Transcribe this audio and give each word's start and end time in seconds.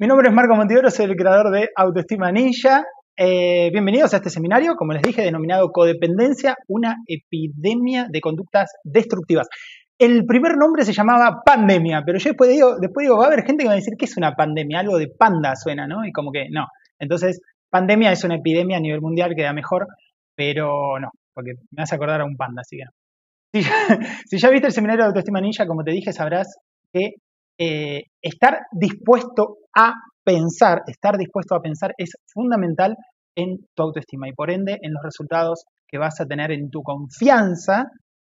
Mi 0.00 0.06
nombre 0.06 0.28
es 0.28 0.32
Marco 0.32 0.54
Montivero, 0.54 0.92
soy 0.92 1.06
el 1.06 1.16
creador 1.16 1.50
de 1.50 1.70
Autoestima 1.74 2.30
Ninja. 2.30 2.84
Eh, 3.16 3.68
bienvenidos 3.72 4.14
a 4.14 4.18
este 4.18 4.30
seminario, 4.30 4.76
como 4.76 4.92
les 4.92 5.02
dije, 5.02 5.22
denominado 5.22 5.72
Codependencia, 5.72 6.54
una 6.68 6.98
epidemia 7.08 8.06
de 8.08 8.20
conductas 8.20 8.70
destructivas. 8.84 9.48
El 9.98 10.24
primer 10.24 10.56
nombre 10.56 10.84
se 10.84 10.92
llamaba 10.92 11.42
pandemia, 11.44 12.04
pero 12.06 12.20
yo 12.20 12.30
después 12.30 12.48
digo, 12.48 12.78
después 12.78 13.06
digo, 13.06 13.18
va 13.18 13.24
a 13.24 13.26
haber 13.26 13.44
gente 13.44 13.64
que 13.64 13.66
va 13.66 13.72
a 13.72 13.74
decir 13.74 13.94
que 13.98 14.04
es 14.04 14.16
una 14.16 14.36
pandemia, 14.36 14.78
algo 14.78 14.98
de 14.98 15.08
panda 15.08 15.56
suena, 15.56 15.88
¿no? 15.88 16.06
Y 16.06 16.12
como 16.12 16.30
que 16.30 16.46
no. 16.48 16.68
Entonces, 17.00 17.40
pandemia 17.68 18.12
es 18.12 18.22
una 18.22 18.36
epidemia 18.36 18.76
a 18.76 18.80
nivel 18.80 19.00
mundial, 19.00 19.34
queda 19.34 19.52
mejor, 19.52 19.88
pero 20.36 21.00
no, 21.00 21.10
porque 21.34 21.54
me 21.72 21.82
hace 21.82 21.96
acordar 21.96 22.20
a 22.20 22.24
un 22.24 22.36
panda, 22.36 22.60
así 22.60 22.76
que 22.76 22.84
no. 22.84 22.92
Si 24.26 24.38
ya 24.38 24.48
viste 24.50 24.68
el 24.68 24.72
seminario 24.72 25.02
de 25.02 25.08
Autoestima 25.08 25.40
Ninja, 25.40 25.66
como 25.66 25.82
te 25.82 25.90
dije, 25.90 26.12
sabrás 26.12 26.56
que 26.92 27.14
eh, 27.58 28.02
estar 28.22 28.58
dispuesto 28.72 29.56
a 29.76 29.92
pensar, 30.24 30.82
estar 30.86 31.16
dispuesto 31.16 31.54
a 31.54 31.60
pensar 31.60 31.92
es 31.96 32.12
fundamental 32.32 32.94
en 33.36 33.56
tu 33.74 33.82
autoestima 33.82 34.28
y 34.28 34.32
por 34.32 34.50
ende 34.50 34.78
en 34.82 34.92
los 34.92 35.02
resultados 35.02 35.64
que 35.88 35.98
vas 35.98 36.20
a 36.20 36.26
tener 36.26 36.50
en 36.52 36.70
tu 36.70 36.82
confianza, 36.82 37.86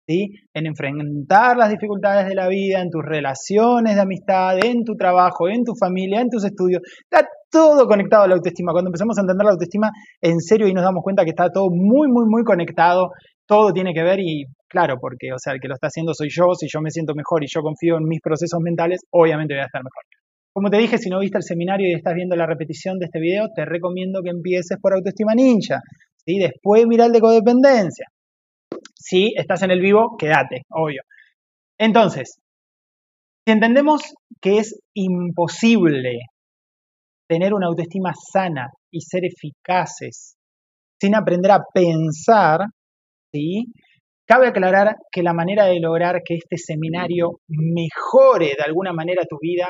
¿sí? 0.07 0.29
en 0.53 0.67
enfrentar 0.67 1.57
las 1.57 1.69
dificultades 1.69 2.27
de 2.27 2.35
la 2.35 2.47
vida, 2.47 2.81
en 2.81 2.89
tus 2.89 3.03
relaciones 3.03 3.95
de 3.95 4.01
amistad, 4.01 4.57
en 4.63 4.83
tu 4.83 4.95
trabajo, 4.95 5.47
en 5.47 5.63
tu 5.63 5.73
familia, 5.79 6.21
en 6.21 6.29
tus 6.29 6.43
estudios. 6.43 6.81
Está 7.09 7.27
todo 7.49 7.87
conectado 7.87 8.23
a 8.23 8.27
la 8.27 8.35
autoestima. 8.35 8.73
Cuando 8.73 8.89
empezamos 8.89 9.17
a 9.17 9.21
entender 9.21 9.45
la 9.45 9.51
autoestima 9.51 9.91
en 10.21 10.39
serio 10.39 10.67
y 10.67 10.73
nos 10.73 10.83
damos 10.83 11.03
cuenta 11.03 11.23
que 11.23 11.29
está 11.29 11.49
todo 11.49 11.69
muy, 11.69 12.09
muy, 12.09 12.25
muy 12.27 12.43
conectado, 12.43 13.11
todo 13.47 13.71
tiene 13.71 13.93
que 13.93 14.03
ver 14.03 14.19
y 14.19 14.45
claro, 14.67 14.97
porque, 14.99 15.31
o 15.33 15.39
sea, 15.39 15.53
el 15.53 15.59
que 15.59 15.67
lo 15.67 15.75
está 15.75 15.87
haciendo 15.87 16.13
soy 16.13 16.29
yo, 16.29 16.53
si 16.53 16.67
yo 16.71 16.81
me 16.81 16.91
siento 16.91 17.13
mejor 17.15 17.43
y 17.43 17.47
yo 17.47 17.61
confío 17.61 17.97
en 17.97 18.05
mis 18.05 18.21
procesos 18.21 18.59
mentales, 18.61 19.01
obviamente 19.11 19.53
voy 19.53 19.61
a 19.61 19.65
estar 19.65 19.81
mejor. 19.81 20.03
Como 20.53 20.69
te 20.69 20.77
dije, 20.77 20.97
si 20.97 21.09
no 21.09 21.19
viste 21.19 21.37
el 21.37 21.43
seminario 21.43 21.87
y 21.87 21.93
estás 21.93 22.13
viendo 22.15 22.35
la 22.35 22.45
repetición 22.45 22.97
de 22.97 23.05
este 23.05 23.19
video, 23.19 23.47
te 23.53 23.65
recomiendo 23.65 24.21
que 24.23 24.29
empieces 24.29 24.77
por 24.81 24.93
autoestima 24.93 25.35
ninja. 25.35 25.81
¿sí? 26.25 26.39
Después 26.39 26.85
mira 26.87 27.05
el 27.05 27.11
de 27.11 27.19
codependencia. 27.19 28.07
Si 28.95 29.33
estás 29.35 29.63
en 29.63 29.71
el 29.71 29.81
vivo, 29.81 30.15
quédate, 30.17 30.61
obvio. 30.69 31.01
Entonces, 31.77 32.39
si 33.45 33.51
entendemos 33.51 34.01
que 34.41 34.59
es 34.59 34.79
imposible 34.93 36.19
tener 37.27 37.53
una 37.53 37.67
autoestima 37.67 38.13
sana 38.31 38.69
y 38.91 39.01
ser 39.01 39.23
eficaces 39.25 40.35
sin 41.01 41.15
aprender 41.15 41.51
a 41.51 41.63
pensar, 41.73 42.61
Cabe 44.27 44.47
aclarar 44.47 44.95
que 45.11 45.21
la 45.21 45.33
manera 45.33 45.65
de 45.65 45.79
lograr 45.79 46.21
que 46.25 46.35
este 46.35 46.57
seminario 46.57 47.41
mejore 47.47 48.55
de 48.57 48.63
alguna 48.65 48.91
manera 48.91 49.23
tu 49.29 49.37
vida, 49.39 49.67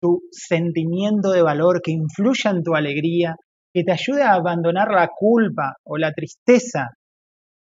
tu 0.00 0.22
sentimiento 0.30 1.30
de 1.32 1.42
valor, 1.42 1.82
que 1.82 1.92
influya 1.92 2.50
en 2.50 2.62
tu 2.62 2.74
alegría, 2.74 3.36
que 3.74 3.84
te 3.84 3.92
ayude 3.92 4.22
a 4.22 4.34
abandonar 4.34 4.88
la 4.90 5.08
culpa 5.14 5.74
o 5.84 5.98
la 5.98 6.12
tristeza, 6.12 6.90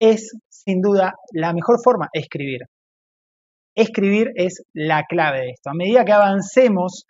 es 0.00 0.32
sin 0.48 0.80
duda 0.80 1.14
la 1.32 1.52
mejor 1.52 1.78
forma, 1.82 2.08
escribir. 2.12 2.62
Escribir 3.76 4.32
es 4.34 4.64
la 4.74 5.04
clave 5.08 5.40
de 5.40 5.50
esto. 5.50 5.70
A 5.70 5.74
medida 5.74 6.04
que 6.04 6.12
avancemos, 6.12 7.04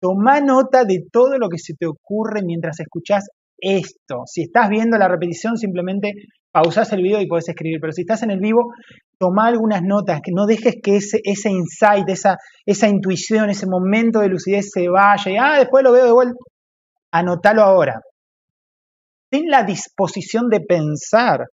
toma 0.00 0.40
nota 0.40 0.84
de 0.84 1.04
todo 1.10 1.38
lo 1.38 1.48
que 1.48 1.58
se 1.58 1.74
te 1.74 1.86
ocurre 1.86 2.42
mientras 2.44 2.78
escuchas 2.78 3.28
esto. 3.58 4.22
Si 4.26 4.42
estás 4.42 4.68
viendo 4.68 4.98
la 4.98 5.08
repetición, 5.08 5.56
simplemente 5.56 6.12
pausás 6.52 6.92
el 6.92 7.02
video 7.02 7.20
y 7.20 7.26
podés 7.26 7.48
escribir, 7.48 7.78
pero 7.80 7.92
si 7.92 8.02
estás 8.02 8.22
en 8.22 8.30
el 8.30 8.38
vivo, 8.38 8.72
toma 9.18 9.46
algunas 9.46 9.82
notas, 9.82 10.20
que 10.22 10.32
no 10.32 10.46
dejes 10.46 10.76
que 10.82 10.96
ese, 10.96 11.20
insight, 11.50 12.08
esa, 12.08 12.36
esa 12.66 12.88
intuición, 12.88 13.50
ese 13.50 13.66
momento 13.66 14.20
de 14.20 14.28
lucidez 14.28 14.70
se 14.70 14.88
vaya 14.88 15.32
y, 15.32 15.36
ah, 15.36 15.58
después 15.58 15.82
lo 15.82 15.92
veo 15.92 16.04
de 16.04 16.12
vuelta. 16.12 16.38
Anótalo 17.12 17.62
ahora. 17.62 18.00
Ten 19.30 19.48
la 19.48 19.64
disposición 19.64 20.48
de 20.48 20.60
pensar. 20.60 21.46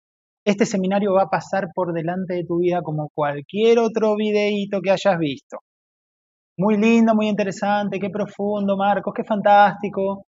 Este 0.45 0.67
seminario 0.67 1.13
va 1.15 1.25
a 1.25 1.31
pasar 1.31 1.69
por 1.75 1.93
delante 1.93 2.35
de 2.35 2.45
tu 2.45 2.58
vida 2.58 2.81
como 2.83 3.11
cualquier 3.14 3.79
otro 3.79 4.17
videíto 4.17 4.81
que 4.81 4.91
hayas 4.91 5.19
visto. 5.19 5.58
Muy 6.58 6.77
lindo, 6.77 7.14
muy 7.14 7.29
interesante, 7.29 8.01
qué 8.01 8.11
profundo, 8.11 8.77
Marcos, 8.77 9.13
qué 9.14 9.23
fantástico. 9.23 10.25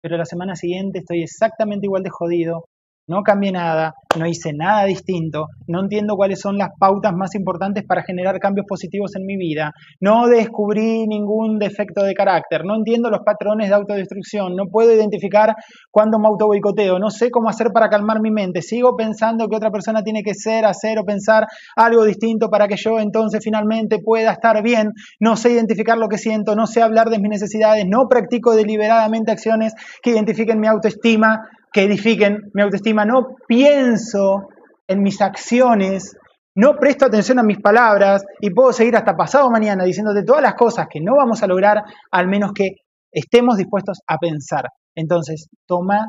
Pero 0.00 0.16
la 0.16 0.24
semana 0.24 0.56
siguiente 0.56 1.00
estoy 1.00 1.22
exactamente 1.22 1.86
igual 1.86 2.02
de 2.02 2.10
jodido, 2.10 2.64
no 3.06 3.22
cambié 3.22 3.52
nada, 3.52 3.94
no 4.18 4.26
hice 4.26 4.52
nada 4.52 4.84
distinto, 4.84 5.48
no 5.66 5.80
entiendo 5.80 6.16
cuáles 6.16 6.40
son 6.40 6.56
las 6.56 6.70
pautas 6.78 7.12
más 7.12 7.34
importantes 7.34 7.84
para 7.86 8.02
generar 8.02 8.38
cambios 8.38 8.66
positivos 8.66 9.16
en 9.16 9.26
mi 9.26 9.36
vida, 9.36 9.72
no 10.00 10.28
descubrí 10.28 11.06
ningún 11.06 11.58
defecto 11.58 12.04
de 12.04 12.14
carácter, 12.14 12.64
no 12.64 12.76
entiendo 12.76 13.10
los 13.10 13.20
patrones 13.24 13.68
de 13.68 13.74
autodestrucción, 13.74 14.54
no 14.54 14.66
puedo 14.70 14.94
identificar 14.94 15.54
cuándo 15.90 16.18
me 16.18 16.28
auto 16.28 16.46
boicoteo, 16.46 16.98
no 16.98 17.10
sé 17.10 17.30
cómo 17.30 17.48
hacer 17.48 17.68
para 17.72 17.88
calmar 17.88 18.20
mi 18.20 18.30
mente, 18.30 18.62
sigo 18.62 18.96
pensando 18.96 19.48
que 19.48 19.56
otra 19.56 19.70
persona 19.70 20.02
tiene 20.02 20.22
que 20.22 20.34
ser, 20.34 20.64
hacer 20.64 20.98
o 20.98 21.04
pensar 21.04 21.46
algo 21.76 22.04
distinto 22.04 22.50
para 22.50 22.68
que 22.68 22.76
yo 22.76 23.00
entonces 23.00 23.40
finalmente 23.42 23.98
pueda 23.98 24.32
estar 24.32 24.62
bien, 24.62 24.92
no 25.18 25.36
sé 25.36 25.50
identificar 25.52 25.98
lo 25.98 26.08
que 26.08 26.18
siento, 26.18 26.54
no 26.54 26.66
sé 26.66 26.82
hablar 26.82 27.10
de 27.10 27.18
mis 27.18 27.30
necesidades, 27.30 27.84
no 27.88 28.08
practico 28.08 28.54
deliberadamente 28.54 29.32
acciones 29.32 29.74
que 30.02 30.10
identifiquen 30.10 30.60
mi 30.60 30.68
autoestima, 30.68 31.40
que 31.72 31.84
edifiquen 31.84 32.50
mi 32.54 32.62
autoestima, 32.62 33.04
no 33.04 33.36
pienso 33.46 34.48
en 34.86 35.02
mis 35.02 35.20
acciones, 35.20 36.16
no 36.54 36.74
presto 36.78 37.06
atención 37.06 37.38
a 37.38 37.42
mis 37.42 37.58
palabras 37.60 38.22
y 38.40 38.50
puedo 38.50 38.72
seguir 38.72 38.94
hasta 38.96 39.16
pasado 39.16 39.50
mañana 39.50 39.84
diciéndote 39.84 40.22
todas 40.22 40.42
las 40.42 40.54
cosas 40.54 40.86
que 40.90 41.00
no 41.00 41.16
vamos 41.16 41.42
a 41.42 41.46
lograr, 41.46 41.82
al 42.10 42.28
menos 42.28 42.52
que 42.52 42.76
estemos 43.10 43.56
dispuestos 43.56 44.00
a 44.06 44.18
pensar. 44.18 44.66
Entonces, 44.94 45.48
toma 45.66 46.06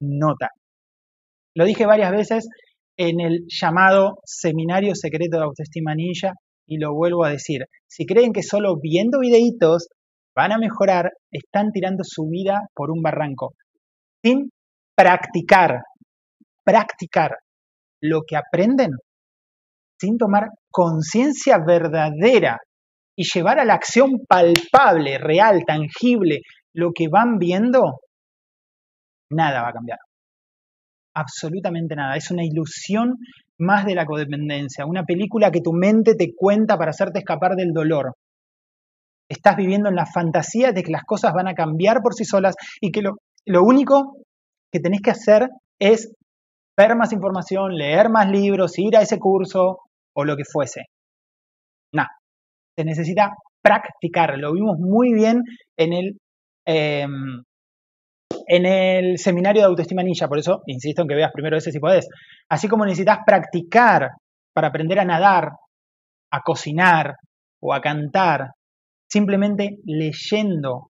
nota. 0.00 0.50
Lo 1.54 1.64
dije 1.64 1.86
varias 1.86 2.12
veces 2.12 2.48
en 2.96 3.20
el 3.20 3.46
llamado 3.48 4.18
Seminario 4.24 4.94
Secreto 4.94 5.38
de 5.38 5.44
Autoestima 5.44 5.94
Ninja 5.94 6.34
y 6.66 6.78
lo 6.78 6.94
vuelvo 6.94 7.24
a 7.24 7.30
decir. 7.30 7.64
Si 7.88 8.06
creen 8.06 8.32
que 8.32 8.42
solo 8.42 8.76
viendo 8.80 9.18
videitos 9.18 9.88
van 10.36 10.52
a 10.52 10.58
mejorar, 10.58 11.10
están 11.30 11.72
tirando 11.72 12.04
su 12.04 12.28
vida 12.28 12.60
por 12.74 12.90
un 12.90 13.02
barranco 13.02 13.54
sin 14.22 14.50
practicar, 14.96 15.82
practicar 16.64 17.36
lo 18.00 18.22
que 18.26 18.36
aprenden, 18.36 18.90
sin 20.00 20.18
tomar 20.18 20.48
conciencia 20.70 21.58
verdadera 21.64 22.58
y 23.16 23.24
llevar 23.24 23.58
a 23.58 23.64
la 23.64 23.74
acción 23.74 24.24
palpable, 24.28 25.18
real, 25.18 25.62
tangible, 25.66 26.40
lo 26.74 26.92
que 26.92 27.08
van 27.08 27.38
viendo, 27.38 28.00
nada 29.30 29.62
va 29.62 29.68
a 29.68 29.72
cambiar. 29.72 29.98
Absolutamente 31.14 31.94
nada. 31.94 32.16
Es 32.16 32.30
una 32.30 32.44
ilusión 32.44 33.16
más 33.58 33.84
de 33.84 33.94
la 33.94 34.06
codependencia, 34.06 34.86
una 34.86 35.04
película 35.04 35.50
que 35.50 35.60
tu 35.60 35.72
mente 35.72 36.14
te 36.14 36.32
cuenta 36.34 36.78
para 36.78 36.90
hacerte 36.90 37.18
escapar 37.18 37.54
del 37.54 37.72
dolor. 37.72 38.14
Estás 39.28 39.56
viviendo 39.56 39.88
en 39.88 39.94
la 39.94 40.06
fantasía 40.06 40.72
de 40.72 40.82
que 40.82 40.90
las 40.90 41.04
cosas 41.04 41.32
van 41.32 41.48
a 41.48 41.54
cambiar 41.54 42.00
por 42.02 42.14
sí 42.14 42.24
solas 42.24 42.54
y 42.80 42.90
que 42.90 43.02
lo, 43.02 43.16
lo 43.46 43.62
único 43.64 44.16
que 44.72 44.80
tenés 44.80 45.00
que 45.02 45.10
hacer 45.10 45.48
es 45.78 46.12
ver 46.78 46.96
más 46.96 47.12
información, 47.12 47.74
leer 47.74 48.08
más 48.08 48.28
libros, 48.28 48.78
ir 48.78 48.96
a 48.96 49.02
ese 49.02 49.18
curso 49.18 49.80
o 50.14 50.24
lo 50.24 50.36
que 50.36 50.44
fuese. 50.44 50.86
No, 51.92 52.04
se 52.76 52.84
necesita 52.84 53.30
practicar. 53.62 54.38
Lo 54.38 54.52
vimos 54.52 54.78
muy 54.78 55.12
bien 55.12 55.42
en 55.76 55.92
el, 55.92 56.18
em, 56.66 57.42
en 58.46 58.66
el 58.66 59.18
seminario 59.18 59.62
de 59.62 59.68
autoestima 59.68 60.02
ninja. 60.02 60.28
Por 60.28 60.38
eso 60.38 60.62
insisto 60.66 61.02
en 61.02 61.08
que 61.08 61.14
veas 61.14 61.32
primero 61.32 61.56
ese 61.56 61.72
si 61.72 61.78
podés. 61.78 62.08
Así 62.48 62.68
como 62.68 62.84
necesitas 62.84 63.18
practicar 63.26 64.10
para 64.54 64.68
aprender 64.68 64.98
a 65.00 65.04
nadar, 65.04 65.50
a 66.30 66.40
cocinar 66.42 67.16
o 67.60 67.74
a 67.74 67.80
cantar, 67.80 68.52
simplemente 69.10 69.78
leyendo 69.84 70.90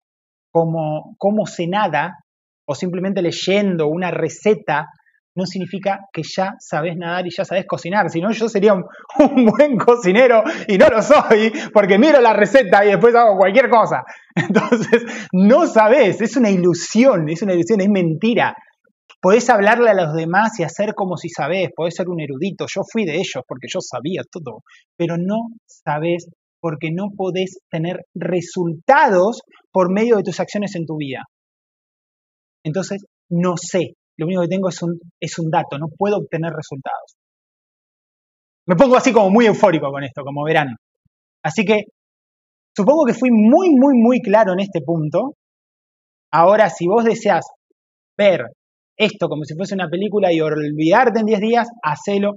cómo, 0.52 1.16
cómo 1.18 1.46
se 1.46 1.68
nada, 1.68 2.18
o 2.68 2.76
simplemente 2.76 3.22
leyendo 3.22 3.88
una 3.88 4.12
receta 4.12 4.88
no 5.38 5.46
significa 5.46 6.00
que 6.12 6.24
ya 6.24 6.56
sabes 6.60 6.98
nadar 6.98 7.28
y 7.28 7.30
ya 7.30 7.46
sabes 7.46 7.66
cocinar. 7.68 8.10
Si 8.10 8.20
no, 8.20 8.32
yo 8.32 8.50
sería 8.50 8.74
un, 8.74 8.84
buen 9.46 9.78
cocinero 9.78 10.44
y 10.68 10.78
no 10.78 10.90
lo 10.90 11.02
soy 11.02 11.54
porque 11.72 12.00
miro 12.00 12.20
la 12.20 12.34
receta 12.34 12.84
y 12.84 12.90
después 12.90 13.14
hago 13.16 13.38
cualquier 13.38 13.70
cosa. 13.70 14.04
Entonces, 14.36 15.06
no 15.32 15.68
sabes, 15.68 16.22
es 16.22 16.36
una 16.38 16.50
ilusión, 16.50 17.30
es 17.30 17.42
una 17.44 17.54
ilusión, 17.54 17.82
es 17.82 17.90
mentira. 17.90 18.56
Podés 19.22 19.50
hablarle 19.50 19.92
a 19.92 19.94
los 19.94 20.14
demás 20.14 20.60
y 20.60 20.64
hacer 20.64 20.94
como 20.96 21.18
si 21.18 21.30
sabés, 21.30 21.70
podés 21.76 21.96
ser 21.96 22.10
un 22.10 22.20
erudito. 22.20 22.66
Yo 22.74 22.82
fui 22.92 23.06
de 23.06 23.16
ellos 23.16 23.44
porque 23.48 23.68
yo 23.72 23.80
sabía 23.80 24.24
todo, 24.30 24.64
pero 24.98 25.18
no 25.18 25.50
sabés 25.68 26.30
porque 26.60 26.90
no 26.92 27.10
podés 27.16 27.60
tener 27.70 28.06
resultados 28.16 29.42
por 29.72 29.92
medio 29.92 30.18
de 30.18 30.24
tus 30.24 30.40
acciones 30.40 30.76
en 30.76 30.86
tu 30.88 30.98
vida. 30.98 31.26
Entonces, 32.68 33.06
no 33.30 33.56
sé, 33.58 33.94
lo 34.18 34.26
único 34.28 34.42
que 34.42 34.48
tengo 34.48 34.70
es 34.70 34.82
un, 34.84 35.00
es 35.20 35.40
un 35.40 35.50
dato, 35.50 35.78
no 35.78 35.88
puedo 35.98 36.18
obtener 36.18 36.52
resultados. 36.52 37.16
Me 38.68 38.76
pongo 38.76 38.98
así 38.98 39.14
como 39.14 39.30
muy 39.30 39.46
eufórico 39.46 39.90
con 39.92 40.04
esto, 40.04 40.24
como 40.24 40.44
verán. 40.44 40.76
Así 41.44 41.64
que 41.64 41.86
Supongo 42.78 43.06
que 43.06 43.16
fui 43.16 43.32
muy, 43.32 43.72
muy, 43.72 43.96
muy 43.98 44.22
claro 44.22 44.54
en 44.54 44.60
este 44.60 44.82
punto. 44.82 45.34
Ahora, 46.32 46.70
si 46.70 46.86
vos 46.86 47.04
deseas 47.04 47.44
ver 48.16 48.44
esto 48.96 49.28
como 49.28 49.46
si 49.46 49.56
fuese 49.56 49.74
una 49.74 49.90
película 49.90 50.32
y 50.32 50.42
olvidarte 50.42 51.22
en 51.22 51.26
10 51.26 51.40
días, 51.40 51.68
hacelo. 51.82 52.34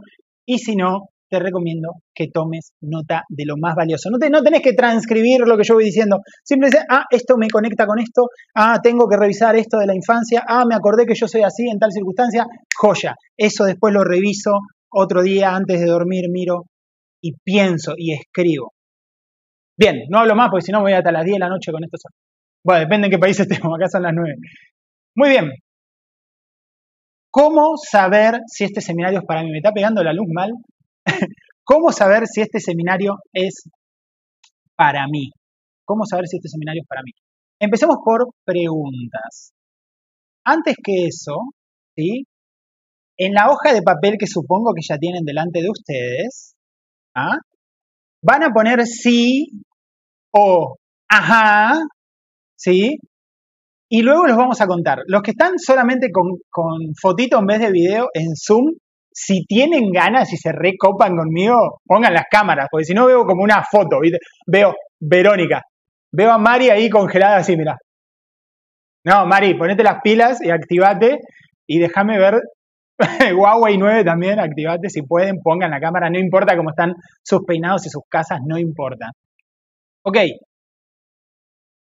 Y 0.47 0.57
si 0.57 0.77
no, 0.77 1.10
te 1.31 1.39
recomiendo 1.39 2.03
que 2.15 2.29
tomes 2.29 2.73
nota 2.83 3.23
de 3.29 3.45
lo 3.47 3.55
más 3.57 3.75
valioso. 3.77 4.11
No, 4.11 4.19
te, 4.19 4.29
tenés 4.29 4.63
que 4.63 4.73
transcribir 4.73 5.41
lo 5.47 5.57
que 5.57 5.63
yo 5.65 5.75
voy 5.75 5.85
diciendo. 5.85 6.19
Simplemente, 6.43 6.85
ah, 6.91 7.05
esto 7.09 7.37
me 7.39 7.49
conecta 7.49 7.87
con 7.87 8.01
esto, 8.01 8.27
ah, 8.57 8.81
tengo 8.83 9.09
que 9.09 9.17
revisar 9.17 9.55
esto 9.57 9.79
de 9.79 9.87
la 9.87 9.95
infancia, 9.95 10.45
ah, 10.47 10.65
me 10.69 10.75
acordé 10.75 11.07
que 11.07 11.15
yo 11.15 11.29
soy 11.29 11.43
así 11.43 11.69
en 11.69 11.79
tal 11.79 11.93
circunstancia, 11.93 12.47
joya. 12.77 13.15
Eso 13.37 13.65
después 13.65 13.95
lo 13.95 14.03
reviso 14.03 14.59
otro 14.91 15.23
día 15.23 15.55
antes 15.55 15.81
de 15.81 15.87
dormir, 15.87 16.25
miro 16.31 16.65
y 17.23 17.33
pienso 17.45 17.95
y 17.97 18.13
escribo. 18.13 18.73
Bien, 19.79 20.03
no 20.11 20.19
hablo 20.19 20.35
más 20.35 20.49
porque 20.51 20.67
si 20.67 20.73
no 20.73 20.81
voy 20.81 20.93
hasta 20.93 21.13
las 21.13 21.25
10 21.25 21.37
de 21.37 21.41
la 21.41 21.49
noche 21.49 21.71
con 21.71 21.83
esto. 21.85 21.97
Bueno, 22.65 22.81
depende 22.81 23.07
en 23.07 23.13
qué 23.13 23.19
país 23.19 23.39
estemos, 23.41 23.73
acá 23.77 23.89
son 23.89 24.03
las 24.03 24.13
9. 24.15 24.35
Muy 25.15 25.29
bien. 25.29 25.51
¿Cómo 27.31 27.77
saber 27.77 28.41
si 28.49 28.65
este 28.65 28.81
seminario 28.81 29.21
es 29.21 29.25
para 29.25 29.43
mí? 29.43 29.51
¿Me 29.51 29.59
está 29.59 29.71
pegando 29.71 30.03
la 30.03 30.13
luz 30.13 30.27
mal? 30.35 30.51
¿Cómo 31.65 31.93
saber 31.93 32.27
si 32.27 32.41
este 32.41 32.61
seminario 32.61 33.15
es 33.33 33.69
para 34.77 35.07
mí? 35.09 35.31
¿Cómo 35.85 36.05
saber 36.05 36.27
si 36.27 36.37
este 36.37 36.49
seminario 36.49 36.83
es 36.83 36.89
para 36.89 37.03
mí? 37.03 37.13
Empecemos 37.61 37.97
por 38.05 38.31
preguntas. 38.45 39.53
Antes 40.45 40.77
que 40.83 41.07
eso, 41.07 41.37
¿sí? 41.97 42.25
En 43.19 43.35
la 43.35 43.51
hoja 43.51 43.75
de 43.75 43.83
papel 43.83 44.17
que 44.19 44.27
supongo 44.27 44.73
que 44.75 44.83
ya 44.89 44.97
tienen 44.97 45.25
delante 45.25 45.61
de 45.61 45.69
ustedes, 45.69 46.55
¿ah? 47.15 47.37
van 48.23 48.43
a 48.43 48.51
poner 48.51 48.87
sí 48.87 49.49
o 50.33 50.77
ajá, 51.09 51.79
¿sí? 52.57 52.97
Y 53.89 54.03
luego 54.03 54.27
los 54.27 54.37
vamos 54.37 54.61
a 54.61 54.67
contar. 54.67 55.01
Los 55.07 55.23
que 55.23 55.33
están 55.33 55.59
solamente 55.59 56.11
con, 56.13 56.39
con 56.49 56.95
fotito 57.01 57.39
en 57.39 57.47
vez 57.47 57.61
de 57.61 57.73
video 57.73 58.09
en 58.15 58.37
Zoom, 58.37 58.77
si 59.13 59.45
tienen 59.45 59.91
ganas 59.91 60.33
y 60.33 60.37
se 60.37 60.53
recopan 60.53 61.17
conmigo, 61.17 61.81
pongan 61.85 62.15
las 62.15 62.25
cámaras, 62.31 62.69
porque 62.71 62.85
si 62.85 62.95
no 62.95 63.07
veo 63.07 63.25
como 63.25 63.43
una 63.43 63.63
foto, 63.65 64.01
¿viste? 64.01 64.19
Veo 64.47 64.75
Verónica, 65.01 65.63
veo 66.13 66.31
a 66.33 66.39
Mari 66.39 66.71
ahí 66.71 66.89
congelada 66.89 67.39
así, 67.39 67.57
mira. 67.57 67.77
No, 69.05 69.27
Mari, 69.27 69.55
ponete 69.55 69.83
las 69.83 70.01
pilas 70.03 70.41
y 70.43 70.51
activate 70.51 71.19
y 71.67 71.79
déjame 71.79 72.19
ver 72.19 72.41
Huawei 73.37 73.79
9 73.79 74.05
también, 74.05 74.39
activate 74.39 74.91
si 74.91 75.03
pueden, 75.03 75.41
pongan 75.43 75.71
la 75.71 75.81
cámara, 75.81 76.11
no 76.11 76.19
importa 76.19 76.57
cómo 76.57 76.71
están 76.71 76.95
sus 77.23 77.41
peinados 77.47 77.87
y 77.87 77.91
sus 77.91 78.03
casas, 78.09 78.41
no 78.47 78.59
importa. 78.59 79.11
Ok, 80.03 80.19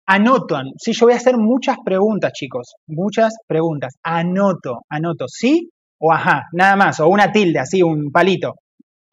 anotan. 0.08 0.68
Sí, 0.78 0.94
yo 0.94 1.06
voy 1.06 1.14
a 1.14 1.18
hacer 1.18 1.38
muchas 1.38 1.78
preguntas, 1.84 2.32
chicos, 2.34 2.76
muchas 2.88 3.34
preguntas. 3.48 3.96
Anoto, 4.04 4.82
anoto, 4.90 5.26
¿sí 5.28 5.70
o 6.02 6.12
ajá, 6.12 6.48
nada 6.54 6.76
más, 6.76 7.00
o 7.00 7.08
una 7.08 7.32
tilde, 7.32 7.60
así, 7.60 7.84
un 7.84 8.12
palito. 8.12 8.56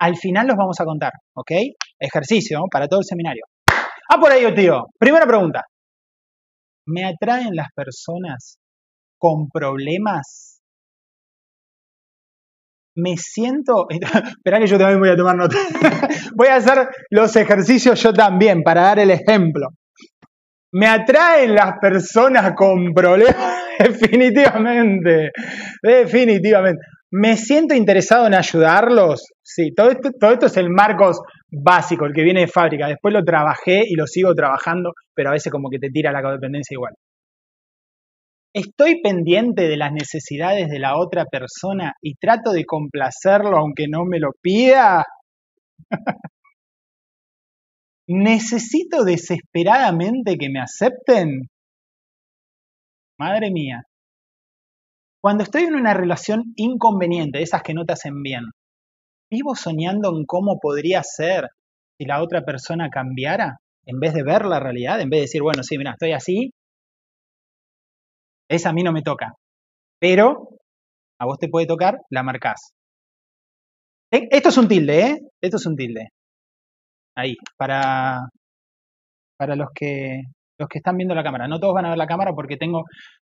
Al 0.00 0.17
final 0.17 0.46
los 0.46 0.56
vamos 0.56 0.81
a 0.81 0.85
contar, 0.85 1.12
¿ok? 1.35 1.50
Ejercicio 1.99 2.62
para 2.70 2.88
todo 2.88 3.00
el 3.00 3.05
seminario. 3.05 3.44
Ah, 4.11 4.19
por 4.19 4.32
ahí, 4.32 4.52
tío. 4.55 4.87
Primera 4.99 5.26
pregunta. 5.26 5.64
¿Me 6.87 7.05
atraen 7.05 7.55
las 7.55 7.69
personas 7.75 8.58
con 9.19 9.49
problemas? 9.49 10.62
Me 12.96 13.17
siento... 13.19 13.87
Espera 13.91 14.58
que 14.58 14.67
yo 14.67 14.79
también 14.79 15.00
voy 15.00 15.11
a 15.11 15.17
tomar 15.17 15.37
nota. 15.37 15.56
voy 16.34 16.49
a 16.49 16.56
hacer 16.56 16.88
los 17.11 17.37
ejercicios 17.37 18.02
yo 18.02 18.14
también 18.14 18.62
para 18.62 18.82
dar 18.82 18.99
el 19.00 19.11
ejemplo. 19.11 19.69
¿Me 20.73 20.87
atraen 20.87 21.55
las 21.55 21.79
personas 21.81 22.52
con 22.55 22.94
problemas? 22.94 23.68
Definitivamente, 23.79 25.31
definitivamente. 25.83 26.81
¿Me 27.11 27.37
siento 27.37 27.75
interesado 27.75 28.27
en 28.27 28.35
ayudarlos? 28.35 29.33
Sí, 29.43 29.73
todo 29.75 29.91
esto, 29.91 30.11
todo 30.21 30.33
esto 30.33 30.47
es 30.47 30.57
el 30.59 30.69
Marcos 30.69 31.21
básico, 31.51 32.05
el 32.05 32.13
que 32.13 32.23
viene 32.23 32.41
de 32.41 32.49
fábrica. 32.49 32.87
Después 32.87 33.15
lo 33.15 33.25
trabajé 33.25 33.83
y 33.87 33.95
lo 33.95 34.07
sigo 34.07 34.35
trabajando, 34.35 34.93
pero 35.15 35.31
a 35.31 35.33
veces 35.33 35.51
como 35.51 35.71
que 35.71 35.79
te 35.79 35.91
tira 35.91 36.13
la 36.13 36.23
codependencia 36.23 36.75
igual. 36.75 36.95
Estoy 38.55 39.01
pendiente 39.03 39.69
de 39.69 39.77
las 39.77 39.93
necesidades 39.93 40.69
de 40.69 40.79
la 40.79 40.99
otra 40.99 41.25
persona 41.27 41.95
y 42.03 42.15
trato 42.15 42.53
de 42.53 42.65
complacerlo 42.65 43.57
aunque 43.57 43.87
no 43.89 44.05
me 44.05 44.19
lo 44.19 44.31
pida. 44.43 45.05
¿Necesito 48.09 49.05
desesperadamente 49.05 50.37
que 50.39 50.49
me 50.49 50.61
acepten? 50.61 51.49
Madre 53.19 53.50
mía. 53.50 53.82
Cuando 55.20 55.43
estoy 55.43 55.65
en 55.65 55.75
una 55.75 55.94
relación 55.94 56.53
inconveniente, 56.56 57.43
esas 57.43 57.62
que 57.62 57.75
no 57.75 57.85
te 57.85 57.93
hacen 57.93 58.23
bien, 58.23 58.44
¿vivo 59.31 59.55
soñando 59.56 60.17
en 60.17 60.25
cómo 60.25 60.59
podría 60.61 61.03
ser 61.03 61.49
si 61.99 62.06
la 62.06 62.23
otra 62.23 62.44
persona 62.44 62.88
cambiara? 62.91 63.59
En 63.85 63.99
vez 63.99 64.15
de 64.15 64.23
ver 64.23 64.44
la 64.44 64.61
realidad, 64.61 65.00
en 65.00 65.11
vez 65.11 65.19
de 65.19 65.23
decir, 65.23 65.43
bueno, 65.43 65.62
sí, 65.62 65.76
mira, 65.79 65.93
estoy 65.93 66.12
así, 66.12 66.50
esa 68.49 68.70
a 68.70 68.73
mí 68.73 68.82
no 68.82 68.93
me 68.93 69.03
toca. 69.03 69.35
Pero 70.00 70.49
a 71.20 71.26
vos 71.26 71.38
te 71.38 71.49
puede 71.49 71.67
tocar, 71.67 71.99
la 72.11 72.23
marcás. 72.23 72.73
Eh, 74.12 74.29
esto 74.31 74.49
es 74.50 74.59
un 74.59 74.69
tilde, 74.69 75.00
¿eh? 75.00 75.19
Esto 75.43 75.56
es 75.56 75.67
un 75.67 75.76
tilde. 75.76 76.09
Ahí, 77.17 77.37
para, 77.56 78.29
para 79.37 79.56
los 79.56 79.69
que 79.75 80.23
los 80.58 80.69
que 80.69 80.78
están 80.78 80.96
viendo 80.96 81.14
la 81.14 81.22
cámara. 81.22 81.49
No 81.49 81.60
todos 81.60 81.75
van 81.75 81.87
a 81.87 81.90
ver 81.90 81.99
la 81.99 82.06
cámara 82.06 82.32
porque 82.34 82.56
tengo, 82.56 82.84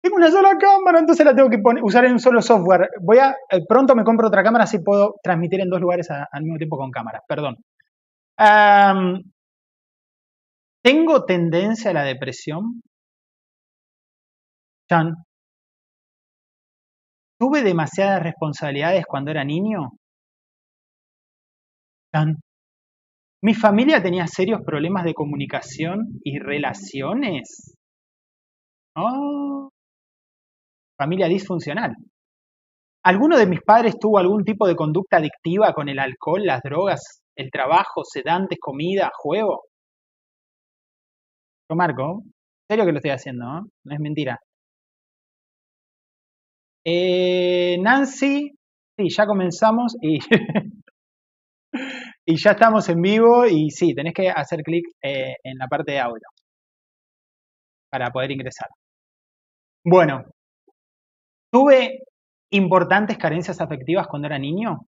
tengo 0.03 0.17
una 0.17 0.31
sola 0.31 0.57
cámara, 0.59 0.99
entonces 0.99 1.25
la 1.25 1.35
tengo 1.35 1.49
que 1.49 1.59
usar 1.83 2.05
en 2.05 2.13
un 2.13 2.19
solo 2.19 2.43
software. 2.43 2.89
Voy 3.01 3.19
a, 3.19 3.37
eh, 3.51 3.65
pronto 3.69 3.95
me 3.95 4.05
compro 4.05 4.29
otra 4.29 4.43
cámara 4.43 4.65
así 4.65 4.79
puedo 4.81 5.15
transmitir 5.23 5.61
en 5.61 5.71
dos 5.71 5.81
lugares 5.81 6.09
al 6.11 6.43
mismo 6.43 6.59
tiempo 6.59 6.77
con 6.77 6.91
cámaras. 6.91 7.23
Perdón. 7.29 7.57
¿Tengo 10.85 11.25
tendencia 11.25 11.91
a 11.91 11.95
la 11.95 12.05
depresión? 12.05 12.83
Chan. 14.89 15.15
¿Tuve 17.39 17.63
demasiadas 17.63 18.23
responsabilidades 18.23 19.05
cuando 19.05 19.31
era 19.31 19.45
niño? 19.45 19.91
Chan. 22.13 22.37
Mi 23.45 23.55
familia 23.55 24.01
tenía 24.01 24.27
serios 24.29 24.61
problemas 24.65 25.05
de 25.05 25.15
comunicación 25.15 26.21
y 26.23 26.39
relaciones. 26.39 27.75
Oh, 28.97 29.69
familia 30.97 31.27
disfuncional. 31.27 31.93
¿Alguno 33.05 33.37
de 33.37 33.47
mis 33.47 33.61
padres 33.63 33.99
tuvo 33.99 34.19
algún 34.19 34.45
tipo 34.45 34.67
de 34.69 34.77
conducta 34.77 35.17
adictiva 35.17 35.73
con 35.73 35.89
el 35.89 35.99
alcohol, 35.99 36.45
las 36.45 36.63
drogas, 36.63 37.23
el 37.37 37.51
trabajo, 37.51 38.05
sedantes, 38.05 38.59
comida, 38.61 39.11
juego? 39.13 39.65
Yo, 41.69 41.75
Marco, 41.77 42.23
serio 42.69 42.85
que 42.85 42.93
lo 42.93 42.99
estoy 42.99 43.11
haciendo, 43.11 43.45
¿no? 43.45 43.61
No 43.85 43.95
es 43.95 44.01
mentira. 44.01 44.39
Eh, 46.85 47.77
Nancy, 47.81 48.53
sí, 48.97 49.09
ya 49.09 49.27
comenzamos 49.27 49.97
y 50.01 50.19
Y 52.33 52.37
ya 52.39 52.53
estamos 52.53 52.89
en 52.89 53.03
vivo 53.03 53.45
y 53.45 53.71
sí, 53.71 53.95
tenés 53.95 54.15
que 54.15 54.31
hacer 54.31 54.63
clic 54.63 54.87
eh, 55.03 55.35
en 55.45 55.59
la 55.59 55.69
parte 55.69 55.93
de 55.93 56.01
audio 56.01 56.27
para 57.91 58.11
poder 58.11 58.31
ingresar. 58.31 58.69
Bueno, 59.85 60.25
¿tuve 61.53 61.99
importantes 62.51 63.19
carencias 63.19 63.61
afectivas 63.61 64.07
cuando 64.07 64.29
era 64.29 64.39
niño? 64.39 64.87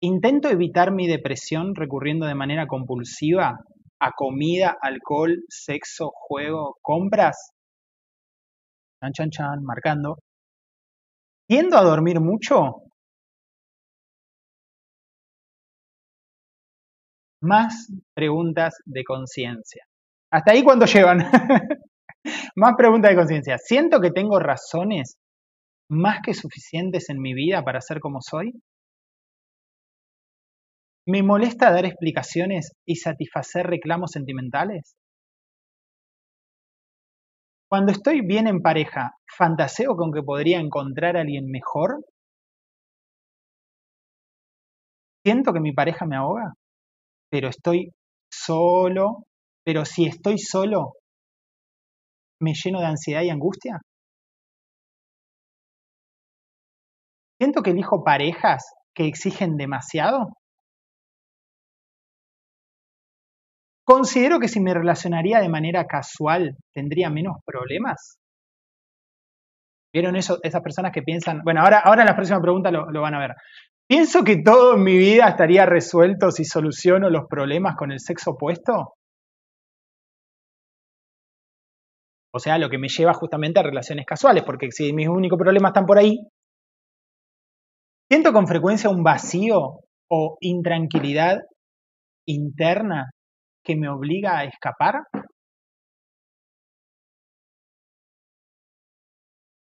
¿Intento 0.00 0.48
evitar 0.48 0.92
mi 0.92 1.06
depresión 1.06 1.74
recurriendo 1.74 2.24
de 2.24 2.34
manera 2.34 2.66
compulsiva 2.66 3.58
a 4.00 4.12
comida, 4.12 4.78
alcohol, 4.80 5.44
sexo, 5.50 6.10
juego, 6.14 6.78
compras? 6.80 7.50
Chan, 9.02 9.12
chan, 9.12 9.30
chan, 9.30 9.62
marcando. 9.62 10.16
¿Tiendo 11.46 11.76
a 11.76 11.82
dormir 11.82 12.18
mucho? 12.18 12.91
Más 17.42 17.92
preguntas 18.14 18.76
de 18.84 19.04
conciencia. 19.04 19.84
Hasta 20.30 20.52
ahí 20.52 20.62
cuando 20.62 20.86
llevan. 20.86 21.18
más 22.56 22.74
preguntas 22.76 23.10
de 23.10 23.16
conciencia. 23.16 23.58
¿Siento 23.58 24.00
que 24.00 24.10
tengo 24.10 24.38
razones 24.38 25.18
más 25.90 26.20
que 26.24 26.34
suficientes 26.34 27.10
en 27.10 27.20
mi 27.20 27.34
vida 27.34 27.62
para 27.62 27.80
ser 27.80 28.00
como 28.00 28.20
soy? 28.22 28.52
¿Me 31.06 31.22
molesta 31.22 31.72
dar 31.72 31.84
explicaciones 31.84 32.72
y 32.86 32.96
satisfacer 32.96 33.66
reclamos 33.66 34.12
sentimentales? 34.12 34.94
Cuando 37.68 37.90
estoy 37.90 38.20
bien 38.20 38.46
en 38.46 38.62
pareja, 38.62 39.14
¿fantaseo 39.36 39.96
con 39.96 40.12
que 40.12 40.22
podría 40.22 40.60
encontrar 40.60 41.16
a 41.16 41.22
alguien 41.22 41.50
mejor? 41.50 42.04
¿Siento 45.24 45.52
que 45.52 45.60
mi 45.60 45.72
pareja 45.72 46.06
me 46.06 46.16
ahoga? 46.16 46.54
Pero 47.32 47.48
estoy 47.48 47.94
solo, 48.30 49.24
pero 49.64 49.86
si 49.86 50.04
estoy 50.04 50.36
solo, 50.36 50.92
me 52.42 52.52
lleno 52.52 52.80
de 52.80 52.86
ansiedad 52.86 53.22
y 53.22 53.30
angustia. 53.30 53.80
Siento 57.40 57.62
que 57.62 57.70
elijo 57.70 58.04
parejas 58.04 58.74
que 58.94 59.06
exigen 59.06 59.56
demasiado. 59.56 60.34
Considero 63.86 64.38
que 64.38 64.48
si 64.48 64.60
me 64.60 64.74
relacionaría 64.74 65.40
de 65.40 65.48
manera 65.48 65.86
casual 65.86 66.54
tendría 66.74 67.08
menos 67.08 67.36
problemas. 67.46 68.18
¿Vieron 69.94 70.16
eso? 70.16 70.38
Esas 70.42 70.62
personas 70.62 70.92
que 70.92 71.02
piensan, 71.02 71.40
bueno, 71.44 71.62
ahora, 71.62 71.78
ahora 71.78 72.02
en 72.02 72.08
la 72.08 72.14
próxima 72.14 72.40
pregunta 72.42 72.70
lo, 72.70 72.90
lo 72.90 73.00
van 73.00 73.14
a 73.14 73.20
ver. 73.20 73.34
¿Pienso 73.92 74.24
que 74.24 74.38
todo 74.42 74.76
en 74.76 74.84
mi 74.84 74.96
vida 74.96 75.28
estaría 75.28 75.66
resuelto 75.66 76.30
si 76.30 76.46
soluciono 76.46 77.10
los 77.10 77.26
problemas 77.28 77.76
con 77.76 77.92
el 77.92 78.00
sexo 78.00 78.30
opuesto? 78.30 78.94
O 82.32 82.38
sea, 82.38 82.56
lo 82.56 82.70
que 82.70 82.78
me 82.78 82.88
lleva 82.88 83.12
justamente 83.12 83.60
a 83.60 83.64
relaciones 83.64 84.06
casuales, 84.06 84.44
porque 84.44 84.70
si 84.70 84.94
mis 84.94 85.08
únicos 85.08 85.38
problemas 85.38 85.72
están 85.72 85.84
por 85.84 85.98
ahí, 85.98 86.26
siento 88.10 88.32
con 88.32 88.46
frecuencia 88.46 88.88
un 88.88 89.02
vacío 89.02 89.80
o 90.08 90.38
intranquilidad 90.40 91.40
interna 92.26 93.10
que 93.62 93.76
me 93.76 93.90
obliga 93.90 94.38
a 94.38 94.44
escapar. 94.44 95.02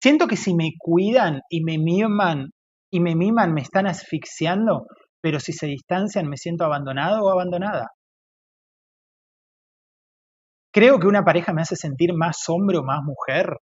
Siento 0.04 0.28
que 0.28 0.36
si 0.36 0.54
me 0.54 0.72
cuidan 0.78 1.40
y 1.50 1.64
me 1.64 1.78
miman 1.78 2.50
y 2.92 3.00
me 3.00 3.16
miman 3.16 3.54
me 3.54 3.62
están 3.62 3.88
asfixiando, 3.88 4.88
pero 5.22 5.40
si 5.40 5.54
se 5.54 5.68
distancian 5.68 6.28
me 6.28 6.38
siento 6.38 6.66
abandonado 6.66 7.24
o 7.24 7.32
abandonada. 7.32 7.88
Creo 10.74 11.00
que 11.00 11.08
una 11.08 11.24
pareja 11.24 11.54
me 11.54 11.62
hace 11.62 11.76
sentir 11.76 12.14
más 12.14 12.38
hombre 12.50 12.78
o 12.78 12.84
más 12.84 13.02
mujer. 13.04 13.58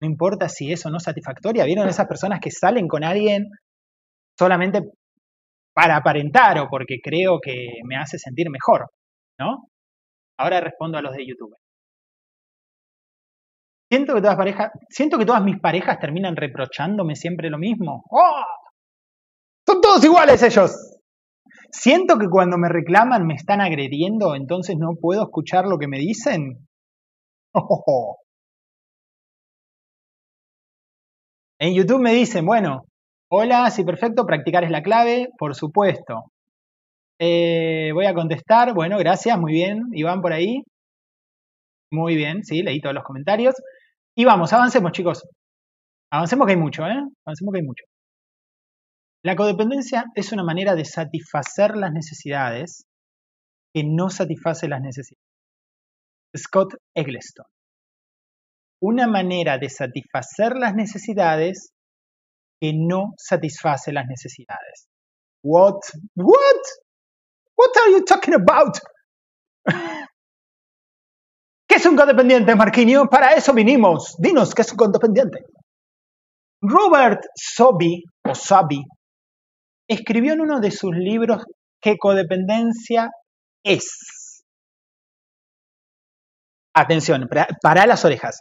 No 0.00 0.08
importa 0.08 0.48
si 0.48 0.72
eso 0.72 0.90
no 0.90 0.98
es 0.98 1.04
satisfactoria. 1.04 1.64
¿Vieron 1.64 1.88
esas 1.88 2.06
personas 2.06 2.40
que 2.40 2.50
salen 2.50 2.88
con 2.88 3.04
alguien 3.04 3.48
solamente 4.38 4.80
para 5.72 5.96
aparentar 5.96 6.58
o 6.58 6.68
porque 6.68 6.96
creo 7.02 7.38
que 7.40 7.68
me 7.84 7.96
hace 7.96 8.18
sentir 8.18 8.50
mejor? 8.50 8.86
¿No? 9.38 9.68
Ahora 10.38 10.60
respondo 10.60 10.98
a 10.98 11.02
los 11.02 11.14
de 11.14 11.26
YouTube. 11.26 11.54
Siento 13.88 14.14
que 14.14 14.20
todas 14.20 14.36
parejas, 14.36 14.70
siento 14.88 15.18
que 15.18 15.26
todas 15.26 15.42
mis 15.42 15.60
parejas 15.60 15.98
terminan 16.00 16.36
reprochándome 16.36 17.14
siempre 17.14 17.50
lo 17.50 17.58
mismo. 17.58 18.02
¡Oh! 18.10 18.42
Son 19.66 19.80
todos 19.80 20.04
iguales 20.04 20.42
ellos. 20.42 20.96
Siento 21.70 22.18
que 22.18 22.28
cuando 22.28 22.58
me 22.58 22.68
reclaman 22.68 23.26
me 23.26 23.34
están 23.34 23.60
agrediendo, 23.60 24.34
entonces 24.34 24.76
no 24.78 24.94
puedo 25.00 25.22
escuchar 25.22 25.66
lo 25.66 25.78
que 25.78 25.88
me 25.88 25.98
dicen. 25.98 26.66
En 31.58 31.74
YouTube 31.74 32.02
me 32.02 32.12
dicen, 32.12 32.44
bueno, 32.44 32.82
hola, 33.30 33.70
sí, 33.70 33.82
perfecto, 33.82 34.26
practicar 34.26 34.64
es 34.64 34.70
la 34.70 34.82
clave, 34.82 35.28
por 35.38 35.54
supuesto. 35.54 36.24
Eh, 37.18 37.92
voy 37.94 38.04
a 38.04 38.12
contestar, 38.12 38.74
bueno, 38.74 38.98
gracias, 38.98 39.38
muy 39.38 39.52
bien. 39.52 39.84
Iván 39.92 40.20
por 40.20 40.34
ahí. 40.34 40.62
Muy 41.90 42.14
bien, 42.14 42.44
sí, 42.44 42.62
leí 42.62 42.80
todos 42.80 42.94
los 42.94 43.04
comentarios. 43.04 43.54
Y 44.18 44.24
vamos, 44.24 44.52
avancemos 44.52 44.92
chicos. 44.92 45.28
Avancemos 46.10 46.46
que 46.46 46.52
hay 46.52 46.58
mucho, 46.58 46.86
¿eh? 46.86 47.02
Avancemos 47.26 47.52
que 47.52 47.60
hay 47.60 47.66
mucho. 47.66 47.84
La 49.22 49.36
codependencia 49.36 50.04
es 50.14 50.32
una 50.32 50.42
manera 50.42 50.74
de 50.74 50.84
satisfacer 50.86 51.76
las 51.76 51.92
necesidades 51.92 52.86
que 53.74 53.84
no 53.84 54.08
satisface 54.08 54.68
las 54.68 54.80
necesidades. 54.80 55.26
Scott 56.34 56.74
Eggleston. 56.94 57.44
Una 58.80 59.06
manera 59.06 59.58
de 59.58 59.68
satisfacer 59.68 60.56
las 60.56 60.74
necesidades 60.74 61.72
que 62.60 62.72
no 62.74 63.12
satisface 63.18 63.92
las 63.92 64.06
necesidades. 64.06 64.88
What? 65.42 65.80
What? 66.14 66.62
What 67.56 67.70
are 67.82 67.92
you 67.92 68.04
talking 68.04 68.34
about? 68.34 68.78
¿Qué 71.76 71.80
es 71.80 71.86
un 71.88 71.96
codependiente, 71.96 72.54
Marquinhos? 72.54 73.06
Para 73.10 73.34
eso 73.34 73.52
vinimos. 73.52 74.16
Dinos 74.18 74.54
qué 74.54 74.62
es 74.62 74.72
un 74.72 74.78
codependiente. 74.78 75.44
Robert 76.62 77.20
Sobi, 77.34 78.02
o 78.26 78.34
Sabi, 78.34 78.82
escribió 79.86 80.32
en 80.32 80.40
uno 80.40 80.58
de 80.58 80.70
sus 80.70 80.96
libros 80.96 81.44
que 81.78 81.98
codependencia 81.98 83.10
es. 83.62 84.42
Atención, 86.74 87.28
para, 87.60 87.84
las 87.84 88.06
orejas. 88.06 88.40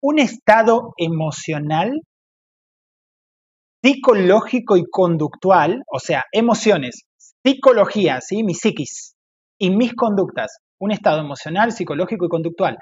Un 0.00 0.20
estado 0.20 0.92
emocional, 0.96 1.90
psicológico 3.82 4.76
y 4.76 4.84
conductual, 4.88 5.82
o 5.92 5.98
sea, 5.98 6.22
emociones, 6.30 7.00
psicología, 7.44 8.20
¿sí? 8.20 8.44
mi 8.44 8.54
psiquis 8.54 9.16
y 9.58 9.70
mis 9.70 9.92
conductas, 9.92 10.58
un 10.80 10.90
estado 10.90 11.20
emocional, 11.20 11.72
psicológico 11.72 12.26
y 12.26 12.28
conductual 12.28 12.78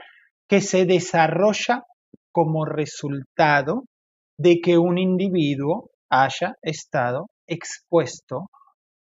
que 0.48 0.60
se 0.60 0.86
desarrolla 0.86 1.84
como 2.32 2.64
resultado 2.64 3.84
de 4.38 4.60
que 4.62 4.78
un 4.78 4.98
individuo 4.98 5.90
haya 6.10 6.54
estado 6.62 7.26
expuesto 7.46 8.46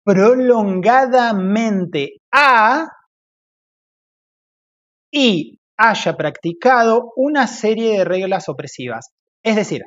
prolongadamente 0.05 2.15
a 2.33 2.87
y 5.11 5.59
haya 5.77 6.17
practicado 6.17 7.13
una 7.17 7.47
serie 7.47 7.99
de 7.99 8.05
reglas 8.05 8.49
opresivas. 8.49 9.11
Es 9.43 9.57
decir, 9.57 9.83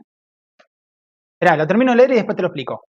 lo 1.41 1.67
termino 1.67 1.91
de 1.91 1.97
leer 1.97 2.11
y 2.11 2.15
después 2.15 2.35
te 2.35 2.41
lo 2.41 2.49
explico. 2.49 2.81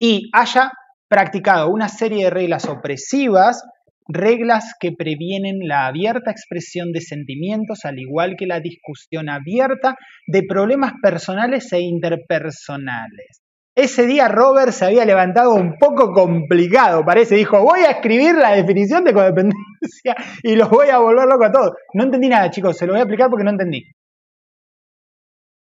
Y 0.00 0.30
haya 0.32 0.72
practicado 1.08 1.68
una 1.68 1.88
serie 1.88 2.24
de 2.24 2.30
reglas 2.30 2.66
opresivas, 2.66 3.62
reglas 4.06 4.74
que 4.78 4.92
previenen 4.92 5.66
la 5.66 5.86
abierta 5.86 6.30
expresión 6.30 6.92
de 6.92 7.00
sentimientos, 7.00 7.84
al 7.84 7.98
igual 7.98 8.34
que 8.38 8.46
la 8.46 8.60
discusión 8.60 9.28
abierta 9.28 9.96
de 10.26 10.42
problemas 10.42 10.92
personales 11.02 11.72
e 11.72 11.80
interpersonales. 11.80 13.40
Ese 13.76 14.06
día 14.06 14.28
Robert 14.28 14.70
se 14.70 14.84
había 14.84 15.04
levantado 15.04 15.54
un 15.54 15.76
poco 15.78 16.12
complicado, 16.12 17.04
parece. 17.04 17.34
Dijo, 17.34 17.60
voy 17.60 17.80
a 17.80 17.90
escribir 17.90 18.36
la 18.36 18.52
definición 18.52 19.02
de 19.02 19.12
codependencia 19.12 20.14
y 20.44 20.54
los 20.54 20.70
voy 20.70 20.90
a 20.90 20.98
volver 20.98 21.26
loco 21.26 21.44
a 21.44 21.52
todos. 21.52 21.72
No 21.94 22.04
entendí 22.04 22.28
nada, 22.28 22.50
chicos, 22.50 22.76
se 22.76 22.86
lo 22.86 22.92
voy 22.92 23.00
a 23.00 23.02
explicar 23.02 23.30
porque 23.30 23.44
no 23.44 23.50
entendí. 23.50 23.82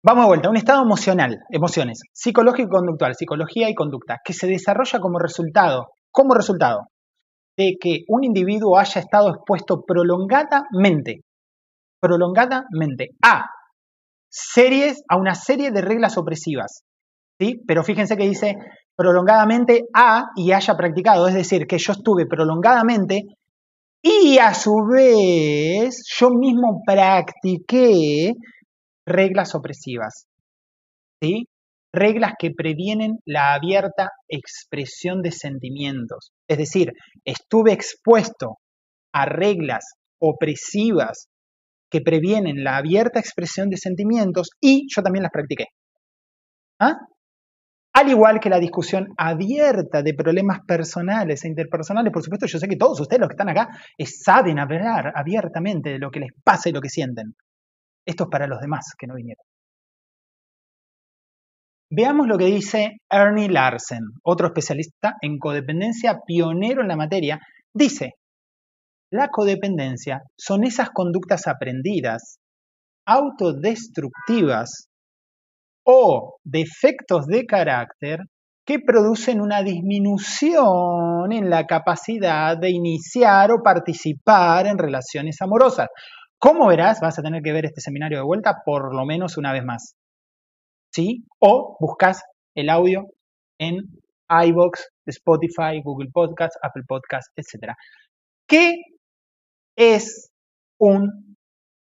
Vamos 0.04 0.24
de 0.24 0.28
vuelta, 0.28 0.50
un 0.50 0.58
estado 0.58 0.82
emocional, 0.82 1.38
emociones, 1.52 2.02
psicológico 2.12 2.68
y 2.68 2.72
conductual, 2.72 3.16
psicología 3.16 3.70
y 3.70 3.76
conducta, 3.76 4.18
que 4.26 4.34
se 4.34 4.48
desarrolla 4.48 5.00
como 5.00 5.20
resultado, 5.20 5.90
como 6.12 6.34
resultado 6.34 6.91
de 7.58 7.76
que 7.80 8.00
un 8.08 8.24
individuo 8.24 8.78
haya 8.78 9.02
estado 9.02 9.30
expuesto 9.30 9.84
prolongadamente, 9.86 11.22
prolongadamente 12.00 13.10
a 13.24 13.46
series, 14.30 15.04
a 15.10 15.18
una 15.18 15.36
serie 15.36 15.72
de 15.72 15.82
reglas 15.82 16.18
opresivas, 16.18 16.84
pero 17.66 17.84
fíjense 17.84 18.18
que 18.18 18.28
dice 18.28 18.56
prolongadamente 18.96 19.86
a 19.94 20.26
y 20.36 20.52
haya 20.52 20.76
practicado, 20.76 21.28
es 21.28 21.34
decir, 21.34 21.66
que 21.66 21.78
yo 21.78 21.94
estuve 21.94 22.26
prolongadamente 22.28 23.24
y 24.04 24.38
a 24.38 24.54
su 24.54 24.76
vez 24.92 26.04
yo 26.18 26.30
mismo 26.30 26.82
practiqué 26.86 28.34
reglas 29.06 29.56
opresivas, 29.56 30.26
¿sí? 31.22 31.46
Reglas 31.94 32.34
que 32.40 32.52
previenen 32.52 33.18
la 33.26 33.54
abierta 33.54 34.12
expresión 34.28 35.22
de 35.22 35.32
sentimientos. 35.32 36.32
Es 36.48 36.58
decir, 36.58 36.92
estuve 37.26 37.74
expuesto 37.74 38.58
a 39.14 39.26
reglas 39.26 39.96
opresivas 40.20 41.28
que 41.90 42.02
previenen 42.02 42.64
la 42.64 42.78
abierta 42.78 43.20
expresión 43.20 43.70
de 43.70 43.78
sentimientos 43.78 44.52
y 44.62 44.88
yo 44.94 45.04
también 45.04 45.24
las 45.24 45.32
practiqué. 45.32 45.66
¿Ah? 46.80 46.96
Al 47.94 48.10
igual 48.10 48.40
que 48.40 48.50
la 48.50 48.60
discusión 48.60 49.08
abierta 49.18 50.02
de 50.02 50.14
problemas 50.14 50.60
personales 50.66 51.44
e 51.44 51.50
interpersonales, 51.50 52.14
por 52.14 52.24
supuesto, 52.24 52.46
yo 52.46 52.58
sé 52.58 52.68
que 52.70 52.78
todos 52.78 53.02
ustedes 53.02 53.20
los 53.20 53.28
que 53.28 53.34
están 53.34 53.50
acá 53.50 53.68
eh, 53.98 54.06
saben 54.06 54.60
hablar 54.60 55.12
abiertamente 55.14 55.90
de 55.90 56.00
lo 56.00 56.10
que 56.10 56.22
les 56.22 56.32
pasa 56.42 56.70
y 56.70 56.72
lo 56.72 56.80
que 56.80 56.88
sienten. 56.88 57.36
Esto 58.06 58.24
es 58.24 58.30
para 58.30 58.48
los 58.48 58.62
demás 58.62 58.94
que 58.98 59.08
no 59.08 59.16
vinieron. 59.16 59.44
Veamos 61.94 62.26
lo 62.26 62.38
que 62.38 62.46
dice 62.46 63.02
Ernie 63.10 63.50
Larsen, 63.50 64.00
otro 64.24 64.48
especialista 64.48 65.16
en 65.22 65.38
codependencia, 65.38 66.22
pionero 66.26 66.82
en 66.82 66.88
la 66.88 66.96
materia. 66.96 67.42
Dice, 67.74 68.14
la 69.12 69.28
codependencia 69.28 70.22
son 70.38 70.64
esas 70.64 70.90
conductas 70.92 71.48
aprendidas, 71.48 72.38
autodestructivas 73.06 74.88
o 75.86 76.38
defectos 76.46 77.28
de 77.28 77.46
carácter 77.46 78.20
que 78.66 78.80
producen 78.80 79.42
una 79.42 79.62
disminución 79.62 81.34
en 81.34 81.50
la 81.50 81.66
capacidad 81.66 82.58
de 82.58 82.70
iniciar 82.70 83.52
o 83.52 83.62
participar 83.62 84.66
en 84.66 84.78
relaciones 84.78 85.42
amorosas. 85.42 85.90
Como 86.40 86.68
verás, 86.68 87.02
vas 87.02 87.20
a 87.20 87.22
tener 87.22 87.42
que 87.42 87.52
ver 87.52 87.66
este 87.66 87.82
seminario 87.82 88.20
de 88.20 88.24
vuelta 88.24 88.62
por 88.64 88.96
lo 88.96 89.06
menos 89.06 89.38
una 89.38 89.52
vez 89.52 89.66
más. 89.66 89.96
¿Sí? 90.94 91.24
O 91.40 91.78
buscas 91.80 92.22
el 92.56 92.70
audio 92.70 93.06
en 93.60 93.78
iBox, 94.30 94.90
Spotify, 95.06 95.82
Google 95.84 96.10
Podcast, 96.12 96.56
Apple 96.62 96.84
Podcast, 96.88 97.28
etc. 97.36 97.74
¿Qué 98.48 98.76
es 99.78 100.30
un 100.80 101.38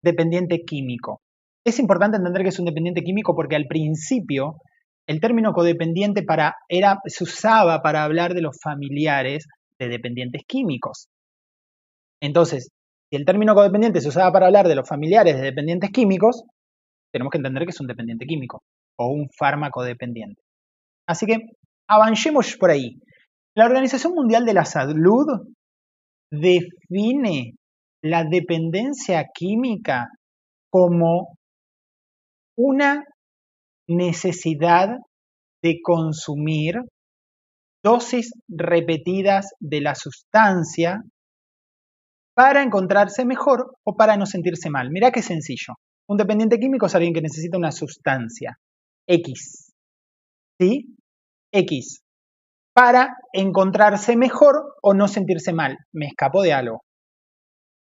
dependiente 0.01 0.63
químico? 0.65 1.21
Es 1.65 1.79
importante 1.79 2.17
entender 2.17 2.43
que 2.43 2.49
es 2.49 2.59
un 2.59 2.65
dependiente 2.65 3.01
químico 3.01 3.35
porque 3.35 3.55
al 3.55 3.65
principio 3.67 4.57
el 5.07 5.19
término 5.19 5.51
codependiente 5.51 6.23
para, 6.23 6.55
era, 6.69 6.99
se 7.05 7.23
usaba 7.23 7.81
para 7.81 8.03
hablar 8.03 8.33
de 8.33 8.41
los 8.41 8.57
familiares 8.61 9.45
de 9.79 9.89
dependientes 9.89 10.43
químicos. 10.47 11.07
Entonces, 12.21 12.69
si 13.09 13.17
el 13.17 13.25
término 13.25 13.53
codependiente 13.53 13.99
se 13.99 14.07
usaba 14.07 14.31
para 14.31 14.45
hablar 14.45 14.67
de 14.67 14.75
los 14.75 14.87
familiares 14.87 15.35
de 15.35 15.41
dependientes 15.41 15.91
químicos, 15.91 16.43
tenemos 17.11 17.31
que 17.31 17.37
entender 17.37 17.63
que 17.65 17.71
es 17.71 17.81
un 17.81 17.87
dependiente 17.87 18.25
químico 18.25 18.63
o 18.97 19.07
un 19.07 19.29
fármaco 19.37 19.83
dependiente. 19.83 20.41
Así 21.07 21.25
que 21.25 21.37
avancemos 21.87 22.55
por 22.57 22.71
ahí. 22.71 22.99
La 23.55 23.65
Organización 23.65 24.13
Mundial 24.13 24.45
de 24.45 24.53
la 24.53 24.65
Salud 24.65 25.27
define 26.31 27.53
la 28.03 28.23
dependencia 28.23 29.25
química 29.33 30.07
como 30.71 31.37
una 32.57 33.03
necesidad 33.87 34.97
de 35.61 35.79
consumir 35.81 36.75
dosis 37.83 38.31
repetidas 38.47 39.53
de 39.59 39.81
la 39.81 39.95
sustancia 39.95 41.01
para 42.35 42.63
encontrarse 42.63 43.25
mejor 43.25 43.75
o 43.83 43.95
para 43.95 44.17
no 44.17 44.25
sentirse 44.25 44.69
mal. 44.69 44.89
Mira 44.89 45.11
qué 45.11 45.21
sencillo. 45.21 45.75
Un 46.07 46.17
dependiente 46.17 46.59
químico 46.59 46.87
es 46.87 46.95
alguien 46.95 47.13
que 47.13 47.21
necesita 47.21 47.57
una 47.57 47.71
sustancia 47.71 48.57
X. 49.07 49.73
¿Sí? 50.59 50.95
X. 51.51 52.03
Para 52.73 53.15
encontrarse 53.33 54.15
mejor 54.15 54.75
o 54.81 54.93
no 54.93 55.07
sentirse 55.07 55.53
mal. 55.53 55.77
Me 55.93 56.07
escapo 56.07 56.41
de 56.41 56.53
algo. 56.53 56.81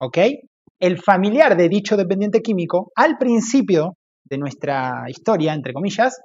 ¿Ok? 0.01 0.19
El 0.79 1.03
familiar 1.03 1.57
de 1.57 1.69
dicho 1.69 1.97
dependiente 1.97 2.43
químico, 2.43 2.93
al 2.95 3.17
principio 3.17 3.97
de 4.25 4.39
nuestra 4.39 5.05
historia, 5.09 5.55
entre 5.55 5.73
comillas, 5.73 6.21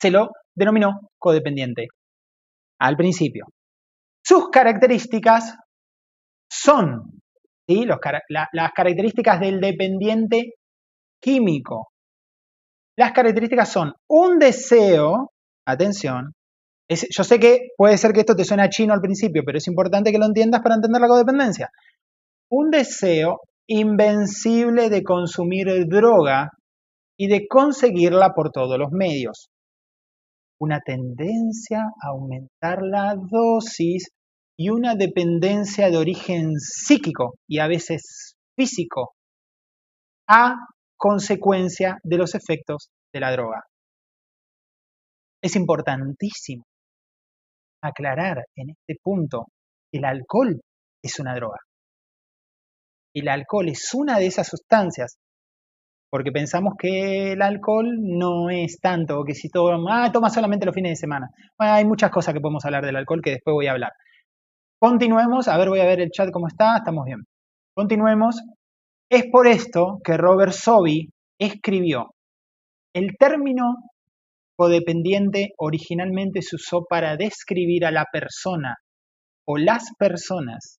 se 0.00 0.10
lo 0.10 0.28
denominó 0.54 1.10
codependiente. 1.18 1.88
Al 2.80 2.96
principio. 2.96 3.46
Sus 4.22 4.50
características 4.50 5.56
son 6.50 7.20
¿sí? 7.66 7.84
las 7.86 8.72
características 8.72 9.40
del 9.40 9.60
dependiente 9.60 10.52
químico. 11.20 11.88
Las 12.98 13.12
características 13.12 13.70
son 13.70 13.94
un 14.08 14.40
deseo, 14.40 15.30
atención, 15.64 16.32
yo 16.88 17.22
sé 17.22 17.38
que 17.38 17.68
puede 17.76 17.96
ser 17.96 18.12
que 18.12 18.20
esto 18.20 18.34
te 18.34 18.44
suena 18.44 18.70
chino 18.70 18.92
al 18.92 19.00
principio, 19.00 19.44
pero 19.46 19.58
es 19.58 19.68
importante 19.68 20.10
que 20.10 20.18
lo 20.18 20.26
entiendas 20.26 20.62
para 20.62 20.74
entender 20.74 21.00
la 21.00 21.06
codependencia. 21.06 21.70
Un 22.50 22.70
deseo 22.70 23.42
invencible 23.68 24.90
de 24.90 25.04
consumir 25.04 25.86
droga 25.86 26.50
y 27.16 27.28
de 27.28 27.46
conseguirla 27.46 28.34
por 28.34 28.50
todos 28.50 28.76
los 28.76 28.90
medios. 28.90 29.48
Una 30.58 30.80
tendencia 30.80 31.82
a 32.02 32.08
aumentar 32.08 32.82
la 32.82 33.14
dosis 33.14 34.08
y 34.58 34.70
una 34.70 34.96
dependencia 34.96 35.88
de 35.88 35.98
origen 35.98 36.58
psíquico 36.58 37.34
y 37.46 37.60
a 37.60 37.68
veces 37.68 38.34
físico 38.56 39.12
a 40.26 40.56
consecuencia 40.98 41.98
de 42.02 42.18
los 42.18 42.34
efectos 42.34 42.90
de 43.12 43.20
la 43.20 43.32
droga. 43.32 43.62
Es 45.42 45.56
importantísimo 45.56 46.64
aclarar 47.82 48.44
en 48.56 48.70
este 48.70 49.00
punto 49.02 49.46
que 49.90 49.98
el 49.98 50.04
alcohol 50.04 50.60
es 51.02 51.18
una 51.20 51.34
droga. 51.34 51.58
El 53.14 53.28
alcohol 53.28 53.68
es 53.68 53.94
una 53.94 54.18
de 54.18 54.26
esas 54.26 54.48
sustancias 54.48 55.16
porque 56.10 56.32
pensamos 56.32 56.74
que 56.78 57.32
el 57.32 57.42
alcohol 57.42 57.86
no 58.00 58.48
es 58.50 58.78
tanto, 58.80 59.24
que 59.24 59.34
si 59.34 59.50
toma, 59.50 60.04
ah, 60.04 60.12
toma 60.12 60.30
solamente 60.30 60.64
los 60.64 60.74
fines 60.74 60.92
de 60.92 60.96
semana. 60.96 61.28
Hay 61.58 61.84
muchas 61.84 62.10
cosas 62.10 62.32
que 62.32 62.40
podemos 62.40 62.64
hablar 62.64 62.84
del 62.84 62.96
alcohol 62.96 63.20
que 63.22 63.32
después 63.32 63.52
voy 63.52 63.66
a 63.66 63.72
hablar. 63.72 63.92
Continuemos, 64.80 65.48
a 65.48 65.58
ver, 65.58 65.68
voy 65.68 65.80
a 65.80 65.86
ver 65.86 66.00
el 66.00 66.10
chat 66.10 66.30
cómo 66.32 66.48
está, 66.48 66.78
estamos 66.78 67.04
bien. 67.04 67.20
Continuemos. 67.74 68.40
Es 69.10 69.24
por 69.32 69.46
esto 69.46 70.00
que 70.04 70.18
Robert 70.18 70.52
Sobi 70.52 71.08
escribió, 71.38 72.14
el 72.94 73.16
término 73.18 73.64
codependiente 74.54 75.52
originalmente 75.56 76.42
se 76.42 76.56
usó 76.56 76.84
para 76.84 77.16
describir 77.16 77.86
a 77.86 77.90
la 77.90 78.04
persona 78.12 78.76
o 79.46 79.56
las 79.56 79.84
personas 79.98 80.78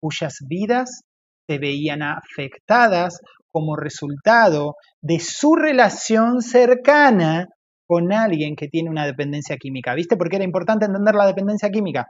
cuyas 0.00 0.38
vidas 0.48 1.02
se 1.46 1.58
veían 1.58 2.02
afectadas 2.02 3.20
como 3.50 3.76
resultado 3.76 4.76
de 5.02 5.20
su 5.20 5.54
relación 5.54 6.40
cercana 6.40 7.48
con 7.86 8.12
alguien 8.12 8.56
que 8.56 8.68
tiene 8.68 8.88
una 8.88 9.04
dependencia 9.04 9.56
química. 9.58 9.94
¿Viste 9.94 10.16
por 10.16 10.30
qué 10.30 10.36
era 10.36 10.44
importante 10.46 10.86
entender 10.86 11.14
la 11.14 11.26
dependencia 11.26 11.68
química? 11.68 12.06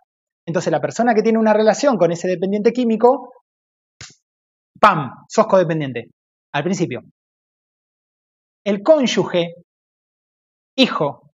Entonces 0.47 0.71
la 0.71 0.81
persona 0.81 1.15
que 1.15 1.23
tiene 1.23 1.39
una 1.39 1.53
relación 1.53 1.97
con 1.97 2.13
ese 2.13 2.29
dependiente 2.29 2.73
químico, 2.73 3.33
¡pam! 4.83 5.13
Sos 5.29 5.47
codependiente. 5.47 6.11
Al 6.53 6.65
principio. 6.65 7.03
El 8.65 8.83
cónyuge, 8.83 9.55
hijo 10.77 11.31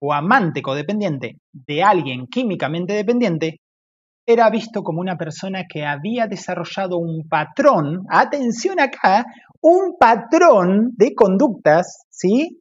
o 0.00 0.12
amante 0.12 0.60
codependiente 0.60 1.38
de 1.52 1.82
alguien 1.82 2.26
químicamente 2.26 2.92
dependiente 2.92 3.60
era 4.26 4.50
visto 4.50 4.82
como 4.82 5.00
una 5.00 5.16
persona 5.16 5.64
que 5.68 5.84
había 5.84 6.26
desarrollado 6.26 6.98
un 6.98 7.26
patrón, 7.28 8.04
atención 8.08 8.80
acá, 8.80 9.24
un 9.60 9.96
patrón 9.98 10.90
de 10.96 11.14
conductas, 11.14 12.04
¿sí? 12.10 12.60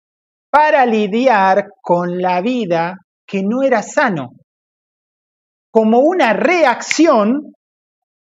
Para 0.49 0.86
lidiar 0.86 1.67
con 1.81 2.21
la 2.21 2.41
vida 2.41 2.95
que 3.25 3.43
no 3.43 3.63
era 3.63 3.81
sano, 3.81 4.31
como 5.71 5.99
una 5.99 6.33
reacción 6.33 7.53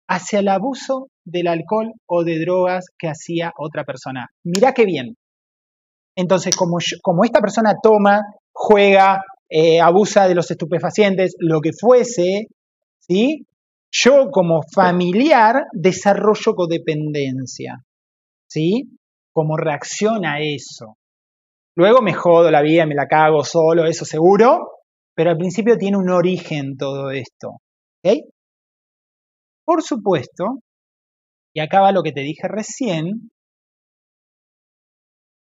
hacia 0.09 0.39
el 0.41 0.49
abuso 0.49 1.09
del 1.25 1.49
alcohol 1.49 1.93
o 2.07 2.25
de 2.25 2.39
drogas 2.39 2.87
que 2.99 3.09
hacía 3.09 3.53
otra 3.57 3.85
persona. 3.85 4.29
Mirá 4.45 4.73
qué 4.73 4.85
bien. 4.85 5.17
Entonces, 6.17 6.55
como, 6.57 6.79
esta 7.25 7.41
persona 7.41 7.75
toma, 7.83 8.21
juega, 8.53 9.23
eh, 9.49 9.81
abusa 9.81 10.29
de 10.29 10.35
los 10.35 10.51
estupefacientes, 10.51 11.35
lo 11.39 11.61
que 11.61 11.71
fuese, 11.73 12.47
¿sí? 13.01 13.47
Yo 13.91 14.31
como 14.31 14.61
familiar 14.75 15.65
desarrollo 15.73 16.55
codependencia, 16.55 17.83
¿sí? 18.49 18.97
Como 19.33 19.57
reacción 19.57 20.25
a 20.25 20.41
eso. 20.41 20.97
Luego 21.77 22.01
me 22.03 22.13
jodo 22.13 22.51
la 22.51 22.63
vida, 22.63 22.87
me 22.87 22.95
la 22.95 23.09
cago 23.09 23.43
solo, 23.43 23.87
eso 23.87 24.05
seguro, 24.05 24.69
pero 25.15 25.31
al 25.31 25.37
principio 25.37 25.77
tiene 25.77 25.97
un 25.97 26.11
origen 26.11 26.77
todo 26.77 27.11
esto, 27.11 27.59
¿ok? 28.05 28.19
Por 29.65 29.83
supuesto, 29.83 30.61
y 31.55 31.61
acaba 31.61 31.93
lo 31.93 32.03
que 32.03 32.13
te 32.13 32.21
dije 32.21 32.49
recién, 32.49 33.31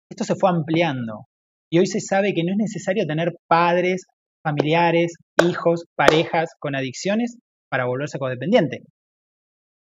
esto 0.09 0.23
se 0.23 0.35
fue 0.35 0.49
ampliando. 0.49 1.25
Y 1.69 1.79
hoy 1.79 1.85
se 1.85 1.99
sabe 1.99 2.33
que 2.33 2.43
no 2.43 2.53
es 2.53 2.57
necesario 2.57 3.05
tener 3.05 3.33
padres, 3.47 4.05
familiares, 4.41 5.15
hijos, 5.43 5.83
parejas 5.95 6.51
con 6.59 6.75
adicciones 6.75 7.37
para 7.69 7.85
volverse 7.85 8.17
codependiente. 8.17 8.83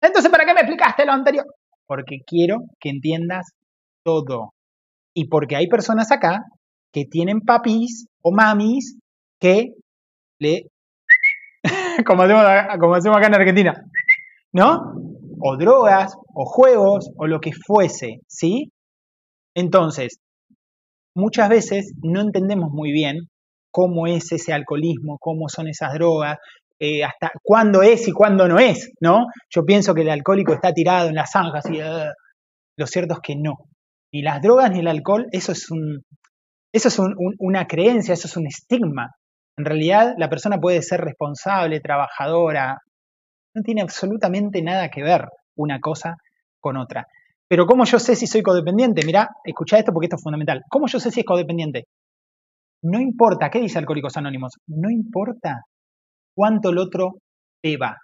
Entonces, 0.01 0.32
¿para 0.32 0.45
qué 0.45 0.53
me 0.56 0.62
explicaste 0.62 1.06
lo 1.06 1.12
anterior? 1.12 1.45
Porque 1.86 2.17
quiero 2.25 2.62
que 2.80 2.89
entiendas 2.89 3.51
todo. 4.03 4.53
Y 5.15 5.27
porque 5.27 5.56
hay 5.56 5.67
personas 5.67 6.12
acá 6.12 6.39
que 6.91 7.06
tienen 7.06 7.41
papis 7.41 8.08
o 8.23 8.32
mamis 8.32 8.97
que 9.39 9.73
le... 10.39 10.63
como, 12.08 12.23
hacemos, 12.23 12.43
como 12.80 12.95
hacemos 12.95 13.17
acá 13.17 13.27
en 13.27 13.36
Argentina, 13.36 13.73
¿no? 14.51 15.16
O 15.39 15.58
drogas, 15.58 16.15
o 16.34 16.45
juegos, 16.45 17.10
o 17.17 17.28
lo 17.28 17.39
que 17.39 17.52
fuese, 17.54 18.21
¿sí? 18.28 18.71
Entonces, 19.56 20.19
muchas 21.15 21.50
veces 21.50 21.93
no 22.04 22.21
entendemos 22.21 22.69
muy 22.71 22.91
bien 22.91 23.17
cómo 23.71 24.08
es 24.08 24.32
ese 24.32 24.54
alcoholismo, 24.54 25.17
cómo 25.19 25.50
son 25.50 25.67
esas 25.67 25.93
drogas, 25.93 26.38
eh, 26.80 27.04
hasta 27.04 27.32
cuándo 27.43 27.82
es 27.82 28.08
y 28.08 28.12
cuándo 28.12 28.47
no 28.47 28.60
es, 28.60 28.91
¿no? 29.02 29.26
Yo 29.50 29.63
pienso 29.65 29.95
que 29.95 30.02
el 30.02 30.10
alcohólico 30.10 30.54
está 30.54 30.73
tirado 30.73 31.10
en 31.10 31.15
las 31.15 31.32
zanjas 31.32 31.65
y 31.71 31.82
uh, 31.82 32.12
lo 32.78 32.88
cierto 32.88 33.15
es 33.15 33.19
que 33.21 33.36
no. 33.36 33.56
Ni 34.13 34.21
las 34.21 34.41
drogas 34.41 34.71
ni 34.71 34.80
el 34.80 34.88
alcohol, 34.88 35.26
eso 35.32 35.52
es, 35.52 35.71
un, 35.71 36.04
eso 36.71 36.88
es 36.88 37.00
una 37.39 37.65
creencia, 37.65 38.13
eso 38.13 38.28
es 38.28 38.38
un 38.38 38.47
estigma. 38.47 39.12
En 39.58 39.65
realidad, 39.65 40.13
la 40.17 40.30
persona 40.30 40.60
puede 40.60 40.84
ser 40.84 41.02
responsable, 41.02 41.80
trabajadora. 41.80 42.78
No 43.58 43.63
tiene 43.63 43.82
absolutamente 43.82 44.62
nada 44.62 44.88
que 44.89 45.02
ver 45.02 45.26
una 45.56 45.80
cosa 45.80 46.15
con 46.60 46.78
otra. 46.78 47.08
Pero 47.48 47.65
¿cómo 47.65 47.86
yo 47.86 47.98
sé 47.98 48.15
si 48.15 48.28
soy 48.28 48.43
codependiente? 48.43 49.04
Mirá, 49.04 49.30
escucha 49.43 49.80
esto 49.80 49.91
porque 49.91 50.06
esto 50.06 50.17
es 50.17 50.22
fundamental. 50.22 50.62
¿Cómo 50.70 50.86
yo 50.86 51.00
sé 51.00 51.10
si 51.10 51.22
es 51.22 51.26
codependiente? 51.26 51.86
No 52.84 53.02
importa, 53.02 53.50
¿qué 53.50 53.60
dice 53.60 53.80
Alcohólicos 53.80 54.15
Anónimos? 54.15 54.54
No 54.67 54.91
importa 54.91 55.63
cuánto 56.36 56.70
el 56.70 56.78
otro 56.78 57.15
beba. 57.63 57.98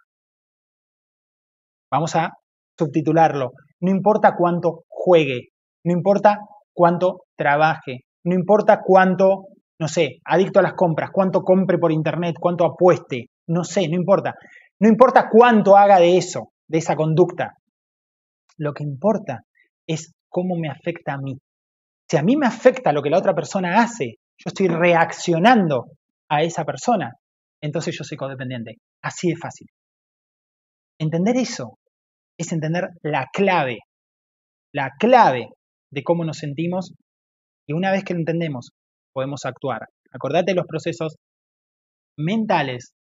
Vamos 1.92 2.16
a 2.16 2.32
subtitularlo. 2.76 3.52
No 3.82 3.92
importa 3.92 4.34
cuánto 4.36 4.86
juegue, 4.90 5.50
no 5.84 5.94
importa 5.94 6.40
cuánto 6.74 7.26
trabaje, 7.38 8.06
no 8.24 8.34
importa 8.34 8.82
cuánto, 8.84 9.50
no 9.80 9.88
sé, 9.88 10.18
adicto 10.26 10.62
a 10.62 10.64
las 10.64 10.74
compras, 10.74 11.12
cuánto 11.14 11.44
compre 11.44 11.78
por 11.78 11.92
internet, 11.92 12.38
cuánto 12.40 12.66
apueste, 12.66 13.28
no 13.50 13.64
sé, 13.64 13.88
no 13.88 13.96
importa. 13.96 14.34
No 14.84 14.90
importa 14.90 15.30
cuánto 15.32 15.78
haga 15.78 15.98
de 15.98 16.18
eso, 16.18 16.52
de 16.68 16.80
esa 16.80 16.98
conducta. 16.98 17.56
Lo 18.58 18.74
que 18.74 18.84
importa 18.84 19.44
es 19.88 20.12
cómo 20.28 20.58
me 20.58 20.68
afecta 20.68 21.14
a 21.14 21.18
mí. 21.18 21.38
Si 22.12 22.18
a 22.18 22.22
mí 22.22 22.36
me 22.36 22.48
afecta 22.48 22.92
lo 22.92 23.02
que 23.02 23.10
la 23.10 23.18
otra 23.18 23.34
persona 23.34 23.82
hace, 23.82 24.16
yo 24.38 24.48
estoy 24.48 24.68
reaccionando 24.68 25.86
a 26.30 26.44
esa 26.44 26.66
persona, 26.66 27.14
entonces 27.62 27.96
yo 27.98 28.04
soy 28.04 28.18
codependiente. 28.18 28.76
Así 29.02 29.30
de 29.30 29.38
fácil. 29.38 29.68
Entender 31.00 31.38
eso 31.38 31.80
es 32.38 32.52
entender 32.52 32.90
la 33.04 33.28
clave, 33.32 33.78
la 34.74 34.92
clave 35.00 35.48
de 35.94 36.04
cómo 36.04 36.26
nos 36.26 36.40
sentimos 36.40 36.94
y 37.66 37.72
una 37.72 37.90
vez 37.90 38.04
que 38.04 38.16
lo 38.16 38.20
entendemos 38.20 38.72
podemos 39.14 39.46
actuar. 39.46 39.88
Acordate 40.12 40.52
de 40.52 40.56
los 40.56 40.68
procesos 40.68 41.16
mentales 42.18 42.92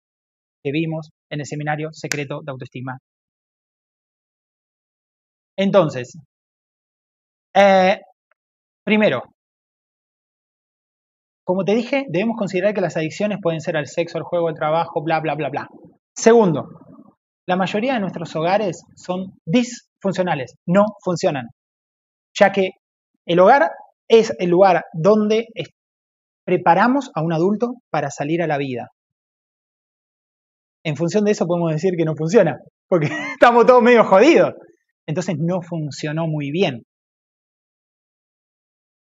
que 0.63 0.73
vimos 0.73 1.11
en 1.31 1.41
el 1.41 1.47
seminario 1.47 1.89
secreto 1.93 2.41
de 2.45 2.53
autoestima. 2.53 2.99
Entonces, 5.57 6.17
eh, 7.55 8.01
primero, 8.85 9.23
como 11.45 11.65
te 11.65 11.75
dije, 11.75 12.07
debemos 12.09 12.37
considerar 12.39 12.73
que 12.73 12.81
las 12.81 12.97
adicciones 12.97 13.39
pueden 13.43 13.61
ser 13.61 13.77
al 13.77 13.87
sexo, 13.87 14.19
al 14.19 14.25
juego, 14.25 14.49
al 14.49 14.55
trabajo, 14.55 15.03
bla, 15.03 15.21
bla, 15.21 15.35
bla, 15.35 15.51
bla. 15.51 15.69
Segundo, 16.15 16.69
la 17.47 17.57
mayoría 17.57 17.95
de 17.95 18.01
nuestros 18.01 18.35
hogares 18.37 18.85
son 18.95 19.35
disfuncionales, 19.45 20.55
no 20.67 20.85
funcionan, 21.05 21.49
ya 22.35 22.53
que 22.53 22.71
el 23.27 23.41
hogar 23.41 23.71
es 24.09 24.33
el 24.39 24.51
lugar 24.51 24.85
donde 24.93 25.47
preparamos 26.47 27.11
a 27.15 27.23
un 27.23 27.33
adulto 27.33 27.75
para 27.91 28.11
salir 28.11 28.43
a 28.43 28.47
la 28.47 28.59
vida. 28.59 28.89
En 30.85 30.97
función 30.97 31.25
de 31.25 31.33
eso 31.33 31.47
podemos 31.47 31.73
decir 31.73 31.95
que 31.97 32.05
no 32.05 32.15
funciona, 32.17 32.59
porque 32.89 33.07
estamos 33.35 33.67
todos 33.67 33.83
medio 33.83 34.05
jodidos. 34.05 34.55
Entonces 35.07 35.37
no 35.39 35.63
funcionó 35.63 36.27
muy 36.27 36.51
bien 36.51 36.83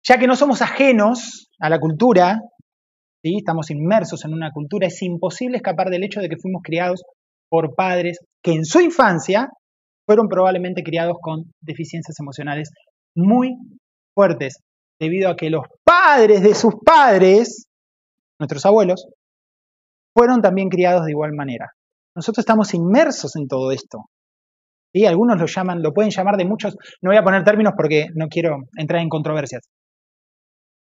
ya 0.10 0.18
que 0.18 0.28
no 0.28 0.36
somos 0.36 0.62
ajenos 0.62 1.50
a 1.60 1.70
la 1.70 1.80
cultura, 1.80 2.40
¿sí? 3.24 3.38
estamos 3.38 3.70
inmersos 3.70 4.26
en 4.26 4.34
una 4.34 4.52
cultura, 4.52 4.88
es 4.88 5.02
imposible 5.02 5.58
escapar 5.58 5.90
del 5.90 6.04
hecho 6.04 6.20
de 6.20 6.30
que 6.30 6.38
fuimos 6.38 6.62
criados 6.64 7.04
por 7.50 7.76
padres 7.76 8.18
que 8.44 8.54
en 8.54 8.66
su 8.66 8.80
infancia 8.80 9.50
fueron 10.08 10.28
probablemente 10.28 10.84
criados 10.84 11.18
con 11.22 11.44
deficiencias 11.62 12.20
emocionales 12.20 12.72
muy 13.16 13.56
fuertes, 14.16 14.58
debido 15.00 15.30
a 15.30 15.36
que 15.36 15.50
los 15.50 15.66
padres 15.84 16.42
de 16.42 16.56
sus 16.56 16.74
padres, 16.84 17.68
nuestros 18.40 18.66
abuelos, 18.66 19.06
fueron 20.20 20.42
también 20.42 20.68
criados 20.68 21.06
de 21.06 21.12
igual 21.12 21.32
manera. 21.32 21.72
Nosotros 22.14 22.42
estamos 22.42 22.74
inmersos 22.74 23.38
en 23.38 23.48
todo 23.48 23.72
esto. 23.72 24.10
¿sí? 24.94 25.06
Algunos 25.06 25.40
lo 25.40 25.46
llaman, 25.46 25.82
lo 25.82 25.94
pueden 25.94 26.12
llamar 26.12 26.36
de 26.36 26.44
muchos, 26.44 26.76
no 27.02 27.12
voy 27.12 27.16
a 27.16 27.24
poner 27.24 27.46
términos 27.46 27.72
porque 27.78 28.08
no 28.16 28.28
quiero 28.28 28.58
entrar 28.76 29.02
en 29.02 29.08
controversias. 29.08 29.62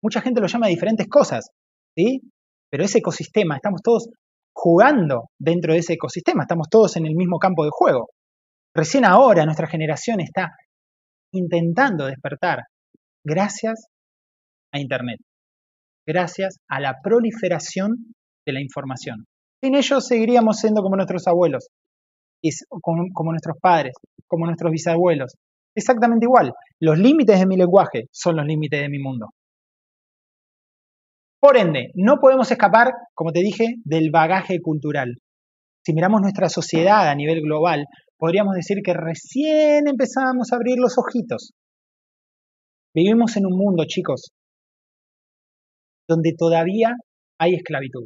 Mucha 0.04 0.20
gente 0.20 0.42
lo 0.42 0.48
llama 0.48 0.66
de 0.66 0.74
diferentes 0.74 1.08
cosas, 1.08 1.52
¿sí? 1.96 2.20
Pero 2.70 2.84
ese 2.84 2.98
ecosistema, 2.98 3.56
estamos 3.56 3.82
todos 3.82 4.10
jugando 4.54 5.30
dentro 5.40 5.72
de 5.72 5.80
ese 5.80 5.94
ecosistema, 5.94 6.44
estamos 6.44 6.68
todos 6.70 6.98
en 6.98 7.06
el 7.06 7.16
mismo 7.16 7.40
campo 7.40 7.64
de 7.64 7.72
juego. 7.72 8.10
Recién 8.76 9.06
ahora 9.06 9.46
nuestra 9.46 9.68
generación 9.68 10.20
está 10.20 10.52
intentando 11.32 12.08
despertar 12.08 12.64
gracias 13.24 13.88
a 14.74 14.80
Internet, 14.80 15.22
gracias 16.06 16.58
a 16.68 16.82
la 16.82 16.98
proliferación 17.02 18.14
de 18.46 18.54
la 18.54 18.62
información. 18.62 19.26
Sin 19.62 19.76
ellos 19.76 20.06
seguiríamos 20.06 20.58
siendo 20.58 20.82
como 20.82 20.96
nuestros 20.96 21.28
abuelos, 21.28 21.68
como 22.72 23.32
nuestros 23.32 23.58
padres, 23.62 23.94
como 24.28 24.46
nuestros 24.46 24.72
bisabuelos. 24.72 25.36
Exactamente 25.76 26.26
igual. 26.26 26.54
Los 26.80 26.98
límites 26.98 27.40
de 27.40 27.46
mi 27.46 27.58
lenguaje 27.58 28.04
son 28.12 28.36
los 28.36 28.46
límites 28.46 28.82
de 28.82 28.90
mi 28.90 29.00
mundo. 29.00 29.28
Por 31.40 31.58
ende, 31.58 31.92
no 31.96 32.18
podemos 32.22 32.50
escapar, 32.52 32.92
como 33.14 33.32
te 33.32 33.40
dije, 33.40 33.76
del 33.84 34.12
bagaje 34.12 34.62
cultural. 34.62 35.18
Si 35.86 35.94
miramos 35.94 36.22
nuestra 36.22 36.48
sociedad 36.48 37.10
a 37.10 37.16
nivel 37.16 37.42
global, 37.42 37.86
podríamos 38.18 38.56
decir 38.56 38.78
que 38.84 38.94
recién 38.94 39.88
empezamos 39.88 40.52
a 40.52 40.56
abrir 40.56 40.78
los 40.78 40.98
ojitos. 40.98 41.52
Vivimos 42.96 43.36
en 43.36 43.46
un 43.46 43.58
mundo, 43.58 43.84
chicos, 43.86 44.32
donde 46.08 46.34
todavía 46.38 46.96
hay 47.40 47.56
esclavitud. 47.56 48.06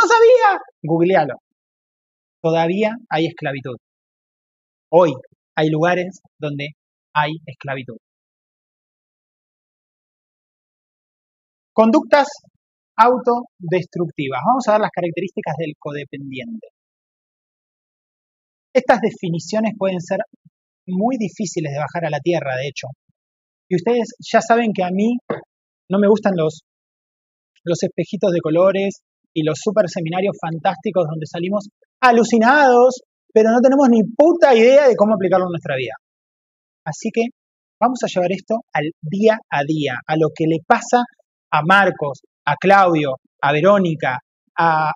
¡No 0.00 0.08
sabía! 0.08 0.60
Googlealo. 0.82 1.34
Todavía 2.42 2.96
hay 3.10 3.26
esclavitud. 3.26 3.76
Hoy 4.90 5.12
hay 5.54 5.68
lugares 5.68 6.20
donde 6.38 6.68
hay 7.12 7.32
esclavitud. 7.44 7.98
Conductas 11.74 12.28
autodestructivas. 12.96 14.40
Vamos 14.46 14.68
a 14.68 14.72
ver 14.72 14.80
las 14.80 14.90
características 14.90 15.54
del 15.58 15.74
codependiente. 15.78 16.68
Estas 18.72 19.00
definiciones 19.00 19.74
pueden 19.76 20.00
ser 20.00 20.20
muy 20.86 21.16
difíciles 21.18 21.72
de 21.72 21.78
bajar 21.78 22.06
a 22.06 22.10
la 22.10 22.20
tierra, 22.20 22.56
de 22.56 22.68
hecho. 22.68 22.86
Y 23.68 23.76
ustedes 23.76 24.14
ya 24.18 24.40
saben 24.40 24.72
que 24.74 24.82
a 24.82 24.90
mí 24.90 25.18
no 25.90 25.98
me 25.98 26.08
gustan 26.08 26.32
los, 26.36 26.62
los 27.64 27.82
espejitos 27.82 28.32
de 28.32 28.40
colores 28.40 29.02
y 29.34 29.42
los 29.42 29.58
super 29.60 29.88
seminarios 29.88 30.36
fantásticos 30.40 31.06
donde 31.08 31.26
salimos 31.26 31.68
alucinados, 32.00 33.02
pero 33.32 33.50
no 33.50 33.60
tenemos 33.60 33.88
ni 33.88 34.02
puta 34.02 34.54
idea 34.54 34.88
de 34.88 34.96
cómo 34.96 35.14
aplicarlo 35.14 35.46
en 35.46 35.52
nuestra 35.52 35.76
vida. 35.76 35.94
Así 36.84 37.10
que 37.12 37.22
vamos 37.80 37.98
a 38.02 38.08
llevar 38.08 38.32
esto 38.32 38.56
al 38.72 38.90
día 39.00 39.38
a 39.48 39.60
día, 39.64 39.94
a 40.06 40.16
lo 40.16 40.28
que 40.34 40.44
le 40.48 40.58
pasa 40.66 41.02
a 41.52 41.60
Marcos, 41.66 42.20
a 42.46 42.54
Claudio, 42.56 43.16
a 43.42 43.52
Verónica, 43.52 44.18
a, 44.58 44.90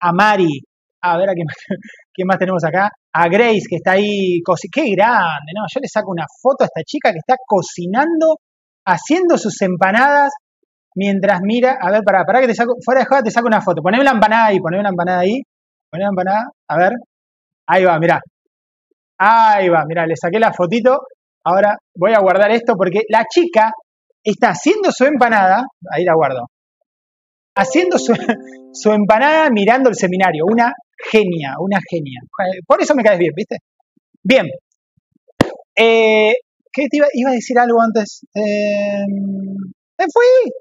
a 0.00 0.12
Mari, 0.12 0.60
a 1.02 1.16
ver 1.16 1.30
a 1.30 1.34
quién, 1.34 1.46
más 2.26 2.38
tenemos 2.38 2.62
acá, 2.64 2.90
a 3.12 3.28
Grace 3.28 3.66
que 3.68 3.76
está 3.76 3.92
ahí, 3.92 4.40
qué 4.72 4.84
grande, 4.94 5.52
¿no? 5.54 5.64
Yo 5.72 5.80
le 5.80 5.88
saco 5.88 6.10
una 6.10 6.26
foto 6.42 6.64
a 6.64 6.66
esta 6.66 6.82
chica 6.84 7.12
que 7.12 7.18
está 7.18 7.36
cocinando, 7.46 8.36
haciendo 8.86 9.38
sus 9.38 9.60
empanadas 9.62 10.30
mientras 10.94 11.40
mira, 11.42 11.78
a 11.80 11.90
ver, 11.90 12.02
para, 12.04 12.24
para 12.24 12.40
que 12.40 12.48
te 12.48 12.54
saco, 12.54 12.74
fuera 12.84 13.00
de 13.00 13.06
joda 13.06 13.22
te 13.22 13.30
saco 13.30 13.46
una 13.46 13.60
foto, 13.60 13.82
poneme 13.82 14.04
la 14.04 14.12
empanada 14.12 14.46
ahí, 14.46 14.58
poneme 14.60 14.82
la 14.82 14.88
empanada 14.90 15.20
ahí, 15.20 15.40
poneme 15.90 16.04
la 16.04 16.10
empanada, 16.10 16.50
a 16.68 16.76
ver, 16.76 16.92
ahí 17.66 17.84
va, 17.84 17.98
mira, 17.98 18.20
ahí 19.18 19.68
va, 19.68 19.84
mira, 19.86 20.06
le 20.06 20.14
saqué 20.16 20.38
la 20.38 20.52
fotito, 20.52 20.98
ahora 21.44 21.76
voy 21.94 22.12
a 22.12 22.20
guardar 22.20 22.50
esto 22.50 22.74
porque 22.76 23.02
la 23.08 23.24
chica 23.28 23.70
está 24.22 24.50
haciendo 24.50 24.90
su 24.92 25.04
empanada, 25.04 25.64
ahí 25.92 26.04
la 26.04 26.14
guardo, 26.14 26.46
haciendo 27.56 27.96
su, 27.98 28.92
empanada 28.92 29.48
mirando 29.50 29.88
el 29.88 29.94
seminario, 29.94 30.44
una 30.46 30.72
genia, 31.10 31.54
una 31.58 31.78
genia. 31.88 32.20
Por 32.66 32.82
eso 32.82 32.94
me 32.94 33.02
caes 33.02 33.18
bien, 33.18 33.32
¿viste? 33.34 33.56
Bien. 34.22 34.46
Eh, 35.76 36.32
¿Qué 36.72 36.86
te 36.88 36.96
iba, 36.96 37.30
a 37.30 37.32
decir 37.32 37.58
algo 37.58 37.80
antes? 37.80 38.20
Eh, 38.34 39.04
¡Me 39.98 40.04
fui! 40.12 40.52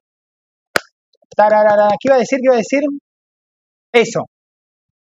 ¿Qué 1.47 2.07
iba 2.09 2.15
a 2.15 2.19
decir? 2.19 2.39
¿Qué 2.39 2.47
iba 2.47 2.55
a 2.55 2.63
decir? 2.65 2.81
Eso. 3.93 4.25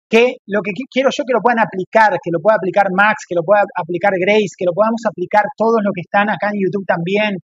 Que 0.10 0.38
lo 0.48 0.60
que 0.62 0.72
quiero 0.92 1.10
yo 1.12 1.24
que 1.24 1.34
lo 1.34 1.42
puedan 1.42 1.60
aplicar, 1.60 2.12
que 2.22 2.32
lo 2.32 2.40
pueda 2.40 2.56
aplicar 2.56 2.88
Max, 2.92 3.24
que 3.28 3.36
lo 3.36 3.44
pueda 3.44 3.64
aplicar 3.76 4.12
Grace, 4.20 4.56
que 4.58 4.66
lo 4.66 4.74
podamos 4.74 5.02
aplicar 5.08 5.44
todos 5.56 5.80
los 5.84 5.92
que 5.96 6.02
están 6.02 6.30
acá 6.30 6.52
en 6.52 6.60
YouTube 6.60 6.86
también, 6.86 7.40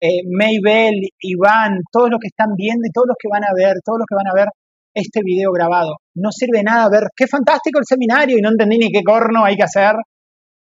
eh, 0.00 0.22
Maybell, 0.26 1.10
Iván, 1.20 1.78
todos 1.90 2.10
los 2.10 2.18
que 2.18 2.28
están 2.28 2.54
viendo 2.54 2.86
y 2.86 2.90
todos 2.90 3.06
los 3.08 3.16
que 3.18 3.28
van 3.30 3.44
a 3.44 3.54
ver, 3.54 3.78
todos 3.84 3.98
los 3.98 4.06
que 4.06 4.18
van 4.18 4.30
a 4.30 4.34
ver 4.34 4.48
este 4.94 5.20
video 5.22 5.50
grabado. 5.52 5.94
No 6.14 6.30
sirve 6.30 6.62
nada 6.62 6.88
ver 6.90 7.10
qué 7.14 7.26
fantástico 7.26 7.78
el 7.78 7.86
seminario 7.86 8.38
y 8.38 8.40
no 8.40 8.50
entendí 8.50 8.78
ni 8.78 8.90
qué 8.90 9.02
corno 9.02 9.44
hay 9.44 9.56
que 9.56 9.64
hacer. 9.64 9.94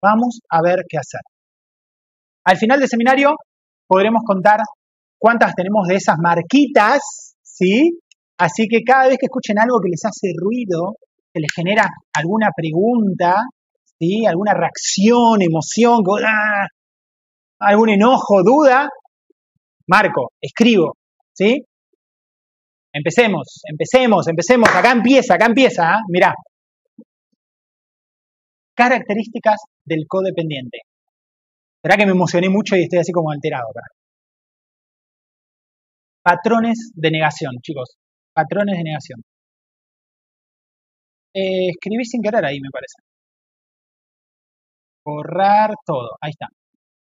Vamos 0.02 0.40
a 0.50 0.62
ver 0.62 0.84
qué 0.88 0.98
hacer. 0.98 1.22
Al 2.46 2.58
final 2.58 2.80
del 2.80 2.90
seminario 2.90 3.36
podremos 3.88 4.24
contar 4.26 4.60
cuántas 5.18 5.56
tenemos 5.56 5.88
de 5.88 5.96
esas 5.96 6.18
marquitas, 6.20 7.33
¿sí? 7.54 8.00
Así 8.38 8.68
que 8.68 8.84
cada 8.84 9.08
vez 9.08 9.18
que 9.20 9.28
escuchen 9.28 9.60
algo 9.60 9.80
que 9.80 9.90
les 9.90 10.04
hace 10.06 10.34
ruido, 10.36 10.96
que 11.32 11.40
les 11.40 11.52
genera 11.56 11.88
alguna 12.14 12.50
pregunta, 12.56 13.36
¿sí? 14.00 14.26
alguna 14.26 14.54
reacción, 14.54 15.42
emoción, 15.42 16.04
¡ah! 16.26 16.68
algún 17.60 17.90
enojo, 17.90 18.44
duda, 18.44 18.90
marco, 19.88 20.32
escribo, 20.42 20.98
¿sí? 21.32 21.64
Empecemos, 22.92 23.62
empecemos, 23.70 24.28
empecemos. 24.28 24.70
Acá 24.70 24.92
empieza, 24.92 25.36
acá 25.36 25.46
empieza, 25.46 25.94
¿ah? 25.94 26.00
mirá. 26.10 26.34
Características 28.76 29.62
del 29.86 30.06
codependiente. 30.08 30.80
Verá 31.84 31.98
que 31.98 32.06
me 32.06 32.12
emocioné 32.12 32.50
mucho 32.50 32.76
y 32.76 32.84
estoy 32.84 33.00
así 33.00 33.12
como 33.12 33.32
alterado 33.32 33.66
acá. 33.70 33.88
Patrones 36.24 36.92
de 36.96 37.12
negación, 37.12 37.56
chicos. 37.62 37.98
Patrones 38.34 38.78
de 38.78 38.84
negación. 38.84 39.22
Eh, 41.36 41.70
escribí 41.70 42.06
sin 42.06 42.22
querer 42.22 42.46
ahí, 42.46 42.60
me 42.62 42.70
parece. 42.72 42.96
Borrar 45.06 45.72
todo. 45.86 46.12
Ahí 46.22 46.32
está. 46.32 46.48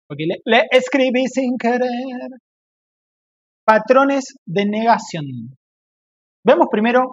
Porque 0.09 0.25
le, 0.27 0.63
escribí 0.71 1.27
sin 1.27 1.57
querer. 1.57 1.81
Patrones 3.65 4.35
de 4.45 4.67
negación. 4.67 5.25
Vemos 6.45 6.67
primero 6.71 7.13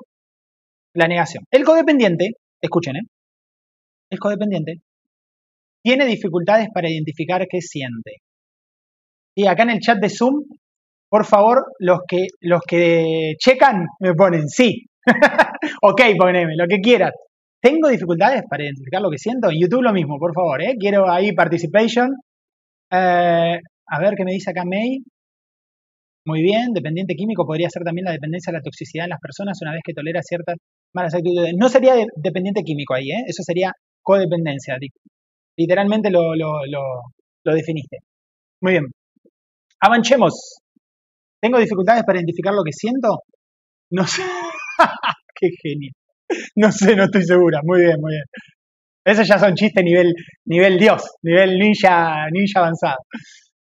la 0.95 1.07
negación. 1.07 1.45
El 1.51 1.63
codependiente, 1.63 2.31
escuchen, 2.61 2.95
¿eh? 2.97 3.07
El 4.09 4.19
codependiente 4.19 4.81
tiene 5.83 6.05
dificultades 6.05 6.67
para 6.73 6.89
identificar 6.89 7.45
qué 7.49 7.61
siente. 7.61 8.17
Y 9.35 9.47
acá 9.47 9.63
en 9.63 9.71
el 9.71 9.79
chat 9.79 9.97
de 9.99 10.09
Zoom, 10.09 10.43
por 11.11 11.25
favor, 11.25 11.65
los 11.79 11.99
que, 12.07 12.27
los 12.39 12.61
que 12.61 13.33
checan 13.37 13.85
me 13.99 14.13
ponen 14.13 14.47
sí. 14.47 14.85
ok, 15.81 16.01
poneme, 16.17 16.53
lo 16.55 16.65
que 16.69 16.79
quieras. 16.79 17.11
Tengo 17.61 17.89
dificultades 17.89 18.43
para 18.49 18.63
identificar 18.63 19.01
lo 19.01 19.09
que 19.09 19.17
siento. 19.17 19.49
En 19.49 19.59
YouTube 19.59 19.81
lo 19.81 19.91
mismo, 19.91 20.17
por 20.17 20.33
favor, 20.33 20.61
¿eh? 20.61 20.75
Quiero 20.79 21.11
ahí 21.11 21.33
participation. 21.33 22.11
Eh, 22.89 23.59
a 23.87 23.99
ver 23.99 24.13
qué 24.15 24.23
me 24.23 24.31
dice 24.31 24.51
acá 24.51 24.63
May. 24.63 24.99
Muy 26.25 26.41
bien, 26.43 26.71
dependiente 26.73 27.15
químico 27.15 27.45
podría 27.45 27.69
ser 27.69 27.83
también 27.83 28.05
la 28.05 28.13
dependencia 28.13 28.51
de 28.51 28.59
la 28.59 28.63
toxicidad 28.63 29.03
en 29.05 29.09
las 29.09 29.19
personas 29.19 29.61
una 29.61 29.73
vez 29.73 29.81
que 29.83 29.93
tolera 29.93 30.21
ciertas 30.21 30.55
malas 30.93 31.13
actitudes. 31.13 31.53
No 31.57 31.67
sería 31.67 31.93
dependiente 32.15 32.63
químico 32.63 32.93
ahí, 32.93 33.11
¿eh? 33.11 33.23
eso 33.27 33.43
sería 33.43 33.73
codependencia. 34.01 34.77
Literalmente 35.57 36.09
lo, 36.09 36.35
lo 36.35 37.53
definiste. 37.53 37.97
Muy 38.61 38.73
bien. 38.73 38.85
Avanchemos. 39.81 40.60
¿Tengo 41.41 41.59
dificultades 41.59 42.03
para 42.03 42.19
identificar 42.19 42.53
lo 42.53 42.63
que 42.63 42.71
siento? 42.71 43.23
No 43.91 44.05
sé. 44.05 44.21
Qué 45.35 45.49
genio. 45.61 45.91
No 46.55 46.71
sé, 46.71 46.95
no 46.95 47.05
estoy 47.05 47.23
segura. 47.23 47.61
Muy 47.63 47.81
bien, 47.81 47.97
muy 47.99 48.11
bien. 48.11 48.23
Esos 49.03 49.27
ya 49.27 49.39
son 49.39 49.55
chistes 49.55 49.83
nivel, 49.83 50.13
nivel 50.45 50.77
Dios, 50.77 51.03
nivel 51.23 51.57
ninja, 51.57 52.27
ninja 52.31 52.59
avanzado. 52.59 52.97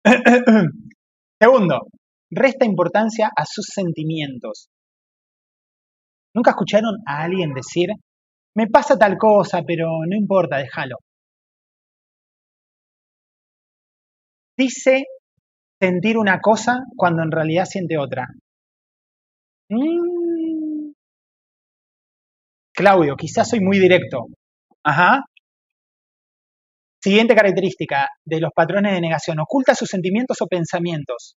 Segundo, 1.42 1.80
resta 2.32 2.66
importancia 2.66 3.30
a 3.36 3.44
sus 3.46 3.66
sentimientos. 3.74 4.70
¿Nunca 6.34 6.52
escucharon 6.52 6.96
a 7.06 7.24
alguien 7.24 7.54
decir, 7.54 7.90
me 8.56 8.68
pasa 8.68 8.98
tal 8.98 9.18
cosa, 9.18 9.62
pero 9.68 9.88
no 10.08 10.16
importa, 10.16 10.58
déjalo? 10.58 10.98
Dice 14.58 15.06
sentir 15.80 16.18
una 16.18 16.40
cosa 16.40 16.80
cuando 16.96 17.24
en 17.24 17.32
realidad 17.32 17.66
siente 17.66 17.98
otra. 17.98 18.28
Mm. 19.70 20.92
Claudio, 22.76 23.16
quizás 23.16 23.50
soy 23.50 23.60
muy 23.60 23.80
directo. 23.80 24.28
Ajá. 24.84 25.24
Siguiente 27.02 27.36
característica 27.36 28.08
de 28.26 28.40
los 28.40 28.52
patrones 28.56 28.94
de 28.94 29.02
negación. 29.02 29.40
Oculta 29.40 29.76
sus 29.76 29.90
sentimientos 29.90 30.42
o 30.42 30.48
pensamientos. 30.48 31.36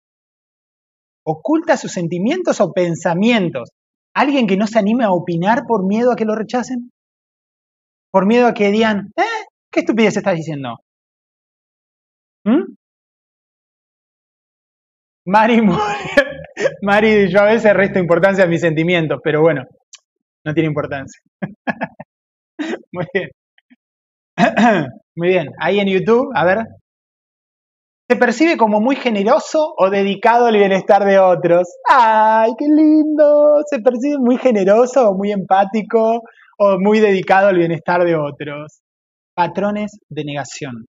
Oculta 1.25 1.77
sus 1.77 1.93
sentimientos 1.93 2.61
o 2.61 2.73
pensamientos. 2.73 3.71
¿Alguien 4.15 4.47
que 4.47 4.57
no 4.57 4.67
se 4.67 4.79
anime 4.79 5.05
a 5.05 5.13
opinar 5.13 5.63
por 5.67 5.87
miedo 5.87 6.13
a 6.13 6.17
que 6.17 6.25
lo 6.25 6.35
rechacen? 6.35 6.91
¿Por 8.11 8.27
miedo 8.27 8.47
a 8.47 8.55
que 8.55 8.71
digan, 8.71 9.13
eh, 9.17 9.47
qué 9.71 9.81
estupidez 9.81 10.17
estás 10.17 10.35
diciendo? 10.37 10.77
¿Mm? 12.45 12.80
Mari, 15.27 15.61
Mari, 16.83 17.31
yo 17.31 17.41
a 17.41 17.45
veces 17.45 17.75
resto 17.75 17.99
importancia 17.99 18.45
a 18.45 18.49
mis 18.49 18.61
sentimientos, 18.61 19.21
pero 19.23 19.41
bueno, 19.41 19.65
no 20.45 20.55
tiene 20.55 20.69
importancia. 20.69 21.21
Muy 22.93 23.07
bien. 23.13 23.31
Muy 25.17 25.29
bien. 25.29 25.49
Ahí 25.59 25.81
en 25.81 25.89
YouTube, 25.89 26.31
a 26.35 26.45
ver. 26.45 26.59
¿Se 28.09 28.17
percibe 28.17 28.57
como 28.57 28.81
muy 28.81 28.97
generoso 28.97 29.73
o 29.79 29.89
dedicado 29.89 30.47
al 30.47 30.57
bienestar 30.57 31.05
de 31.05 31.21
otros? 31.21 31.69
¡Ay, 31.89 32.51
qué 32.59 32.65
lindo! 32.67 33.63
¿Se 33.71 33.79
percibe 33.79 34.19
muy 34.19 34.37
generoso 34.37 35.11
o 35.11 35.15
muy 35.15 35.31
empático 35.31 36.21
o 36.59 36.79
muy 36.81 36.99
dedicado 36.99 37.47
al 37.47 37.59
bienestar 37.59 38.03
de 38.03 38.17
otros? 38.17 38.81
Patrones 39.33 39.93
de 40.09 40.25
negación. 40.25 40.87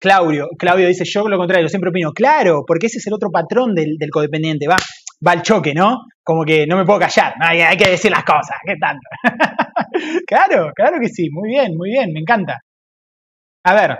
Claudio, 0.00 0.48
Claudio 0.58 0.88
dice, 0.88 1.04
yo 1.04 1.28
lo 1.28 1.36
contrario, 1.36 1.68
siempre 1.68 1.90
opino, 1.90 2.12
claro, 2.12 2.64
porque 2.66 2.86
ese 2.86 2.98
es 2.98 3.06
el 3.06 3.12
otro 3.12 3.30
patrón 3.30 3.74
del, 3.74 3.98
codependiente, 4.10 4.66
va, 4.66 4.76
va 5.26 5.32
al 5.32 5.42
choque, 5.42 5.74
¿no? 5.74 5.98
Como 6.22 6.44
que 6.44 6.66
no 6.66 6.78
me 6.78 6.86
puedo 6.86 7.00
callar, 7.00 7.34
hay, 7.40 7.60
hay 7.60 7.76
que 7.76 7.90
decir 7.90 8.10
las 8.10 8.24
cosas, 8.24 8.56
¿qué 8.64 8.76
tanto? 8.80 9.06
claro, 10.26 10.72
claro 10.74 10.96
que 11.00 11.08
sí, 11.08 11.28
muy 11.30 11.50
bien, 11.50 11.76
muy 11.76 11.90
bien, 11.90 12.12
me 12.14 12.20
encanta. 12.20 12.60
A 13.64 13.74
ver, 13.74 13.98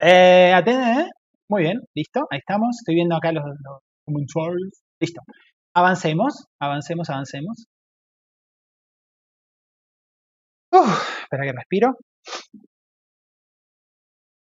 eh, 0.00 0.60
¿eh? 0.66 1.06
Muy 1.48 1.62
bien, 1.62 1.80
listo, 1.94 2.26
ahí 2.30 2.38
estamos, 2.38 2.76
estoy 2.80 2.96
viendo 2.96 3.16
acá 3.16 3.30
los, 3.32 3.44
los 3.44 3.80
listo. 5.00 5.20
Avancemos, 5.74 6.46
avancemos, 6.60 7.08
avancemos. 7.10 7.66
Uf, 10.72 11.22
espera 11.22 11.44
que 11.44 11.52
respiro. 11.52 11.96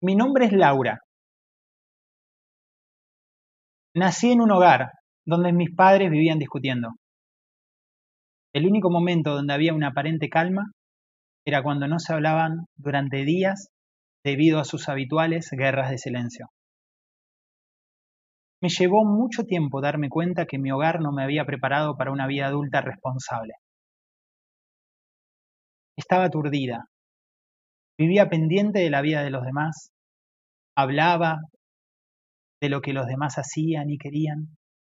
Mi 0.06 0.16
nombre 0.16 0.44
es 0.44 0.52
Laura. 0.52 1.00
Nací 3.94 4.32
en 4.32 4.42
un 4.42 4.50
hogar 4.50 4.90
donde 5.24 5.54
mis 5.54 5.74
padres 5.74 6.10
vivían 6.10 6.38
discutiendo. 6.38 6.90
El 8.52 8.66
único 8.66 8.90
momento 8.90 9.34
donde 9.34 9.54
había 9.54 9.72
una 9.72 9.88
aparente 9.88 10.28
calma 10.28 10.72
era 11.46 11.62
cuando 11.62 11.88
no 11.88 11.98
se 11.98 12.12
hablaban 12.12 12.66
durante 12.76 13.24
días 13.24 13.68
debido 14.22 14.60
a 14.60 14.66
sus 14.66 14.90
habituales 14.90 15.48
guerras 15.50 15.88
de 15.88 15.96
silencio. 15.96 16.48
Me 18.60 18.68
llevó 18.68 19.06
mucho 19.06 19.44
tiempo 19.44 19.80
darme 19.80 20.10
cuenta 20.10 20.44
que 20.44 20.58
mi 20.58 20.70
hogar 20.70 21.00
no 21.00 21.12
me 21.12 21.24
había 21.24 21.46
preparado 21.46 21.96
para 21.96 22.12
una 22.12 22.26
vida 22.26 22.48
adulta 22.48 22.82
responsable. 22.82 23.54
Estaba 25.96 26.24
aturdida. 26.24 26.90
Vivía 27.96 28.28
pendiente 28.28 28.80
de 28.80 28.90
la 28.90 29.00
vida 29.00 29.22
de 29.22 29.30
los 29.30 29.44
demás 29.44 29.93
hablaba 30.76 31.38
de 32.60 32.68
lo 32.68 32.80
que 32.80 32.92
los 32.92 33.06
demás 33.06 33.36
hacían 33.38 33.90
y 33.90 33.98
querían 33.98 34.56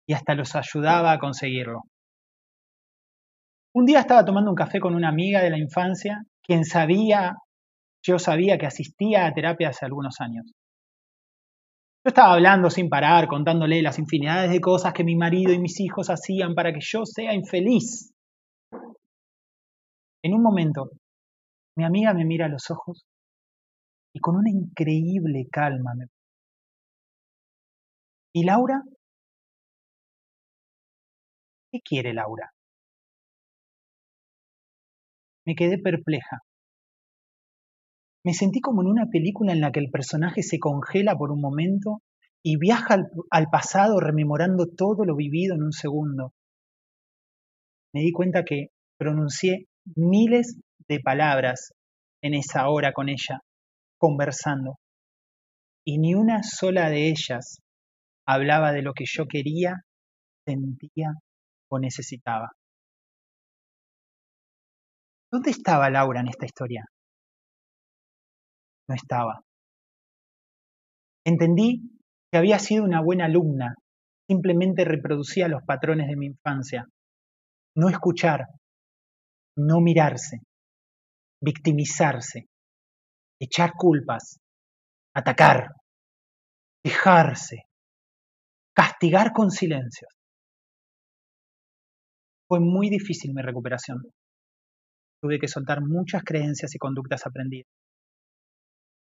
y 0.08 0.14
hasta 0.14 0.36
los 0.36 0.56
ayudaba 0.56 1.12
a 1.12 1.20
conseguirlo. 1.20 1.84
Un 3.74 3.86
día 3.86 4.00
estaba 4.00 4.24
tomando 4.24 4.52
un 4.52 4.56
café 4.56 4.80
con 4.80 4.96
una 4.96 5.10
amiga 5.10 5.42
de 5.42 5.50
la 5.50 5.58
infancia, 5.58 6.24
quien 6.42 6.64
sabía, 6.64 7.36
yo 8.06 8.20
sabía 8.20 8.58
que 8.58 8.68
asistía 8.68 9.26
a 9.26 9.34
terapia 9.34 9.70
hace 9.70 9.86
algunos 9.86 10.22
años. 10.22 10.46
Yo 12.06 12.10
estaba 12.10 12.34
hablando 12.34 12.70
sin 12.70 12.88
parar, 12.88 13.28
contándole 13.28 13.82
las 13.82 13.98
infinidades 13.98 14.52
de 14.52 14.62
cosas 14.62 14.94
que 14.94 15.04
mi 15.04 15.16
marido 15.16 15.52
y 15.52 15.60
mis 15.60 15.80
hijos 15.80 16.10
hacían 16.10 16.54
para 16.54 16.72
que 16.72 16.80
yo 16.82 17.04
sea 17.04 17.34
infeliz. 17.34 18.14
En 20.24 20.34
un 20.34 20.42
momento, 20.44 20.92
mi 21.76 21.84
amiga 21.84 22.14
me 22.14 22.26
mira 22.26 22.46
a 22.46 22.50
los 22.50 22.70
ojos 22.70 23.06
y 24.16 24.20
con 24.22 24.38
una 24.38 24.50
increíble 24.50 25.46
calma. 25.52 25.92
¿Y 28.34 28.46
Laura? 28.46 28.82
¿Qué 31.70 31.82
quiere 31.82 32.14
Laura? 32.14 32.54
Me 35.46 35.54
quedé 35.54 35.78
perpleja. 35.78 36.40
Me 38.24 38.34
sentí 38.34 38.62
como 38.62 38.82
en 38.82 38.88
una 38.88 39.08
película 39.12 39.52
en 39.52 39.60
la 39.60 39.74
que 39.74 39.82
el 39.82 39.92
personaje 39.92 40.44
se 40.44 40.60
congela 40.60 41.18
por 41.18 41.32
un 41.32 41.42
momento 41.42 42.02
y 42.42 42.58
viaja 42.58 42.94
al, 42.94 43.12
al, 43.30 43.48
pasado 43.48 44.00
rememorando 44.00 44.68
todo 44.68 45.04
lo 45.04 45.18
vivido 45.18 45.56
en 45.56 45.64
un 45.64 45.74
segundo. 45.74 46.32
Me 47.94 48.00
di 48.00 48.14
cuenta 48.14 48.46
que 48.46 48.70
pronuncié 48.98 49.66
miles 49.94 50.58
de 50.88 51.02
palabras 51.02 51.74
en 52.24 52.34
esa 52.34 52.70
hora 52.70 52.94
con 52.94 53.10
ella, 53.10 53.42
conversando, 53.98 54.78
y 55.86 56.00
ni 56.00 56.16
una 56.16 56.42
sola 56.44 56.90
de 56.90 57.10
ellas 57.10 57.60
hablaba 58.28 58.72
de 58.72 58.82
lo 58.82 58.94
que 58.94 59.06
yo 59.08 59.26
quería 59.28 59.82
sentía 60.48 61.14
o 61.70 61.80
necesitaba. 61.80 62.52
¿Dónde 65.32 65.52
estaba 65.52 65.90
Laura 65.90 66.22
en 66.22 66.30
esta 66.30 66.46
historia? 66.46 66.86
No 68.88 68.96
estaba. 68.96 69.42
Entendí 71.26 71.82
que 72.32 72.38
había 72.38 72.60
sido 72.60 72.84
una 72.84 73.02
buena 73.02 73.26
alumna, 73.26 73.76
simplemente 74.28 74.86
reproducía 74.86 75.48
los 75.48 75.64
patrones 75.64 76.08
de 76.08 76.16
mi 76.16 76.28
infancia. 76.28 76.86
No 77.76 77.90
escuchar, 77.90 78.46
no 79.58 79.82
mirarse, 79.82 80.40
victimizarse, 81.42 82.46
echar 83.40 83.74
culpas, 83.78 84.40
atacar, 85.14 85.70
quejarse, 86.84 87.64
castigar 88.76 89.32
con 89.34 89.52
silencios. 89.52 90.12
Fue 92.48 92.60
muy 92.60 92.90
difícil 92.90 93.34
mi 93.34 93.42
recuperación. 93.42 94.04
Tuve 95.22 95.40
que 95.40 95.48
soltar 95.48 95.82
muchas 95.82 96.24
creencias 96.24 96.76
y 96.76 96.78
conductas 96.78 97.26
aprendidas. 97.26 97.72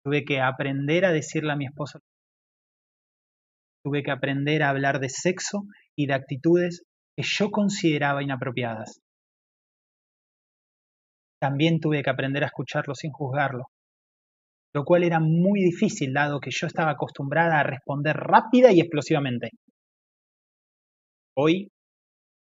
Tuve 0.04 0.24
que 0.24 0.40
aprender 0.40 1.04
a 1.04 1.12
decirle 1.12 1.52
a 1.52 1.56
mi 1.56 1.66
esposo. 1.66 2.00
Tuve 3.82 4.02
que 4.02 4.10
aprender 4.10 4.62
a 4.62 4.68
hablar 4.68 5.00
de 5.00 5.08
sexo 5.08 5.62
y 5.96 6.06
de 6.06 6.14
actitudes 6.14 6.82
que 7.16 7.22
yo 7.22 7.50
consideraba 7.50 8.22
inapropiadas. 8.22 9.00
También 11.40 11.80
tuve 11.80 12.02
que 12.02 12.10
aprender 12.10 12.42
a 12.42 12.48
escucharlo 12.48 12.94
sin 12.94 13.12
juzgarlo, 13.12 13.64
lo 14.72 14.84
cual 14.84 15.04
era 15.04 15.20
muy 15.20 15.60
difícil 15.62 16.12
dado 16.12 16.40
que 16.40 16.50
yo 16.50 16.66
estaba 16.66 16.92
acostumbrada 16.92 17.60
a 17.60 17.64
responder 17.64 18.16
rápida 18.16 18.72
y 18.72 18.80
explosivamente. 18.80 19.50
Hoy, 21.36 21.70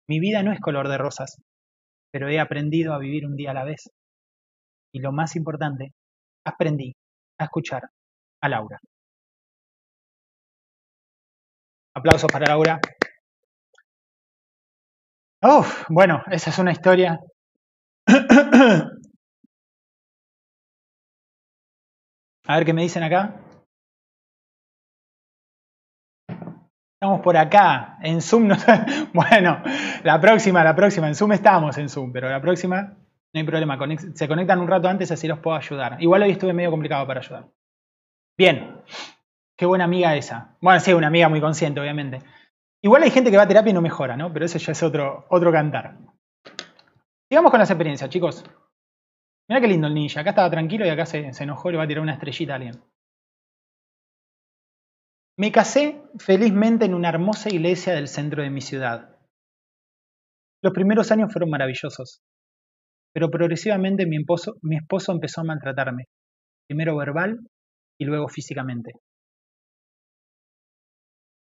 mi 0.07 0.19
vida 0.19 0.43
no 0.43 0.51
es 0.51 0.59
color 0.59 0.87
de 0.87 0.97
rosas, 0.97 1.41
pero 2.11 2.29
he 2.29 2.39
aprendido 2.39 2.93
a 2.93 2.99
vivir 2.99 3.25
un 3.25 3.35
día 3.35 3.51
a 3.51 3.53
la 3.53 3.65
vez. 3.65 3.89
Y 4.93 4.99
lo 4.99 5.11
más 5.11 5.35
importante, 5.35 5.93
aprendí 6.45 6.95
a 7.39 7.45
escuchar 7.45 7.83
a 8.41 8.49
Laura. 8.49 8.79
Aplausos 11.95 12.31
para 12.31 12.47
Laura. 12.47 12.79
Oh, 15.41 15.65
bueno, 15.89 16.23
esa 16.31 16.49
es 16.49 16.57
una 16.57 16.71
historia 16.71 17.19
A 22.47 22.55
ver 22.55 22.65
qué 22.65 22.73
me 22.73 22.81
dicen 22.81 23.03
acá. 23.03 23.35
Estamos 26.99 27.21
por 27.21 27.37
acá, 27.37 27.97
en 28.01 28.21
Zoom. 28.21 28.47
No, 28.47 28.55
bueno, 29.13 29.61
la 30.03 30.19
próxima, 30.19 30.63
la 30.63 30.75
próxima. 30.75 31.07
En 31.07 31.15
Zoom 31.15 31.33
estamos 31.33 31.77
en 31.77 31.89
Zoom, 31.89 32.11
pero 32.11 32.29
la 32.29 32.41
próxima 32.41 32.97
no 33.33 33.39
hay 33.39 33.43
problema. 33.43 33.77
Se 34.15 34.27
conectan 34.27 34.59
un 34.59 34.67
rato 34.67 34.87
antes, 34.87 35.11
así 35.11 35.27
los 35.27 35.39
puedo 35.39 35.57
ayudar. 35.57 36.01
Igual 36.01 36.23
hoy 36.23 36.31
estuve 36.31 36.53
medio 36.53 36.71
complicado 36.71 37.05
para 37.05 37.19
ayudar. 37.19 37.47
Bien, 38.37 38.81
qué 39.57 39.65
buena 39.65 39.83
amiga 39.83 40.15
esa. 40.15 40.55
Bueno, 40.61 40.79
sí, 40.79 40.93
una 40.93 41.07
amiga 41.07 41.27
muy 41.27 41.41
consciente, 41.41 41.81
obviamente. 41.81 42.21
Igual 42.81 43.03
hay 43.03 43.11
gente 43.11 43.29
que 43.29 43.37
va 43.37 43.43
a 43.43 43.47
terapia 43.47 43.71
y 43.71 43.73
no 43.73 43.81
mejora, 43.81 44.15
¿no? 44.15 44.31
Pero 44.31 44.45
eso 44.45 44.57
ya 44.57 44.71
es 44.71 44.83
otro, 44.83 45.25
otro 45.29 45.51
cantar. 45.51 45.97
Sigamos 47.29 47.51
con 47.51 47.59
las 47.59 47.69
experiencias, 47.69 48.09
chicos. 48.09 48.45
Mira 49.49 49.61
qué 49.61 49.67
lindo 49.67 49.87
el 49.87 49.93
ninja. 49.93 50.21
Acá 50.21 50.31
estaba 50.31 50.49
tranquilo 50.49 50.85
y 50.85 50.89
acá 50.89 51.05
se, 51.05 51.19
enojó 51.39 51.69
y 51.69 51.71
le 51.71 51.77
va 51.77 51.85
a 51.85 51.87
tirar 51.87 52.03
una 52.03 52.13
estrellita 52.13 52.53
a 52.53 52.55
alguien. 52.57 52.81
Me 55.37 55.51
casé 55.51 56.01
felizmente 56.17 56.85
en 56.85 56.93
una 56.93 57.09
hermosa 57.09 57.49
iglesia 57.49 57.93
del 57.93 58.07
centro 58.07 58.43
de 58.43 58.49
mi 58.49 58.61
ciudad. 58.61 59.15
Los 60.63 60.73
primeros 60.73 61.11
años 61.11 61.31
fueron 61.31 61.51
maravillosos, 61.51 62.21
pero 63.13 63.29
progresivamente 63.29 64.07
mi 64.07 64.17
esposo, 64.17 64.55
mi 64.63 64.77
esposo 64.77 65.11
empezó 65.11 65.41
a 65.41 65.43
maltratarme, 65.43 66.05
primero 66.67 66.97
verbal 66.97 67.39
y 67.99 68.05
luego 68.05 68.27
físicamente. 68.27 68.93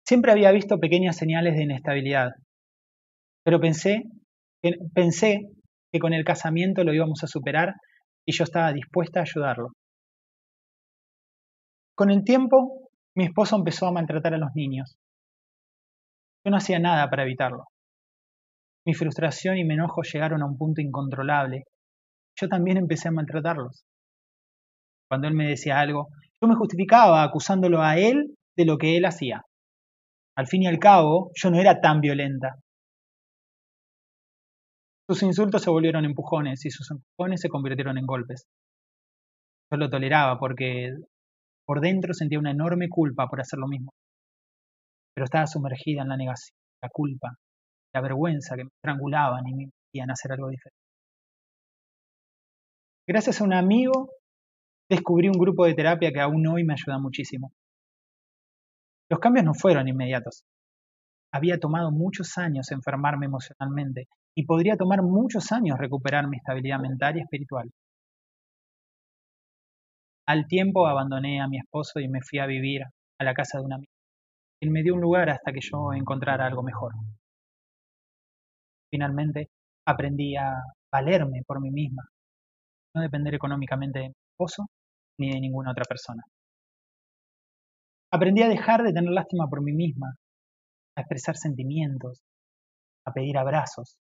Siempre 0.08 0.32
había 0.32 0.52
visto 0.52 0.80
pequeñas 0.80 1.18
señales 1.18 1.56
de 1.56 1.64
inestabilidad, 1.64 2.32
pero 3.44 3.60
pensé, 3.60 4.04
pensé 4.94 5.50
que 5.94 6.00
con 6.00 6.14
el 6.14 6.26
casamiento 6.26 6.84
lo 6.84 6.92
íbamos 6.92 7.24
a 7.24 7.28
superar 7.28 7.76
y 8.26 8.36
yo 8.36 8.44
estaba 8.44 8.74
dispuesta 8.74 9.20
a 9.20 9.24
ayudarlo. 9.24 9.74
Con 11.96 12.10
el 12.10 12.24
tiempo, 12.24 12.90
mi 13.16 13.26
esposo 13.26 13.56
empezó 13.56 13.86
a 13.86 13.92
maltratar 13.92 14.34
a 14.34 14.40
los 14.40 14.50
niños. 14.56 14.98
Yo 16.44 16.50
no 16.50 16.58
hacía 16.58 16.80
nada 16.80 17.08
para 17.12 17.24
evitarlo. 17.24 17.66
Mi 18.88 18.96
frustración 18.96 19.58
y 19.58 19.66
mi 19.66 19.76
enojo 19.76 20.02
llegaron 20.02 20.42
a 20.42 20.48
un 20.48 20.58
punto 20.58 20.82
incontrolable. 20.82 21.66
Yo 22.42 22.50
también 22.50 22.78
empecé 22.78 23.10
a 23.10 23.12
maltratarlos. 23.12 23.86
Cuando 25.08 25.28
él 25.28 25.36
me 25.36 25.48
decía 25.48 25.80
algo, 25.80 26.08
yo 26.42 26.48
me 26.48 26.56
justificaba 26.56 27.22
acusándolo 27.22 27.84
a 27.84 27.98
él 28.00 28.36
de 28.58 28.66
lo 28.66 28.80
que 28.80 28.98
él 28.98 29.06
hacía. 29.06 29.44
Al 30.36 30.48
fin 30.48 30.64
y 30.64 30.68
al 30.68 30.80
cabo, 30.80 31.30
yo 31.36 31.52
no 31.52 31.60
era 31.60 31.80
tan 31.80 32.02
violenta. 32.02 32.56
Sus 35.10 35.22
insultos 35.24 35.62
se 35.62 35.70
volvieron 35.70 36.06
empujones 36.06 36.66
y 36.66 36.72
sus 36.72 36.90
empujones 36.90 37.42
se 37.42 37.50
convirtieron 37.50 37.98
en 37.98 38.06
golpes. 38.06 38.46
Yo 39.70 39.78
lo 39.78 39.90
toleraba 39.90 40.40
porque 40.40 40.94
por 41.66 41.82
dentro 41.82 42.14
sentía 42.14 42.40
una 42.40 42.52
enorme 42.52 42.88
culpa 42.90 43.28
por 43.28 43.42
hacer 43.42 43.60
lo 43.60 43.68
mismo. 43.68 43.92
Pero 45.14 45.26
estaba 45.26 45.46
sumergida 45.46 46.04
en 46.04 46.10
la 46.10 46.18
negación, 46.18 46.56
la 46.82 46.90
culpa, 46.90 47.36
la 47.94 48.02
vergüenza 48.02 48.56
que 48.56 48.64
me 48.64 48.70
estrangulaban 48.76 49.46
y 49.48 49.54
me 49.54 49.64
impedían 49.64 50.12
hacer 50.12 50.32
algo 50.32 50.50
diferente. 50.50 50.80
Gracias 53.06 53.42
a 53.42 53.44
un 53.44 53.54
amigo 53.54 54.10
descubrí 54.90 55.28
un 55.28 55.38
grupo 55.38 55.66
de 55.66 55.74
terapia 55.74 56.12
que 56.12 56.22
aún 56.22 56.48
hoy 56.48 56.64
me 56.64 56.74
ayuda 56.74 56.98
muchísimo. 56.98 57.52
Los 59.10 59.20
cambios 59.20 59.46
no 59.46 59.54
fueron 59.54 59.88
inmediatos. 59.88 60.44
Había 61.34 61.60
tomado 61.60 61.92
muchos 61.92 62.38
años 62.38 62.72
enfermarme 62.72 63.26
emocionalmente 63.26 64.08
y 64.36 64.46
podría 64.46 64.76
tomar 64.78 65.02
muchos 65.04 65.52
años 65.52 65.78
recuperar 65.78 66.28
mi 66.28 66.38
estabilidad 66.38 66.80
mental 66.80 67.18
y 67.18 67.22
espiritual. 67.22 67.70
Al 70.26 70.48
tiempo 70.48 70.88
abandoné 70.88 71.42
a 71.42 71.48
mi 71.48 71.58
esposo 71.60 72.00
y 72.00 72.08
me 72.08 72.22
fui 72.22 72.40
a 72.40 72.46
vivir 72.46 72.84
a 72.84 73.24
la 73.24 73.34
casa 73.34 73.60
de 73.60 73.66
un 73.66 73.74
amigo. 73.74 73.92
Él 74.62 74.72
me 74.72 74.82
dio 74.82 74.96
un 74.96 75.02
lugar 75.02 75.30
hasta 75.30 75.52
que 75.52 75.60
yo 75.62 75.94
encontrara 75.94 76.46
algo 76.46 76.64
mejor. 76.64 76.94
Finalmente 78.90 79.50
aprendí 79.86 80.36
a 80.38 80.54
valerme 80.92 81.42
por 81.46 81.60
mí 81.60 81.72
misma, 81.72 82.04
no 82.96 83.02
depender 83.02 83.34
económicamente 83.34 84.00
de 84.00 84.10
mi 84.10 84.16
esposo 84.32 84.68
ni 85.20 85.32
de 85.32 85.40
ninguna 85.42 85.72
otra 85.72 85.84
persona. 85.84 86.24
Aprendí 88.12 88.44
a 88.44 88.48
dejar 88.48 88.84
de 88.84 88.94
tener 88.94 89.12
lástima 89.12 89.48
por 89.50 89.62
mí 89.62 89.74
misma, 89.74 90.16
a 90.96 91.02
expresar 91.02 91.36
sentimientos, 91.36 92.22
a 93.06 93.12
pedir 93.12 93.38
abrazos, 93.38 93.98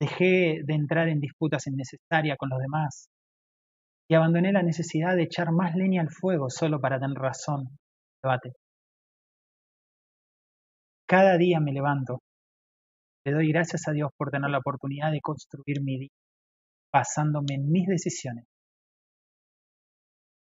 Dejé 0.00 0.62
de 0.64 0.74
entrar 0.74 1.08
en 1.08 1.20
disputas 1.20 1.66
innecesarias 1.66 2.38
con 2.38 2.48
los 2.48 2.58
demás 2.58 3.08
y 4.08 4.14
abandoné 4.14 4.50
la 4.50 4.62
necesidad 4.62 5.14
de 5.14 5.24
echar 5.24 5.52
más 5.52 5.76
leña 5.76 6.00
al 6.02 6.10
fuego 6.10 6.48
solo 6.48 6.80
para 6.80 6.98
tener 6.98 7.16
razón. 7.16 7.78
Debate. 8.22 8.52
Cada 11.06 11.36
día 11.36 11.60
me 11.60 11.72
levanto. 11.72 12.20
Le 13.24 13.32
doy 13.32 13.52
gracias 13.52 13.86
a 13.88 13.92
Dios 13.92 14.10
por 14.16 14.30
tener 14.30 14.50
la 14.50 14.58
oportunidad 14.58 15.12
de 15.12 15.20
construir 15.20 15.82
mi 15.82 15.98
día, 15.98 16.08
basándome 16.92 17.54
en 17.54 17.70
mis 17.70 17.86
decisiones. 17.86 18.46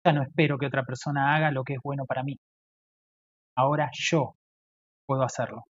Ya 0.04 0.12
no 0.12 0.22
espero 0.22 0.58
que 0.58 0.66
otra 0.66 0.84
persona 0.84 1.34
haga 1.34 1.50
lo 1.50 1.64
que 1.64 1.74
es 1.74 1.80
bueno 1.82 2.04
para 2.06 2.22
mí. 2.22 2.36
Ahora 3.56 3.88
yo 3.92 4.34
puedo 5.06 5.22
hacerlo. 5.22 5.64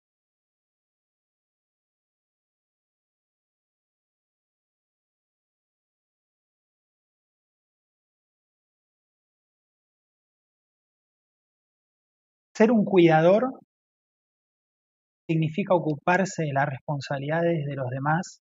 Ser 12.55 12.71
un 12.71 12.85
cuidador 12.85 13.59
significa 15.27 15.73
ocuparse 15.73 16.43
de 16.43 16.53
las 16.53 16.67
responsabilidades 16.67 17.65
de 17.65 17.75
los 17.75 17.89
demás 17.89 18.41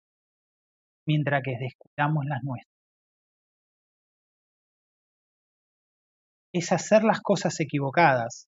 mientras 1.07 1.43
que 1.43 1.57
descuidamos 1.59 2.25
las 2.27 2.43
nuestras. 2.43 2.75
Es 6.53 6.71
hacer 6.73 7.03
las 7.03 7.21
cosas 7.21 7.59
equivocadas 7.61 8.47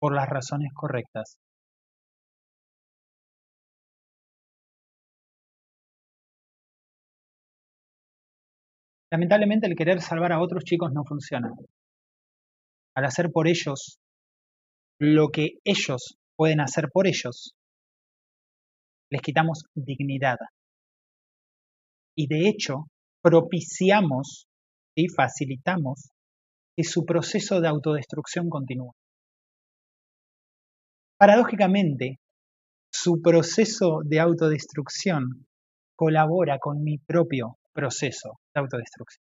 por 0.00 0.14
las 0.14 0.28
razones 0.28 0.72
correctas. 0.74 1.36
Lamentablemente 9.12 9.66
el 9.68 9.76
querer 9.76 10.00
salvar 10.00 10.32
a 10.32 10.40
otros 10.40 10.64
chicos 10.64 10.92
no 10.92 11.04
funciona. 11.04 11.52
Al 12.96 13.04
hacer 13.04 13.30
por 13.32 13.46
ellos 13.46 13.99
lo 15.00 15.28
que 15.30 15.54
ellos 15.64 16.18
pueden 16.36 16.60
hacer 16.60 16.90
por 16.92 17.06
ellos, 17.06 17.54
les 19.10 19.22
quitamos 19.22 19.64
dignidad. 19.74 20.36
Y 22.14 22.26
de 22.26 22.48
hecho, 22.48 22.84
propiciamos 23.22 24.46
y 24.94 25.08
facilitamos 25.08 26.10
que 26.76 26.84
su 26.84 27.04
proceso 27.06 27.60
de 27.60 27.68
autodestrucción 27.68 28.50
continúe. 28.50 28.92
Paradójicamente, 31.18 32.18
su 32.92 33.22
proceso 33.22 34.00
de 34.04 34.20
autodestrucción 34.20 35.46
colabora 35.96 36.58
con 36.58 36.82
mi 36.82 36.98
propio 36.98 37.58
proceso 37.72 38.40
de 38.54 38.60
autodestrucción. 38.60 39.29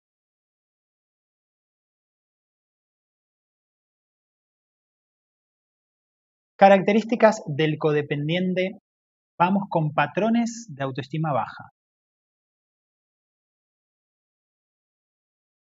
Características 6.59 7.41
del 7.47 7.79
codependiente. 7.79 8.81
Vamos 9.39 9.69
con 9.71 9.93
patrones 9.93 10.67
de 10.69 10.83
autoestima 10.83 11.33
baja. 11.33 11.71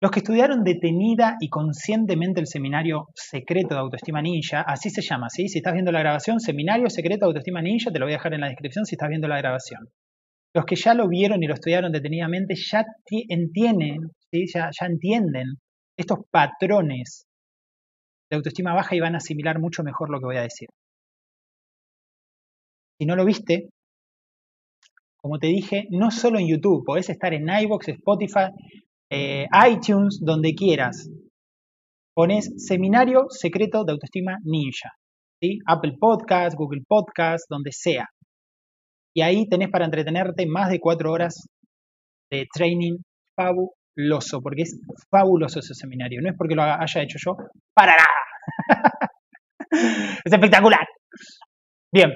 Los 0.02 0.10
que 0.10 0.18
estudiaron 0.18 0.64
detenida 0.64 1.36
y 1.38 1.50
conscientemente 1.50 2.40
el 2.40 2.48
seminario 2.48 3.06
secreto 3.14 3.76
de 3.76 3.80
autoestima 3.80 4.20
ninja, 4.22 4.62
así 4.62 4.90
se 4.90 5.02
llama, 5.02 5.28
¿sí? 5.28 5.48
Si 5.48 5.58
estás 5.58 5.74
viendo 5.74 5.92
la 5.92 6.00
grabación, 6.00 6.40
seminario 6.40 6.90
secreto 6.90 7.26
de 7.26 7.28
autoestima 7.28 7.62
ninja, 7.62 7.92
te 7.92 8.00
lo 8.00 8.06
voy 8.06 8.14
a 8.14 8.16
dejar 8.16 8.34
en 8.34 8.40
la 8.40 8.48
descripción 8.48 8.84
si 8.84 8.96
estás 8.96 9.08
viendo 9.08 9.28
la 9.28 9.38
grabación. 9.38 9.88
Los 10.52 10.64
que 10.64 10.74
ya 10.74 10.94
lo 10.94 11.08
vieron 11.08 11.40
y 11.44 11.46
lo 11.46 11.54
estudiaron 11.54 11.92
detenidamente 11.92 12.54
ya 12.56 12.84
entienden, 13.28 14.10
¿sí? 14.32 14.46
ya, 14.52 14.70
ya 14.72 14.86
entienden 14.86 15.46
estos 15.96 16.18
patrones 16.32 17.28
de 18.30 18.36
autoestima 18.36 18.74
baja 18.74 18.96
y 18.96 19.00
van 19.00 19.14
a 19.14 19.18
asimilar 19.18 19.60
mucho 19.60 19.84
mejor 19.84 20.10
lo 20.10 20.18
que 20.18 20.26
voy 20.26 20.36
a 20.38 20.42
decir. 20.42 20.68
Si 22.98 23.06
no 23.06 23.14
lo 23.14 23.24
viste, 23.24 23.70
como 25.20 25.38
te 25.38 25.48
dije, 25.48 25.86
no 25.90 26.10
solo 26.10 26.38
en 26.38 26.48
YouTube, 26.48 26.84
podés 26.84 27.10
estar 27.10 27.32
en 27.34 27.48
iBox, 27.48 27.88
Spotify, 27.88 28.50
eh, 29.10 29.46
iTunes, 29.70 30.20
donde 30.20 30.54
quieras. 30.54 31.08
Pones 32.14 32.52
Seminario 32.56 33.26
Secreto 33.28 33.84
de 33.84 33.92
Autoestima 33.92 34.38
Ninja. 34.44 34.90
Apple 35.66 35.96
Podcast, 36.00 36.56
Google 36.56 36.82
Podcast, 36.86 37.44
donde 37.48 37.70
sea. 37.72 38.08
Y 39.14 39.22
ahí 39.22 39.48
tenés 39.48 39.70
para 39.70 39.84
entretenerte 39.84 40.46
más 40.46 40.70
de 40.70 40.80
cuatro 40.80 41.12
horas 41.12 41.46
de 42.30 42.46
training 42.52 42.98
fabuloso, 43.36 44.40
porque 44.42 44.62
es 44.62 44.80
fabuloso 45.10 45.60
ese 45.60 45.74
seminario. 45.74 46.20
No 46.20 46.30
es 46.30 46.36
porque 46.36 46.54
lo 46.54 46.62
haya 46.62 47.02
hecho 47.02 47.18
yo, 47.24 47.36
para 47.74 47.92
nada. 47.92 49.10
es 50.24 50.32
espectacular. 50.32 50.86
Bien, 51.92 52.10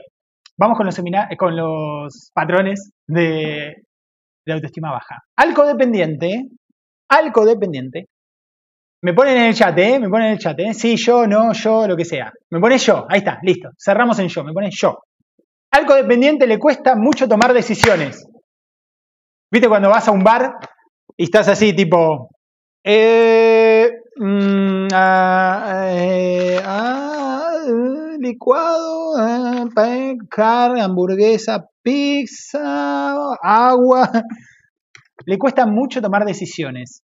vamos 0.59 0.77
con 0.77 0.87
los, 0.87 1.01
con 1.39 1.57
los 1.57 2.31
patrones 2.35 2.93
de, 3.07 3.75
autoestima 4.47 4.91
baja. 4.91 5.23
Al 5.37 5.55
codependiente 5.55 6.49
al 7.09 7.33
me 9.05 9.15
ponen 9.15 9.37
en 9.37 9.47
el 9.49 9.55
chat, 9.55 9.77
¿eh? 9.79 9.99
Me 9.99 10.09
ponen 10.09 10.29
en 10.29 10.33
el 10.35 10.39
chat, 10.39 10.59
¿eh? 10.61 10.73
Sí, 10.73 10.97
yo, 10.97 11.27
no, 11.27 11.53
yo, 11.53 11.87
lo 11.89 11.97
que 11.97 12.05
sea. 12.05 12.33
Me 12.51 12.61
pone 12.61 12.79
yo, 12.79 13.05
ahí 13.09 13.19
está, 13.19 13.39
listo. 13.43 13.71
Cerramos 13.77 14.19
en 14.21 14.29
yo, 14.29 14.45
me 14.45 14.53
pone 14.53 14.71
yo. 14.71 15.01
Al 15.73 15.87
codependiente 15.87 16.47
le 16.47 16.59
cuesta 16.59 16.95
mucho 16.95 17.29
tomar 17.29 17.53
decisiones. 17.53 18.25
¿Viste 19.51 19.69
cuando 19.69 19.91
vas 19.91 20.07
a 20.07 20.13
un 20.13 20.23
bar 20.23 20.55
y 21.17 21.25
estás 21.25 21.49
así, 21.49 21.75
tipo, 21.75 22.31
eh, 22.85 23.91
mm, 24.17 24.89
ah, 24.95 25.85
eh, 25.89 26.61
ah, 26.65 27.02
licuado, 28.23 29.19
eh, 29.19 30.17
carne, 30.31 30.81
hamburguesa, 30.81 31.67
pizza, 31.83 33.35
agua 33.43 34.11
le 35.27 35.39
cuesta 35.39 35.67
mucho 35.67 36.01
tomar 36.01 36.25
decisiones. 36.25 37.03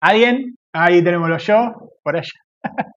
¿Alguien? 0.00 0.54
Ahí 0.72 1.02
tenemos 1.02 1.28
los 1.28 1.46
yo, 1.46 1.90
por 2.02 2.16
allá. 2.16 2.30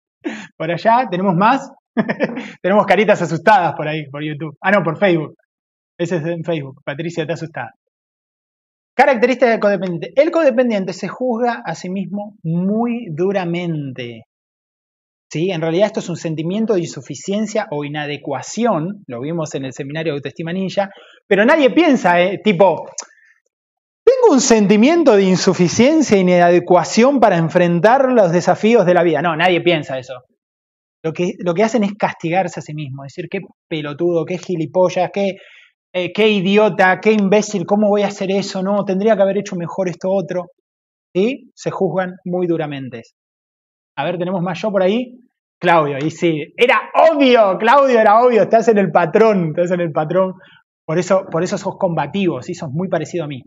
por 0.58 0.72
allá, 0.72 1.08
¿tenemos 1.10 1.36
más? 1.36 1.72
tenemos 2.62 2.86
caritas 2.86 3.22
asustadas 3.22 3.74
por 3.76 3.88
ahí, 3.88 4.10
por 4.10 4.24
YouTube. 4.24 4.56
Ah, 4.62 4.72
no, 4.72 4.84
por 4.84 4.98
Facebook. 4.98 5.36
Ese 5.98 6.18
es 6.18 6.26
en 6.26 6.44
Facebook. 6.44 6.82
Patricia 6.84 7.24
está 7.24 7.34
asustada. 7.34 7.72
Características 8.96 9.50
del 9.50 9.60
codependiente. 9.60 10.22
El 10.22 10.32
codependiente 10.32 10.94
se 10.94 11.08
juzga 11.08 11.62
a 11.66 11.76
sí 11.76 11.90
mismo 11.90 12.36
muy 12.44 13.08
duramente. 13.10 14.24
¿Sí? 15.34 15.50
En 15.50 15.62
realidad 15.62 15.88
esto 15.88 16.00
es 16.00 16.10
un 16.10 16.16
sentimiento 16.16 16.76
de 16.76 16.82
insuficiencia 16.82 17.66
o 17.72 17.84
inadecuación, 17.84 19.04
lo 19.08 19.20
vimos 19.20 19.56
en 19.56 19.66
el 19.66 19.74
seminario 19.74 20.14
de 20.14 20.18
autoestima 20.18 20.54
ninja, 20.54 20.92
pero 21.28 21.44
nadie 21.44 21.72
piensa, 21.72 22.22
eh, 22.22 22.40
tipo, 22.44 22.88
tengo 24.06 24.36
un 24.36 24.40
sentimiento 24.40 25.16
de 25.16 25.24
insuficiencia 25.24 26.16
y 26.16 26.20
inadecuación 26.20 27.20
para 27.20 27.38
enfrentar 27.38 28.12
los 28.12 28.32
desafíos 28.32 28.86
de 28.86 28.94
la 28.94 29.02
vida. 29.02 29.24
No, 29.24 29.36
nadie 29.36 29.62
piensa 29.62 29.98
eso. 29.98 30.22
Lo 31.04 31.12
que, 31.14 31.32
lo 31.40 31.56
que 31.56 31.64
hacen 31.64 31.84
es 31.84 31.94
castigarse 31.98 32.60
a 32.60 32.64
sí 32.64 32.76
mismo, 32.76 33.02
decir 33.02 33.26
qué 33.28 33.40
pelotudo, 33.68 34.26
qué 34.26 34.38
gilipollas, 34.38 35.10
qué, 35.12 35.38
eh, 35.94 36.14
qué 36.14 36.30
idiota, 36.30 37.00
qué 37.02 37.12
imbécil, 37.12 37.66
¿cómo 37.66 37.90
voy 37.90 38.04
a 38.04 38.10
hacer 38.10 38.30
eso? 38.30 38.62
No, 38.62 38.86
tendría 38.86 39.16
que 39.16 39.24
haber 39.24 39.40
hecho 39.40 39.56
mejor 39.56 39.90
esto 39.90 40.12
otro. 40.12 40.52
Y 41.12 41.50
se 41.56 41.72
juzgan 41.72 42.18
muy 42.24 42.46
duramente. 42.46 43.02
A 43.96 44.04
ver, 44.04 44.18
tenemos 44.18 44.42
más 44.42 44.62
yo 44.62 44.72
por 44.72 44.84
ahí. 44.84 45.20
Claudio, 45.60 45.98
y 45.98 46.12
sí, 46.12 46.54
era 46.58 46.92
obvio, 47.10 47.58
Claudio, 47.58 47.98
era 48.00 48.20
obvio, 48.22 48.42
estás 48.44 48.68
en 48.68 48.78
el 48.78 48.92
patrón, 48.92 49.50
estás 49.50 49.72
en 49.72 49.80
el 49.80 49.94
patrón. 49.94 50.34
Por 50.86 51.00
eso, 51.00 51.26
por 51.32 51.42
eso 51.42 51.58
sos 51.58 51.78
combativo, 51.78 52.42
¿sí? 52.42 52.54
sos 52.54 52.70
muy 52.70 52.90
parecido 52.90 53.24
a 53.24 53.28
mí 53.28 53.42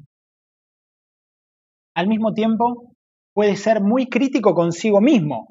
al 1.97 2.09
mismo 2.09 2.35
tiempo 2.35 2.93
puede 3.35 3.57
ser 3.57 3.81
muy 3.81 4.09
crítico 4.09 4.55
consigo 4.55 5.01
mismo. 5.01 5.49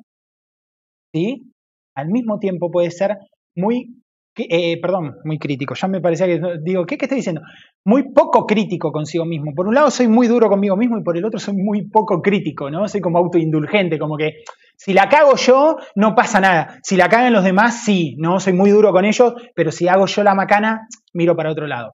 ¿Sí? 1.13 1.51
Al 1.95 2.09
mismo 2.09 2.39
tiempo 2.39 2.69
puede 2.71 2.91
ser 2.91 3.17
muy, 3.55 3.95
eh, 4.37 4.79
perdón, 4.79 5.15
muy 5.23 5.39
crítico, 5.39 5.73
ya 5.75 5.87
me 5.87 6.01
parecía 6.01 6.27
que 6.27 6.39
digo, 6.61 6.85
¿qué, 6.85 6.97
¿qué 6.97 7.05
estoy 7.05 7.17
diciendo? 7.17 7.41
Muy 7.85 8.11
poco 8.13 8.45
crítico 8.45 8.91
consigo 8.91 9.25
mismo. 9.25 9.53
Por 9.55 9.67
un 9.67 9.75
lado 9.75 9.89
soy 9.89 10.07
muy 10.07 10.27
duro 10.27 10.47
conmigo 10.49 10.75
mismo 10.75 10.99
y 10.99 11.03
por 11.03 11.17
el 11.17 11.25
otro 11.25 11.39
soy 11.39 11.55
muy 11.55 11.89
poco 11.89 12.21
crítico, 12.21 12.69
¿no? 12.69 12.87
Soy 12.87 13.01
como 13.01 13.17
autoindulgente, 13.17 13.97
como 13.97 14.17
que 14.17 14.43
si 14.77 14.93
la 14.93 15.09
cago 15.09 15.35
yo, 15.35 15.77
no 15.95 16.15
pasa 16.15 16.39
nada. 16.39 16.79
Si 16.83 16.95
la 16.95 17.09
cagan 17.09 17.33
los 17.33 17.43
demás, 17.43 17.83
sí, 17.83 18.15
¿no? 18.17 18.39
Soy 18.39 18.53
muy 18.53 18.69
duro 18.71 18.91
con 18.91 19.05
ellos, 19.05 19.33
pero 19.55 19.71
si 19.71 19.87
hago 19.87 20.05
yo 20.05 20.23
la 20.23 20.35
macana, 20.35 20.87
miro 21.13 21.35
para 21.35 21.51
otro 21.51 21.67
lado. 21.67 21.93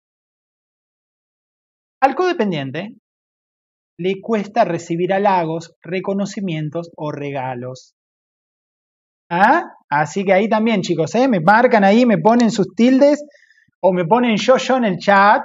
Al 2.01 2.15
codependiente 2.15 2.95
le 3.97 4.19
cuesta 4.19 4.65
recibir 4.65 5.13
halagos, 5.13 5.75
reconocimientos 5.83 6.89
o 6.95 7.11
regalos. 7.11 7.93
¿Ah? 9.29 9.63
Así 9.89 10.25
que 10.25 10.33
ahí 10.33 10.49
también, 10.49 10.81
chicos, 10.81 11.13
¿eh? 11.15 11.27
me 11.27 11.39
marcan 11.39 11.83
ahí, 11.83 12.05
me 12.05 12.17
ponen 12.17 12.49
sus 12.49 12.73
tildes 12.75 13.23
o 13.79 13.93
me 13.93 14.05
ponen 14.05 14.37
yo, 14.37 14.57
yo 14.57 14.77
en 14.77 14.85
el 14.85 14.97
chat. 14.97 15.43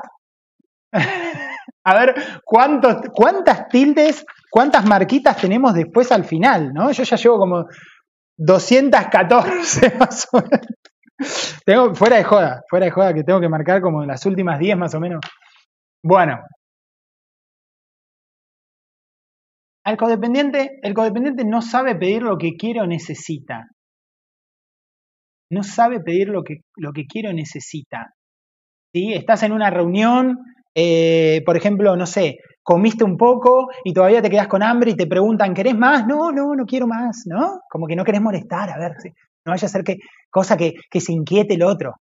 A 1.85 1.95
ver, 1.95 2.15
¿cuántos, 2.45 2.97
¿cuántas 3.15 3.69
tildes, 3.69 4.25
cuántas 4.57 4.87
marquitas 4.87 5.37
tenemos 5.37 5.75
después 5.75 6.11
al 6.11 6.25
final? 6.25 6.73
¿no? 6.73 6.91
Yo 6.91 7.03
ya 7.03 7.17
llevo 7.17 7.37
como 7.37 7.67
214 8.39 9.97
más 10.01 10.27
o 10.33 10.39
menos. 10.39 11.61
Tengo, 11.67 11.95
fuera 11.95 12.17
de 12.17 12.25
joda, 12.25 12.63
fuera 12.67 12.87
de 12.87 12.91
joda, 12.91 13.13
que 13.13 13.23
tengo 13.23 13.39
que 13.39 13.51
marcar 13.51 13.83
como 13.83 14.03
las 14.07 14.25
últimas 14.25 14.59
10 14.59 14.79
más 14.79 14.95
o 14.95 15.01
menos. 15.01 15.21
Bueno, 16.03 16.39
Al 19.85 19.99
codependiente, 19.99 20.81
el 20.83 20.95
codependiente 20.95 21.45
no 21.45 21.63
sabe 21.63 21.95
pedir 21.95 22.23
lo 22.23 22.39
que 22.39 22.57
quiere 22.57 22.81
o 22.81 22.87
necesita. 22.87 23.69
No 25.49 25.63
sabe 25.63 26.01
pedir 26.01 26.29
lo 26.29 26.43
que, 26.43 26.63
lo 26.77 26.93
que 26.93 27.05
quiere 27.05 27.29
o 27.29 27.33
necesita. 27.33 28.15
¿Sí? 28.93 29.13
Estás 29.13 29.45
en 29.45 29.53
una 29.53 29.71
reunión, 29.71 30.39
eh, 30.75 31.41
por 31.47 31.57
ejemplo, 31.57 31.95
no 31.95 32.07
sé, 32.07 32.39
comiste 32.67 33.05
un 33.05 33.17
poco 33.17 33.69
y 33.85 33.95
todavía 33.95 34.21
te 34.21 34.29
quedas 34.29 34.49
con 34.49 34.61
hambre 34.61 34.91
y 34.91 34.97
te 34.97 35.07
preguntan, 35.07 35.55
¿querés 35.55 35.79
más? 35.79 36.05
No, 36.05 36.33
no, 36.33 36.57
no 36.57 36.67
quiero 36.67 36.89
más, 36.89 37.23
¿no? 37.25 37.61
Como 37.71 37.87
que 37.87 37.95
no 37.95 38.03
querés 38.03 38.21
molestar, 38.21 38.71
a 38.71 38.77
ver, 38.77 38.97
no 39.45 39.53
vaya 39.53 39.67
a 39.67 39.69
ser 39.69 39.85
que, 39.85 39.99
cosa 40.29 40.57
que, 40.57 40.75
que 40.91 41.01
se 41.01 41.13
inquiete 41.13 41.55
el 41.55 41.63
otro. 41.63 41.95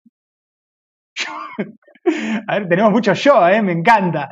a 2.48 2.58
ver, 2.58 2.66
tenemos 2.66 2.92
mucho 2.92 3.12
yo, 3.12 3.46
¿eh? 3.46 3.60
me 3.60 3.72
encanta. 3.72 4.30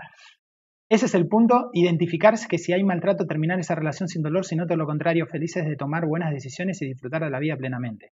Ese 0.89 1.05
es 1.05 1.15
el 1.15 1.29
punto, 1.29 1.69
identificarse 1.75 2.49
que 2.49 2.57
si 2.57 2.73
hay 2.73 2.83
maltrato, 2.83 3.27
terminar 3.27 3.61
esa 3.61 3.75
relación 3.75 4.09
sin 4.09 4.23
dolor, 4.23 4.47
sino 4.47 4.65
todo 4.65 4.79
lo 4.79 4.87
contrario, 4.87 5.27
felices 5.27 5.67
de 5.67 5.77
tomar 5.77 6.07
buenas 6.07 6.33
decisiones 6.33 6.81
y 6.81 6.87
disfrutar 6.87 7.23
de 7.23 7.31
la 7.31 7.41
vida 7.41 7.59
plenamente. 7.59 8.13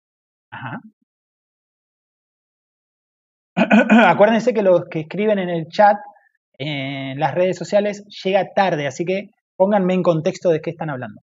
Ajá. 0.51 0.79
Acuérdense 4.07 4.53
que 4.53 4.63
los 4.63 4.85
que 4.89 5.01
escriben 5.01 5.39
en 5.39 5.49
el 5.49 5.67
chat, 5.67 5.97
en 6.57 7.19
las 7.19 7.35
redes 7.35 7.57
sociales, 7.57 8.03
llega 8.23 8.53
tarde, 8.55 8.87
así 8.87 9.05
que 9.05 9.29
pónganme 9.57 9.93
en 9.93 10.03
contexto 10.03 10.49
de 10.49 10.61
qué 10.61 10.71
están 10.71 10.89
hablando. 10.89 11.21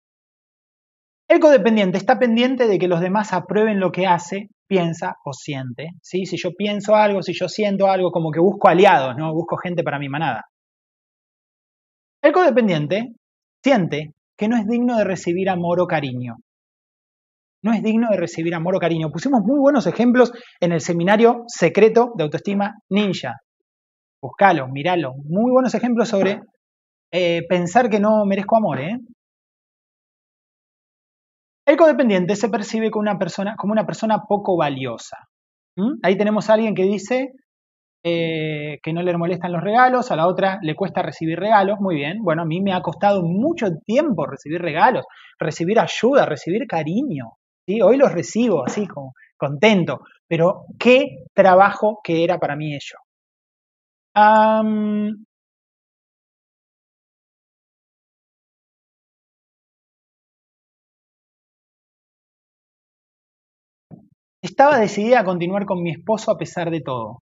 El 1.28 1.40
codependiente 1.40 1.96
está 1.96 2.18
pendiente 2.18 2.66
de 2.66 2.78
que 2.78 2.88
los 2.88 3.00
demás 3.00 3.32
aprueben 3.32 3.80
lo 3.80 3.90
que 3.92 4.06
hace 4.06 4.48
piensa 4.66 5.16
o 5.24 5.32
siente. 5.32 5.88
¿sí? 6.02 6.26
Si 6.26 6.36
yo 6.36 6.50
pienso 6.52 6.94
algo, 6.94 7.22
si 7.22 7.32
yo 7.32 7.48
siento 7.48 7.90
algo, 7.90 8.10
como 8.10 8.30
que 8.30 8.40
busco 8.40 8.68
aliados, 8.68 9.16
¿no? 9.16 9.32
Busco 9.32 9.56
gente 9.56 9.82
para 9.82 9.98
mi 9.98 10.08
manada. 10.08 10.44
El 12.22 12.32
codependiente 12.32 13.14
siente 13.62 14.12
que 14.36 14.48
no 14.48 14.56
es 14.56 14.66
digno 14.66 14.96
de 14.98 15.04
recibir 15.04 15.48
amor 15.48 15.80
o 15.80 15.86
cariño. 15.86 16.36
No 17.62 17.72
es 17.72 17.82
digno 17.82 18.10
de 18.10 18.18
recibir 18.18 18.54
amor 18.54 18.76
o 18.76 18.78
cariño. 18.78 19.10
Pusimos 19.10 19.40
muy 19.42 19.58
buenos 19.58 19.86
ejemplos 19.86 20.32
en 20.60 20.72
el 20.72 20.80
seminario 20.80 21.44
secreto 21.46 22.12
de 22.16 22.24
autoestima 22.24 22.74
ninja. 22.90 23.36
Buscalo, 24.24 24.68
miralo. 24.68 25.12
Muy 25.28 25.50
buenos 25.50 25.74
ejemplos 25.74 26.08
sobre 26.08 26.40
eh, 27.12 27.42
pensar 27.46 27.90
que 27.90 28.00
no 28.00 28.24
merezco 28.24 28.56
amor. 28.56 28.80
¿eh? 28.80 28.98
El 31.66 31.76
codependiente 31.76 32.34
se 32.34 32.48
percibe 32.48 32.90
como 32.90 33.02
una 33.02 33.18
persona, 33.18 33.54
como 33.54 33.74
una 33.74 33.84
persona 33.84 34.22
poco 34.26 34.56
valiosa. 34.56 35.18
Ahí 36.02 36.16
tenemos 36.16 36.48
a 36.48 36.54
alguien 36.54 36.74
que 36.74 36.84
dice 36.84 37.32
eh, 38.02 38.78
que 38.82 38.94
no 38.94 39.02
le 39.02 39.14
molestan 39.14 39.52
los 39.52 39.62
regalos, 39.62 40.10
a 40.10 40.16
la 40.16 40.26
otra 40.26 40.58
le 40.62 40.74
cuesta 40.74 41.02
recibir 41.02 41.38
regalos. 41.38 41.78
Muy 41.78 41.96
bien, 41.96 42.22
bueno, 42.22 42.42
a 42.42 42.46
mí 42.46 42.62
me 42.62 42.72
ha 42.72 42.80
costado 42.80 43.22
mucho 43.22 43.66
tiempo 43.84 44.24
recibir 44.24 44.62
regalos, 44.62 45.04
recibir 45.38 45.78
ayuda, 45.78 46.24
recibir 46.24 46.66
cariño. 46.66 47.32
¿sí? 47.66 47.82
Hoy 47.82 47.98
los 47.98 48.10
recibo 48.10 48.64
así, 48.64 48.86
como 48.86 49.12
contento, 49.36 50.00
pero 50.26 50.64
qué 50.78 51.26
trabajo 51.34 52.00
que 52.02 52.24
era 52.24 52.38
para 52.38 52.56
mí 52.56 52.74
ello. 52.74 53.03
Estaba 64.42 64.78
decidida 64.78 65.18
a 65.18 65.24
continuar 65.24 65.66
con 65.66 65.82
mi 65.82 65.90
esposo 65.90 66.30
a 66.30 66.38
pesar 66.38 66.70
de 66.70 66.80
todo, 66.80 67.20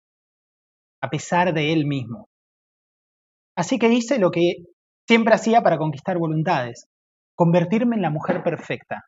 a 1.01 1.09
pesar 1.09 1.53
de 1.53 1.71
él 1.71 1.85
mismo. 1.85 2.27
Así 3.57 3.77
que 3.79 3.89
hice 3.89 4.17
lo 4.17 4.31
que 4.31 4.55
siempre 5.09 5.33
hacía 5.35 5.61
para 5.61 5.77
conquistar 5.77 6.17
voluntades, 6.17 6.87
convertirme 7.35 7.97
en 7.97 8.01
la 8.01 8.09
mujer 8.09 8.41
perfecta. 8.43 9.03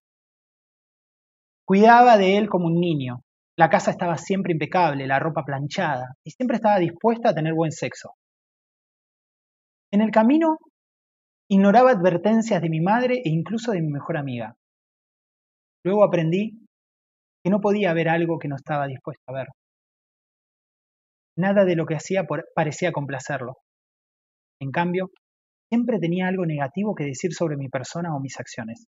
Cuidaba 1.68 2.18
de 2.18 2.38
él 2.40 2.50
como 2.50 2.66
un 2.66 2.80
niño. 2.80 3.22
La 3.58 3.70
casa 3.70 3.90
estaba 3.90 4.18
siempre 4.18 4.54
impecable, 4.54 5.08
la 5.08 5.18
ropa 5.18 5.44
planchada, 5.44 6.14
y 6.24 6.30
siempre 6.30 6.58
estaba 6.58 6.78
dispuesta 6.78 7.30
a 7.30 7.34
tener 7.34 7.56
buen 7.56 7.72
sexo. 7.72 8.14
En 9.92 10.02
el 10.02 10.12
camino 10.12 10.60
ignoraba 11.50 11.92
advertencias 11.92 12.62
de 12.62 12.70
mi 12.70 12.82
madre 12.82 13.16
e 13.16 13.30
incluso 13.30 13.72
de 13.72 13.82
mi 13.82 13.90
mejor 13.90 14.18
amiga. 14.18 14.56
Luego 15.84 16.04
aprendí 16.04 16.68
que 17.44 17.50
no 17.50 17.60
podía 17.60 17.94
ver 17.94 18.10
algo 18.10 18.38
que 18.38 18.48
no 18.48 18.58
estaba 18.58 18.86
dispuesto 18.86 19.24
a 19.28 19.34
ver. 19.34 19.48
Nada 21.36 21.66
de 21.66 21.76
lo 21.76 21.88
que 21.88 21.96
hacía 21.96 22.28
parecía 22.54 22.92
complacerlo. 22.92 23.58
En 24.60 24.72
cambio, 24.72 25.10
siempre 25.72 25.98
tenía 26.00 26.28
algo 26.28 26.46
negativo 26.46 26.94
que 26.94 27.06
decir 27.06 27.34
sobre 27.34 27.58
mi 27.58 27.70
persona 27.70 28.16
o 28.16 28.20
mis 28.20 28.40
acciones. 28.40 28.86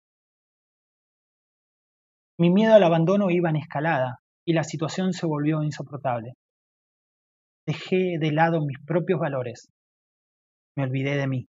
Mi 2.38 2.50
miedo 2.50 2.74
al 2.74 2.82
abandono 2.82 3.30
iba 3.30 3.48
en 3.48 3.56
escalada 3.56 4.18
y 4.48 4.54
la 4.54 4.64
situación 4.64 5.12
se 5.12 5.26
volvió 5.26 5.62
insoportable. 5.62 6.32
Dejé 7.66 8.16
de 8.18 8.32
lado 8.32 8.64
mis 8.64 8.78
propios 8.78 9.20
valores. 9.20 9.68
Me 10.74 10.84
olvidé 10.84 11.18
de 11.18 11.26
mí. 11.26 11.48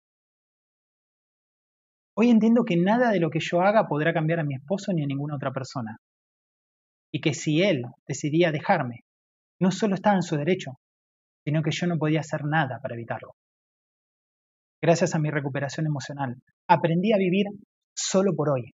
Hoy 2.16 2.30
entiendo 2.30 2.64
que 2.64 2.78
nada 2.78 3.12
de 3.12 3.20
lo 3.20 3.30
que 3.30 3.42
yo 3.42 3.60
haga 3.60 3.90
podrá 3.90 4.14
cambiar 4.14 4.40
a 4.40 4.46
mi 4.46 4.56
esposo 4.56 4.94
ni 4.94 5.04
a 5.04 5.08
ninguna 5.08 5.36
otra 5.36 5.52
persona 5.52 5.98
y 7.12 7.20
que 7.20 7.34
si 7.34 7.62
él 7.64 7.84
decidía 8.08 8.54
dejarme, 8.54 9.02
no 9.60 9.72
solo 9.72 9.96
estaba 9.96 10.16
en 10.16 10.24
su 10.24 10.38
derecho, 10.38 10.80
sino 11.44 11.64
que 11.64 11.72
yo 11.72 11.88
no 11.88 11.98
podía 11.98 12.22
hacer 12.22 12.46
nada 12.46 12.80
para 12.82 12.96
evitarlo. 12.96 13.36
Gracias 14.82 15.16
a 15.16 15.20
mi 15.20 15.32
recuperación 15.32 15.86
emocional, 15.86 16.38
aprendí 16.70 17.12
a 17.12 17.18
vivir 17.18 17.48
solo 17.94 18.34
por 18.34 18.52
hoy, 18.52 18.74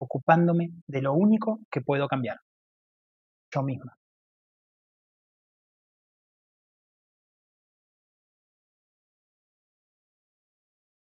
ocupándome 0.00 0.70
de 0.88 1.02
lo 1.02 1.12
único 1.12 1.60
que 1.70 1.82
puedo 1.82 2.08
cambiar, 2.08 2.38
misma. 3.58 3.92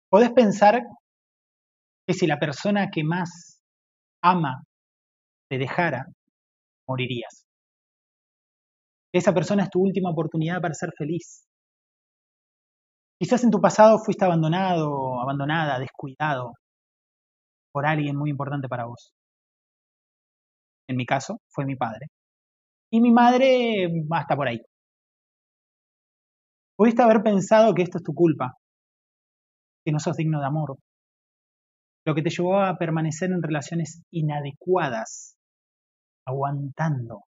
Podés 0.09 0.31
pensar 0.33 0.81
que 2.07 2.15
si 2.15 2.27
la 2.27 2.39
persona 2.39 2.91
que 2.91 3.03
más 3.05 3.61
ama 4.23 4.63
te 5.51 5.59
dejara, 5.59 6.07
morirías. 6.89 7.45
Esa 9.13 9.33
persona 9.35 9.65
es 9.65 9.71
tu 9.71 9.81
última 9.81 10.11
oportunidad 10.11 10.61
para 10.61 10.75
ser 10.75 10.91
feliz. 10.97 11.45
Quizás 13.19 13.45
en 13.45 13.51
tu 13.51 13.61
pasado 13.61 13.99
fuiste 13.99 14.25
abandonado, 14.25 15.21
abandonada, 15.21 15.79
descuidado 15.79 16.53
por 17.73 17.87
alguien 17.87 18.17
muy 18.17 18.31
importante 18.31 18.69
para 18.69 18.87
vos. 18.87 19.13
En 20.89 20.97
mi 20.97 21.07
caso, 21.07 21.39
fue 21.49 21.65
mi 21.65 21.77
padre. 21.77 22.07
Y 22.97 23.01
mi 23.03 23.13
madre 23.13 23.93
hasta 24.11 24.35
por 24.35 24.49
ahí. 24.49 24.59
Pudiste 26.79 27.03
haber 27.03 27.23
pensado 27.23 27.75
que 27.75 27.83
esto 27.83 27.99
es 27.99 28.05
tu 28.05 28.15
culpa, 28.15 28.57
que 29.85 29.93
no 29.93 29.99
sos 29.99 30.17
digno 30.17 30.41
de 30.41 30.47
amor, 30.47 30.79
lo 32.07 32.15
que 32.15 32.23
te 32.23 32.31
llevó 32.31 32.59
a 32.59 32.79
permanecer 32.79 33.33
en 33.33 33.43
relaciones 33.43 34.01
inadecuadas 34.11 35.37
aguantando, 36.27 37.25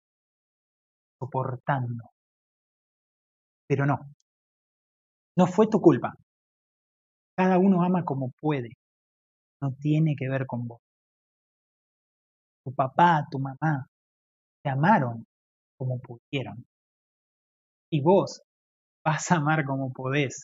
soportando. 1.20 2.04
Pero 3.68 3.84
no, 3.84 3.98
no 5.36 5.46
fue 5.46 5.66
tu 5.66 5.82
culpa. 5.82 6.14
Cada 7.36 7.58
uno 7.58 7.82
ama 7.82 8.06
como 8.06 8.32
puede. 8.40 8.70
No 9.60 9.74
tiene 9.74 10.16
que 10.16 10.30
ver 10.30 10.46
con 10.46 10.66
vos. 10.66 10.80
Tu 12.64 12.74
papá, 12.74 13.26
tu 13.30 13.38
mamá, 13.38 13.86
te 14.62 14.70
amaron 14.70 15.27
como 15.78 15.98
pudieron. 16.00 16.66
Y 17.90 18.02
vos 18.02 18.42
vas 19.04 19.30
a 19.30 19.36
amar 19.36 19.64
como 19.64 19.92
podés. 19.92 20.42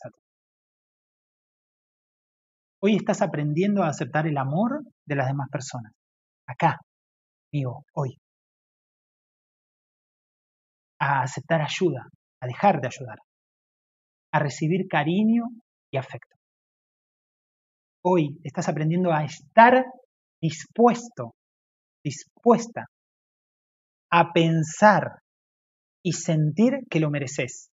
Hoy 2.81 2.95
estás 2.95 3.21
aprendiendo 3.21 3.83
a 3.83 3.89
aceptar 3.89 4.25
el 4.27 4.37
amor 4.37 4.83
de 5.05 5.15
las 5.15 5.27
demás 5.27 5.49
personas. 5.51 5.91
Acá, 6.47 6.79
amigo, 7.51 7.83
hoy 7.93 8.17
a 10.99 11.23
aceptar 11.23 11.61
ayuda, 11.61 12.07
a 12.41 12.47
dejar 12.47 12.79
de 12.79 12.87
ayudar, 12.87 13.19
a 14.31 14.39
recibir 14.39 14.87
cariño 14.87 15.43
y 15.91 15.97
afecto. 15.97 16.35
Hoy 18.03 18.39
estás 18.43 18.69
aprendiendo 18.69 19.11
a 19.11 19.25
estar 19.25 19.85
dispuesto, 20.41 21.33
dispuesta 22.03 22.85
a 24.11 24.31
pensar 24.31 25.19
y 26.05 26.13
sentir 26.13 26.81
que 26.89 26.99
lo 26.99 27.09
mereces 27.09 27.71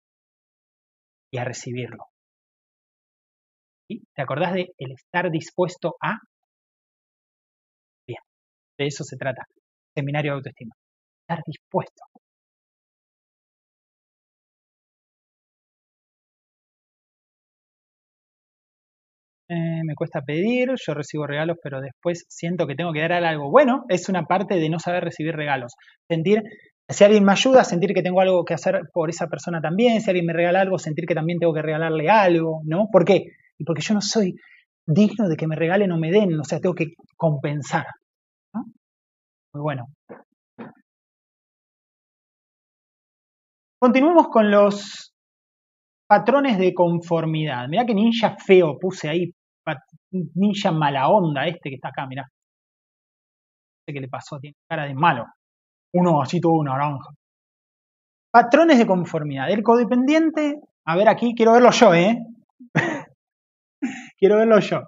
y 1.30 1.38
a 1.40 1.44
recibirlo. 1.44 2.06
¿Te 4.16 4.22
acordás 4.24 4.54
de 4.54 4.74
el 4.80 4.92
estar 4.94 5.30
dispuesto 5.30 5.96
a? 6.02 6.18
Bien, 8.08 8.20
de 8.80 8.88
eso 8.88 9.04
se 9.06 9.18
trata. 9.18 9.44
Seminario 9.96 10.34
de 10.34 10.38
autoestima. 10.38 10.76
Estar 11.24 11.44
dispuesto. 11.48 12.04
Eh, 19.50 19.82
me 19.84 19.96
cuesta 19.96 20.22
pedir, 20.22 20.70
yo 20.78 20.94
recibo 20.94 21.28
regalos, 21.28 21.58
pero 21.62 21.82
después 21.82 22.26
siento 22.30 22.66
que 22.68 22.76
tengo 22.76 22.94
que 22.94 23.02
dar 23.02 23.12
algo. 23.24 23.50
Bueno, 23.52 23.84
es 23.90 24.08
una 24.10 24.26
parte 24.26 24.56
de 24.56 24.70
no 24.70 24.80
saber 24.80 25.04
recibir 25.04 25.36
regalos. 25.36 25.74
Sentir, 26.10 26.42
si 26.92 27.04
alguien 27.04 27.24
me 27.24 27.32
ayuda, 27.32 27.64
sentir 27.64 27.94
que 27.94 28.02
tengo 28.02 28.22
algo 28.22 28.44
que 28.44 28.54
hacer 28.54 28.82
por 28.94 29.10
esa 29.10 29.28
persona 29.28 29.62
también. 29.62 30.02
Si 30.02 30.10
alguien 30.10 30.26
me 30.26 30.34
regala 30.34 30.62
algo, 30.62 30.78
sentir 30.78 31.06
que 31.06 31.16
también 31.16 31.40
tengo 31.40 31.54
que 31.54 31.62
regalarle 31.62 32.10
algo, 32.10 32.62
¿no? 32.66 32.88
¿Por 32.92 33.06
qué? 33.06 33.26
Porque 33.66 33.82
yo 33.82 33.94
no 33.94 34.02
soy 34.02 34.36
digno 34.86 35.30
de 35.30 35.38
que 35.38 35.48
me 35.48 35.56
regalen 35.56 35.92
o 35.92 35.98
me 35.98 36.12
den, 36.12 36.40
o 36.40 36.44
sea, 36.44 36.60
tengo 36.60 36.76
que 36.76 36.94
compensar. 37.16 37.86
Muy 38.54 39.62
bueno. 39.62 39.88
Continuemos 43.80 44.28
con 44.30 44.50
los 44.52 45.14
patrones 46.08 46.58
de 46.58 46.74
conformidad. 46.74 47.68
Mirá 47.68 47.86
que 47.86 47.94
ninja 47.96 48.36
feo 48.38 48.78
puse 48.80 49.10
ahí, 49.10 49.32
ninja 50.36 50.72
mala 50.72 51.10
onda 51.10 51.48
este 51.48 51.70
que 51.70 51.76
está 51.76 51.90
acá, 51.90 52.06
mirá. 52.08 52.28
sé 53.86 53.94
qué 53.94 54.00
le 54.02 54.08
pasó, 54.08 54.40
tiene 54.40 54.56
cara 54.68 54.86
de 54.86 54.94
malo. 54.94 55.26
Uno 55.94 56.22
así 56.22 56.40
todo 56.40 56.64
naranja. 56.64 57.10
Patrones 58.32 58.78
de 58.78 58.88
conformidad. 58.88 59.50
El 59.52 59.64
codependiente, 59.64 60.62
a 60.86 60.96
ver 60.96 61.10
aquí, 61.10 61.34
quiero 61.36 61.54
verlo 61.54 61.72
yo, 61.72 61.94
¿eh? 61.94 62.18
quiero 64.18 64.38
verlo 64.38 64.60
yo. 64.60 64.82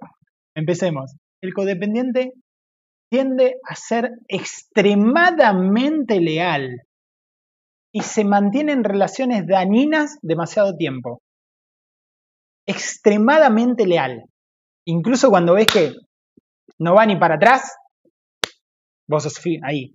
Empecemos. 0.55 1.15
El 1.41 1.53
codependiente 1.53 2.33
tiende 3.11 3.57
a 3.67 3.75
ser 3.75 4.11
extremadamente 4.27 6.21
leal 6.21 6.81
y 7.93 8.01
se 8.01 8.23
mantiene 8.23 8.71
en 8.71 8.83
relaciones 8.83 9.45
dañinas 9.45 10.17
demasiado 10.21 10.75
tiempo. 10.75 11.21
Extremadamente 12.65 13.85
leal. 13.85 14.23
Incluso 14.87 15.29
cuando 15.29 15.53
ves 15.53 15.67
que 15.67 15.93
no 16.79 16.95
va 16.95 17.05
ni 17.05 17.17
para 17.17 17.35
atrás, 17.35 17.75
vos 19.07 19.23
sos 19.23 19.39
ahí, 19.63 19.93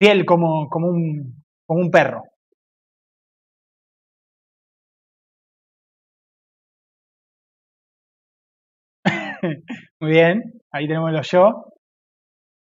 fiel 0.00 0.24
como, 0.24 0.68
como, 0.68 0.88
un, 0.88 1.44
como 1.66 1.80
un 1.80 1.90
perro. 1.90 2.22
Muy 10.00 10.10
bien, 10.10 10.42
ahí 10.72 10.86
tenemos 10.86 11.12
los 11.12 11.30
yo. 11.30 11.64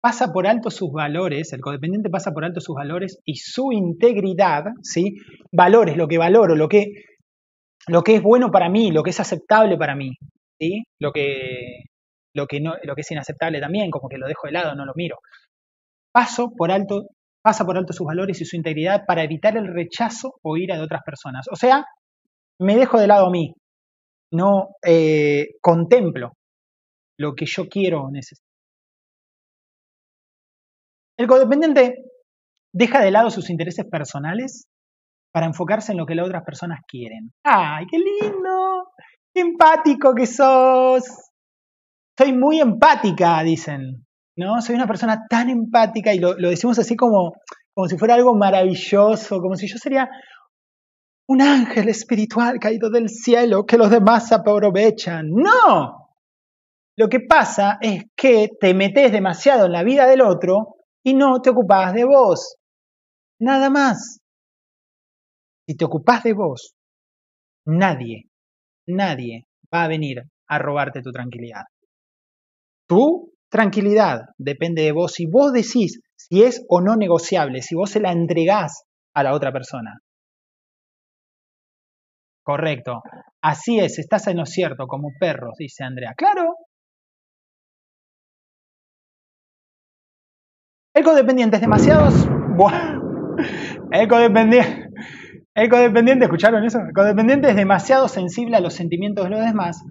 Pasa 0.02 0.32
por 0.32 0.46
alto 0.46 0.70
sus 0.70 0.90
valores, 0.92 1.52
el 1.52 1.60
codependiente 1.60 2.08
pasa 2.08 2.32
por 2.32 2.44
alto 2.44 2.60
sus 2.60 2.74
valores 2.74 3.18
y 3.24 3.36
su 3.36 3.70
integridad, 3.70 4.64
¿sí? 4.82 5.16
Valores, 5.52 5.96
lo 5.96 6.08
que 6.08 6.16
valoro, 6.16 6.56
lo 6.56 6.68
que, 6.68 6.86
lo 7.86 8.02
que 8.02 8.16
es 8.16 8.22
bueno 8.22 8.50
para 8.50 8.70
mí, 8.70 8.92
lo 8.92 9.02
que 9.02 9.10
es 9.10 9.20
aceptable 9.20 9.76
para 9.76 9.94
mí, 9.94 10.12
¿sí? 10.58 10.84
Lo 10.98 11.12
que, 11.12 11.82
lo 12.34 12.46
que, 12.46 12.60
no, 12.60 12.74
lo 12.82 12.94
que 12.94 13.02
es 13.02 13.10
inaceptable 13.10 13.60
también, 13.60 13.90
como 13.90 14.08
que 14.08 14.16
lo 14.16 14.26
dejo 14.26 14.46
de 14.46 14.54
lado, 14.54 14.74
no 14.74 14.86
lo 14.86 14.94
miro. 14.96 15.18
Paso 16.12 16.52
por 16.56 16.70
alto, 16.70 17.08
pasa 17.42 17.64
por 17.64 17.76
alto 17.76 17.92
sus 17.92 18.06
valores 18.06 18.40
y 18.40 18.44
su 18.44 18.56
integridad 18.56 19.04
para 19.06 19.22
evitar 19.22 19.56
el 19.56 19.72
rechazo 19.72 20.38
o 20.42 20.56
ira 20.56 20.76
de 20.76 20.82
otras 20.82 21.02
personas. 21.04 21.46
O 21.50 21.56
sea, 21.56 21.84
me 22.60 22.76
dejo 22.76 22.98
de 22.98 23.06
lado 23.06 23.26
a 23.26 23.30
mí, 23.30 23.54
no 24.32 24.68
eh, 24.86 25.48
contemplo 25.60 26.32
lo 27.18 27.34
que 27.34 27.46
yo 27.46 27.68
quiero 27.68 28.04
o 28.04 28.10
necesito. 28.10 28.46
El 31.18 31.26
codependiente 31.26 31.96
deja 32.72 33.00
de 33.00 33.10
lado 33.10 33.30
sus 33.30 33.50
intereses 33.50 33.84
personales 33.90 34.66
para 35.32 35.46
enfocarse 35.46 35.92
en 35.92 35.98
lo 35.98 36.06
que 36.06 36.14
las 36.14 36.26
otras 36.26 36.44
personas 36.44 36.80
quieren. 36.86 37.32
¡Ay, 37.44 37.86
qué 37.90 37.98
lindo! 37.98 38.88
¡Qué 39.34 39.40
empático 39.42 40.14
que 40.14 40.26
sos! 40.26 41.04
Soy 42.18 42.32
muy 42.32 42.60
empática, 42.60 43.42
dicen. 43.42 44.06
Soy 44.60 44.74
una 44.74 44.86
persona 44.86 45.26
tan 45.28 45.50
empática 45.50 46.12
y 46.14 46.18
lo, 46.18 46.34
decimos 46.34 46.78
así 46.78 46.96
como, 46.96 47.32
como 47.74 47.88
si 47.88 47.96
fuera 47.98 48.14
algo 48.14 48.34
maravilloso, 48.34 49.40
como 49.40 49.54
si 49.56 49.66
yo 49.68 49.78
sería 49.78 50.08
un 51.28 51.42
ángel 51.42 51.88
espiritual 51.88 52.58
caído 52.58 52.90
del 52.90 53.08
cielo 53.08 53.64
que 53.64 53.78
los 53.78 53.90
demás 53.90 54.32
aprovechan. 54.32 55.28
¡No! 55.30 56.08
Lo 56.96 57.08
que 57.08 57.20
pasa 57.20 57.78
es 57.80 58.04
que 58.16 58.48
te 58.60 58.74
metes 58.74 59.12
demasiado 59.12 59.66
en 59.66 59.72
la 59.72 59.82
vida 59.82 60.06
del 60.06 60.22
otro 60.22 60.76
y 61.02 61.14
no 61.14 61.40
te 61.40 61.50
ocupás 61.50 61.94
de 61.94 62.04
vos. 62.04 62.56
Nada 63.40 63.70
más. 63.70 64.20
Si 65.66 65.76
te 65.76 65.84
ocupás 65.84 66.24
de 66.24 66.32
vos, 66.32 66.74
nadie, 67.64 68.28
nadie 68.86 69.46
va 69.72 69.84
a 69.84 69.88
venir 69.88 70.24
a 70.48 70.58
robarte 70.58 71.00
tu 71.00 71.12
tranquilidad. 71.12 71.62
Tu 72.88 73.29
tranquilidad 73.50 74.20
depende 74.38 74.82
de 74.82 74.92
vos. 74.92 75.12
Si 75.12 75.26
vos 75.26 75.52
decís 75.52 76.00
si 76.16 76.42
es 76.42 76.64
o 76.68 76.80
no 76.80 76.96
negociable, 76.96 77.62
si 77.62 77.74
vos 77.74 77.90
se 77.90 78.00
la 78.00 78.12
entregás 78.12 78.84
a 79.14 79.22
la 79.22 79.34
otra 79.34 79.52
persona. 79.52 80.00
Correcto. 82.42 83.02
Así 83.42 83.78
es, 83.78 83.98
estás 83.98 84.26
en 84.28 84.38
lo 84.38 84.46
cierto, 84.46 84.86
como 84.86 85.10
perros, 85.18 85.54
dice 85.58 85.84
Andrea. 85.84 86.14
Claro, 86.16 86.56
El 90.92 91.04
codependiente 91.04 91.56
es 91.56 91.62
demasiado... 91.62 92.08
El 93.92 94.08
codependiente... 94.08 94.90
El 95.54 95.68
codependiente, 95.68 96.24
¿escucharon 96.24 96.64
eso? 96.64 96.78
El 96.80 96.92
codependiente 96.92 97.50
es 97.50 97.56
demasiado 97.56 98.08
sensible 98.08 98.56
a 98.56 98.60
los 98.60 98.74
sentimientos 98.74 99.24
de 99.24 99.30
los 99.30 99.40
demás 99.40 99.84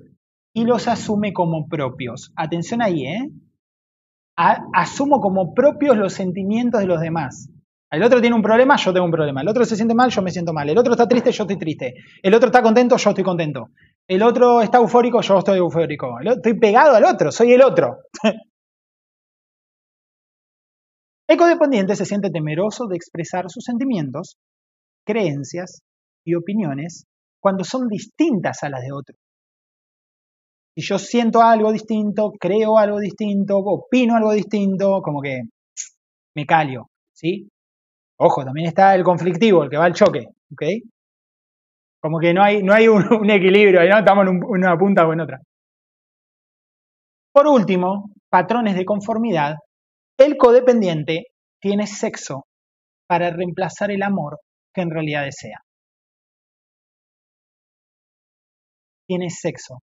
y 0.53 0.65
los 0.65 0.87
asume 0.87 1.33
como 1.33 1.67
propios. 1.67 2.31
Atención 2.35 2.81
ahí, 2.81 3.05
¿eh? 3.05 3.29
Asumo 4.39 5.19
como 5.19 5.53
propios 5.53 5.97
los 5.97 6.13
sentimientos 6.13 6.79
de 6.79 6.87
los 6.87 7.01
demás. 7.01 7.49
El 7.91 8.03
otro 8.03 8.21
tiene 8.21 8.35
un 8.35 8.41
problema, 8.41 8.75
yo 8.77 8.93
tengo 8.93 9.05
un 9.05 9.11
problema. 9.11 9.41
El 9.41 9.47
otro 9.47 9.65
se 9.65 9.75
siente 9.75 9.95
mal, 9.95 10.11
yo 10.11 10.21
me 10.21 10.31
siento 10.31 10.53
mal. 10.53 10.69
El 10.69 10.77
otro 10.77 10.93
está 10.93 11.07
triste, 11.07 11.31
yo 11.31 11.43
estoy 11.43 11.57
triste. 11.57 11.95
El 12.21 12.35
otro 12.35 12.47
está 12.47 12.61
contento, 12.61 12.95
yo 12.97 13.09
estoy 13.09 13.23
contento. 13.23 13.69
El 14.07 14.21
otro 14.21 14.61
está 14.61 14.77
eufórico, 14.77 15.21
yo 15.21 15.39
estoy 15.39 15.57
eufórico. 15.57 16.19
Estoy 16.23 16.59
pegado 16.59 16.95
al 16.95 17.03
otro, 17.03 17.31
soy 17.31 17.53
el 17.53 17.63
otro. 17.63 17.97
El 21.27 21.37
codependiente 21.37 21.95
se 21.95 22.05
siente 22.05 22.31
temeroso 22.31 22.87
de 22.87 22.95
expresar 22.95 23.51
sus 23.51 23.63
sentimientos, 23.63 24.37
creencias 25.05 25.83
y 26.25 26.33
opiniones 26.33 27.05
cuando 27.39 27.63
son 27.63 27.87
distintas 27.87 28.63
a 28.63 28.69
las 28.69 28.81
de 28.81 28.91
otro. 28.91 29.15
Si 30.79 30.85
yo 30.85 30.97
siento 30.97 31.41
algo 31.41 31.73
distinto, 31.73 32.31
creo 32.39 32.77
algo 32.77 32.99
distinto, 32.99 33.57
opino 33.57 34.15
algo 34.15 34.31
distinto, 34.31 35.01
como 35.01 35.21
que 35.21 35.41
me 36.33 36.45
calio, 36.45 36.89
¿sí? 37.11 37.49
Ojo, 38.17 38.45
también 38.45 38.67
está 38.67 38.95
el 38.95 39.03
conflictivo, 39.03 39.61
el 39.61 39.69
que 39.69 39.75
va 39.75 39.83
al 39.83 39.93
choque, 39.93 40.27
¿ok? 40.53 40.63
Como 42.01 42.17
que 42.17 42.33
no 42.33 42.41
hay, 42.41 42.63
no 42.63 42.73
hay 42.73 42.87
un, 42.87 43.29
equilibrio, 43.29 43.81
¿no? 43.89 43.99
estamos 43.99 44.25
en 44.25 44.41
una 44.45 44.77
punta 44.77 45.05
o 45.05 45.11
en 45.11 45.19
otra. 45.19 45.41
Por 47.33 47.47
último, 47.47 48.11
patrones 48.29 48.75
de 48.77 48.85
conformidad 48.85 49.55
el 50.17 50.37
codependiente 50.37 51.25
tiene 51.59 51.87
sexo 51.87 52.45
para 53.05 53.31
reemplazar 53.31 53.91
el 53.91 54.01
amor 54.01 54.39
que 54.73 54.79
en 54.79 54.91
realidad 54.91 55.25
desea. 55.25 55.59
Tiene 59.05 59.29
sexo 59.29 59.79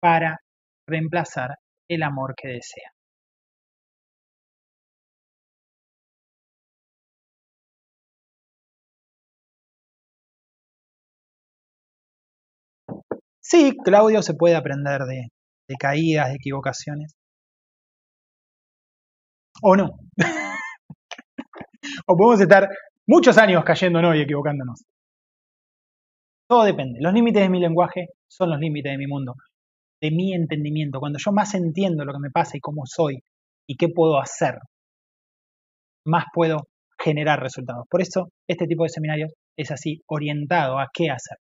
para 0.00 0.38
reemplazar 0.86 1.58
el 1.88 2.02
amor 2.02 2.34
que 2.36 2.48
desea. 2.48 2.92
Sí, 13.40 13.76
Claudio 13.84 14.22
se 14.22 14.34
puede 14.34 14.54
aprender 14.56 15.02
de, 15.02 15.28
de 15.68 15.76
caídas, 15.76 16.28
de 16.28 16.36
equivocaciones 16.36 17.14
o 19.62 19.76
no. 19.76 19.90
o 22.06 22.16
podemos 22.16 22.40
estar 22.40 22.68
muchos 23.06 23.38
años 23.38 23.64
cayéndonos 23.64 24.16
y 24.16 24.20
equivocándonos. 24.20 24.82
Todo 26.48 26.64
depende. 26.64 26.98
Los 27.00 27.12
límites 27.12 27.42
de 27.42 27.48
mi 27.48 27.60
lenguaje 27.60 28.08
son 28.26 28.50
los 28.50 28.58
límites 28.58 28.92
de 28.92 28.98
mi 28.98 29.06
mundo, 29.06 29.34
de 30.00 30.10
mi 30.10 30.34
entendimiento. 30.34 31.00
Cuando 31.00 31.18
yo 31.24 31.32
más 31.32 31.54
entiendo 31.54 32.04
lo 32.04 32.12
que 32.12 32.20
me 32.20 32.30
pasa 32.30 32.56
y 32.56 32.60
cómo 32.60 32.82
soy 32.86 33.20
y 33.68 33.76
qué 33.76 33.88
puedo 33.88 34.18
hacer, 34.20 34.58
más 36.06 36.24
puedo 36.34 36.58
generar 36.98 37.40
resultados. 37.40 37.86
Por 37.88 38.02
eso 38.02 38.30
este 38.48 38.66
tipo 38.66 38.82
de 38.84 38.88
seminarios 38.88 39.32
es 39.56 39.70
así, 39.70 40.02
orientado 40.08 40.78
a 40.78 40.88
qué 40.92 41.10
hacer. 41.10 41.38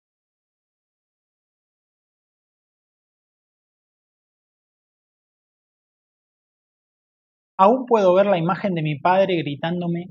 Aún 7.59 7.85
puedo 7.85 8.13
ver 8.15 8.25
la 8.25 8.37
imagen 8.39 8.73
de 8.73 8.81
mi 8.81 8.99
padre 8.99 9.35
gritándome 9.37 10.05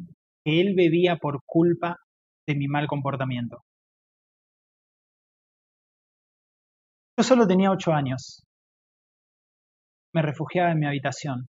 que 0.44 0.60
él 0.60 0.74
bebía 0.76 1.16
por 1.16 1.40
culpa 1.44 1.96
de 2.46 2.54
mi 2.54 2.68
mal 2.68 2.86
comportamiento. 2.86 3.58
Yo 7.18 7.24
solo 7.24 7.46
tenía 7.46 7.70
ocho 7.70 7.92
años. 7.92 8.44
Me 10.14 10.20
refugiaba 10.20 10.70
en 10.72 10.78
mi 10.78 10.86
habitación. 10.86 11.46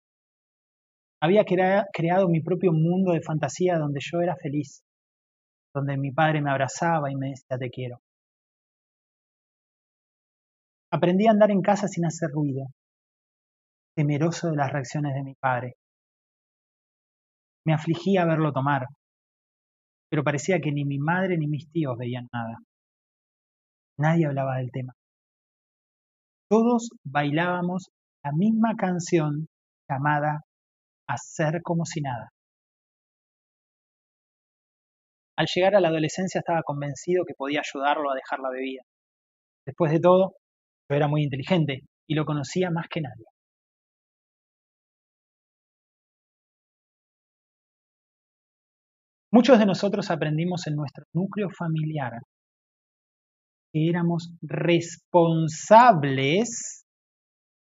Había 1.22 1.44
creado 1.44 2.28
mi 2.28 2.40
propio 2.40 2.72
mundo 2.72 3.12
de 3.12 3.20
fantasía 3.20 3.76
donde 3.76 4.00
yo 4.00 4.22
era 4.22 4.36
feliz, 4.36 4.82
donde 5.74 5.98
mi 5.98 6.12
padre 6.12 6.40
me 6.40 6.50
abrazaba 6.50 7.10
y 7.10 7.16
me 7.16 7.28
decía 7.28 7.58
te 7.58 7.68
quiero. 7.68 8.00
Aprendí 10.90 11.26
a 11.26 11.32
andar 11.32 11.50
en 11.50 11.60
casa 11.60 11.88
sin 11.88 12.06
hacer 12.06 12.30
ruido, 12.30 12.68
temeroso 13.94 14.48
de 14.48 14.56
las 14.56 14.72
reacciones 14.72 15.14
de 15.14 15.22
mi 15.22 15.34
padre. 15.34 15.74
Me 17.66 17.74
afligía 17.74 18.24
verlo 18.24 18.50
tomar, 18.52 18.86
pero 20.08 20.24
parecía 20.24 20.58
que 20.58 20.72
ni 20.72 20.86
mi 20.86 20.98
madre 20.98 21.36
ni 21.36 21.46
mis 21.46 21.70
tíos 21.70 21.98
veían 21.98 22.28
nada. 22.32 22.56
Nadie 23.98 24.26
hablaba 24.26 24.56
del 24.56 24.70
tema 24.72 24.94
todos 26.50 26.90
bailábamos 27.04 27.90
la 28.24 28.32
misma 28.32 28.74
canción 28.76 29.46
llamada 29.88 30.42
Hacer 31.08 31.62
como 31.62 31.84
si 31.84 32.00
nada. 32.00 32.30
Al 35.36 35.46
llegar 35.52 35.74
a 35.74 35.80
la 35.80 35.88
adolescencia 35.88 36.40
estaba 36.40 36.62
convencido 36.62 37.24
que 37.24 37.34
podía 37.34 37.60
ayudarlo 37.60 38.10
a 38.10 38.14
dejar 38.14 38.40
la 38.40 38.50
bebida. 38.50 38.82
Después 39.66 39.92
de 39.92 40.00
todo, 40.00 40.34
yo 40.88 40.96
era 40.96 41.08
muy 41.08 41.22
inteligente 41.22 41.82
y 42.08 42.14
lo 42.14 42.24
conocía 42.24 42.70
más 42.70 42.86
que 42.88 43.00
nadie. 43.00 43.24
Muchos 49.32 49.58
de 49.58 49.66
nosotros 49.66 50.10
aprendimos 50.10 50.66
en 50.66 50.74
nuestro 50.74 51.04
núcleo 51.12 51.48
familiar 51.56 52.12
éramos 53.72 54.32
responsables, 54.42 56.84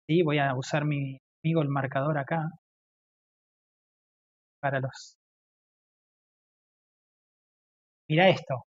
¿sí? 0.07 0.23
voy 0.23 0.39
a 0.39 0.55
usar 0.57 0.85
mi 0.85 1.19
amigo 1.45 1.63
el 1.63 1.69
marcador 1.69 2.19
acá, 2.19 2.49
para 4.61 4.81
los... 4.81 5.17
Mira 8.09 8.29
esto. 8.29 8.65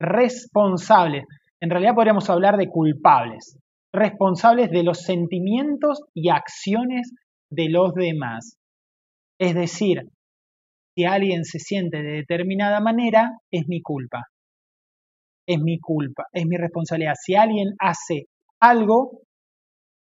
Responsables. 0.00 1.24
En 1.60 1.70
realidad 1.70 1.94
podríamos 1.94 2.28
hablar 2.30 2.56
de 2.56 2.68
culpables. 2.68 3.58
Responsables 3.92 4.70
de 4.70 4.82
los 4.82 5.02
sentimientos 5.02 6.02
y 6.14 6.30
acciones 6.30 7.12
de 7.50 7.68
los 7.68 7.94
demás. 7.94 8.58
Es 9.40 9.54
decir, 9.54 10.02
si 10.96 11.04
alguien 11.04 11.44
se 11.44 11.60
siente 11.60 12.02
de 12.02 12.12
determinada 12.12 12.80
manera, 12.80 13.38
es 13.52 13.68
mi 13.68 13.80
culpa. 13.80 14.26
Es 15.48 15.58
mi 15.58 15.80
culpa, 15.80 16.26
es 16.32 16.46
mi 16.46 16.56
responsabilidad. 16.56 17.14
Si 17.20 17.34
alguien 17.34 17.74
hace 17.80 18.26
algo, 18.60 19.22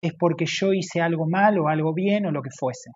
es 0.03 0.13
porque 0.19 0.45
yo 0.45 0.73
hice 0.73 1.01
algo 1.01 1.25
mal 1.27 1.57
o 1.59 1.69
algo 1.69 1.93
bien 1.93 2.25
o 2.25 2.31
lo 2.31 2.41
que 2.41 2.49
fuese. 2.51 2.91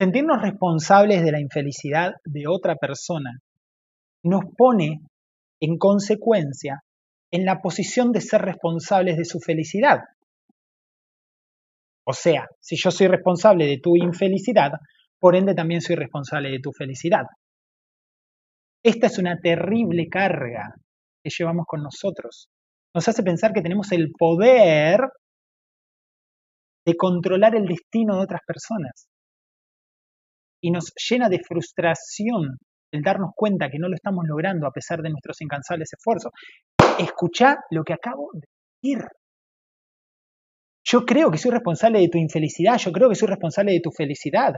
Sentirnos 0.00 0.42
responsables 0.42 1.22
de 1.22 1.30
la 1.30 1.40
infelicidad 1.40 2.14
de 2.24 2.48
otra 2.48 2.74
persona 2.74 3.38
nos 4.24 4.42
pone, 4.58 5.00
en 5.60 5.78
consecuencia, 5.78 6.82
en 7.30 7.44
la 7.44 7.62
posición 7.62 8.10
de 8.10 8.20
ser 8.20 8.42
responsables 8.42 9.16
de 9.16 9.24
su 9.24 9.38
felicidad. 9.38 10.00
O 12.04 12.12
sea, 12.12 12.48
si 12.60 12.76
yo 12.76 12.90
soy 12.90 13.06
responsable 13.06 13.66
de 13.66 13.78
tu 13.78 13.96
infelicidad, 13.96 14.72
por 15.20 15.36
ende 15.36 15.54
también 15.54 15.80
soy 15.80 15.96
responsable 15.96 16.50
de 16.50 16.58
tu 16.58 16.72
felicidad. 16.72 17.24
Esta 18.84 19.06
es 19.06 19.18
una 19.18 19.38
terrible 19.38 20.08
carga 20.08 20.74
que 21.22 21.30
llevamos 21.30 21.66
con 21.66 21.82
nosotros. 21.82 22.48
Nos 22.94 23.06
hace 23.08 23.22
pensar 23.22 23.52
que 23.52 23.62
tenemos 23.62 23.92
el 23.92 24.10
poder 24.18 25.00
de 26.84 26.96
controlar 26.96 27.54
el 27.54 27.66
destino 27.66 28.16
de 28.16 28.24
otras 28.24 28.40
personas 28.44 29.06
y 30.60 30.70
nos 30.70 30.92
llena 31.08 31.28
de 31.28 31.40
frustración 31.46 32.58
el 32.92 33.02
darnos 33.02 33.30
cuenta 33.34 33.70
que 33.70 33.78
no 33.78 33.88
lo 33.88 33.94
estamos 33.94 34.24
logrando 34.26 34.66
a 34.66 34.72
pesar 34.72 35.00
de 35.00 35.10
nuestros 35.10 35.40
incansables 35.40 35.92
esfuerzos. 35.92 36.32
Escucha 36.98 37.56
lo 37.70 37.84
que 37.84 37.94
acabo 37.94 38.30
de 38.34 38.40
decir. 38.82 39.04
Yo 40.84 41.04
creo 41.04 41.30
que 41.30 41.38
soy 41.38 41.52
responsable 41.52 42.00
de 42.00 42.08
tu 42.08 42.18
infelicidad, 42.18 42.78
yo 42.78 42.92
creo 42.92 43.08
que 43.08 43.14
soy 43.14 43.28
responsable 43.28 43.72
de 43.72 43.80
tu 43.80 43.90
felicidad. 43.90 44.54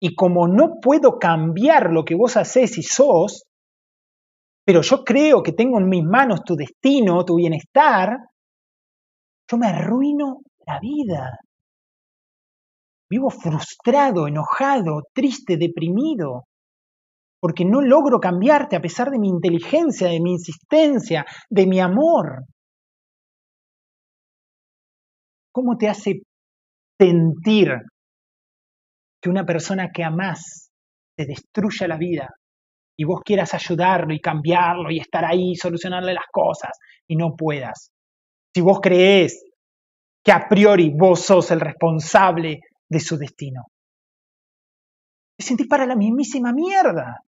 Y 0.00 0.14
como 0.14 0.48
no 0.48 0.80
puedo 0.80 1.18
cambiar 1.18 1.90
lo 1.92 2.04
que 2.04 2.14
vos 2.14 2.36
haces 2.36 2.76
y 2.76 2.82
sos, 2.82 3.44
pero 4.64 4.82
yo 4.82 5.04
creo 5.04 5.42
que 5.42 5.52
tengo 5.52 5.78
en 5.78 5.88
mis 5.88 6.04
manos 6.04 6.42
tu 6.44 6.54
destino, 6.54 7.24
tu 7.24 7.36
bienestar, 7.36 8.16
yo 9.50 9.58
me 9.58 9.66
arruino 9.66 10.42
la 10.66 10.78
vida. 10.80 11.38
Vivo 13.10 13.28
frustrado, 13.30 14.26
enojado, 14.26 15.02
triste, 15.12 15.56
deprimido, 15.56 16.44
porque 17.40 17.64
no 17.64 17.80
logro 17.80 18.20
cambiarte 18.20 18.76
a 18.76 18.80
pesar 18.80 19.10
de 19.10 19.18
mi 19.18 19.28
inteligencia, 19.28 20.08
de 20.08 20.20
mi 20.20 20.32
insistencia, 20.32 21.26
de 21.50 21.66
mi 21.66 21.80
amor. 21.80 22.44
¿Cómo 25.52 25.76
te 25.76 25.88
hace 25.88 26.22
sentir 26.98 27.72
que 29.20 29.30
una 29.30 29.44
persona 29.44 29.90
que 29.92 30.02
amás 30.02 30.70
te 31.16 31.26
destruya 31.26 31.86
la 31.86 31.96
vida 31.96 32.28
y 32.96 33.04
vos 33.04 33.20
quieras 33.24 33.54
ayudarlo 33.54 34.14
y 34.14 34.20
cambiarlo 34.20 34.90
y 34.90 34.98
estar 34.98 35.24
ahí, 35.24 35.54
solucionarle 35.54 36.14
las 36.14 36.26
cosas 36.32 36.78
y 37.06 37.16
no 37.16 37.36
puedas? 37.36 37.90
Si 38.54 38.60
vos 38.60 38.80
creés 38.80 39.44
que 40.24 40.32
a 40.32 40.48
priori 40.48 40.90
vos 40.94 41.20
sos 41.20 41.50
el 41.50 41.60
responsable 41.60 42.60
de 42.88 43.00
su 43.00 43.16
destino. 43.16 43.66
Te 45.36 45.44
sentís 45.44 45.66
para 45.66 45.86
la 45.86 45.96
mismísima 45.96 46.52
mierda. 46.52 47.24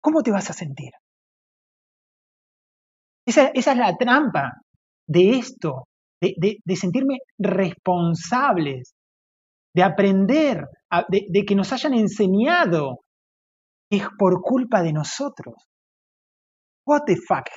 ¿Cómo 0.00 0.22
te 0.22 0.30
vas 0.30 0.50
a 0.50 0.52
sentir? 0.52 0.92
Esa, 3.26 3.48
es 3.48 3.66
la 3.66 3.96
trampa 3.96 4.62
de 5.06 5.38
esto, 5.38 5.86
de, 6.20 6.76
sentirme 6.76 7.18
responsables, 7.38 8.94
de 9.74 9.82
aprender, 9.82 10.64
de, 11.08 11.26
de 11.28 11.44
que 11.44 11.54
nos 11.54 11.72
hayan 11.72 11.94
enseñado 11.94 13.00
es 13.90 14.04
por 14.18 14.40
culpa 14.42 14.82
de 14.82 14.92
nosotros. 14.92 15.54
What 16.86 17.02
the 17.06 17.16
fuck? 17.16 17.48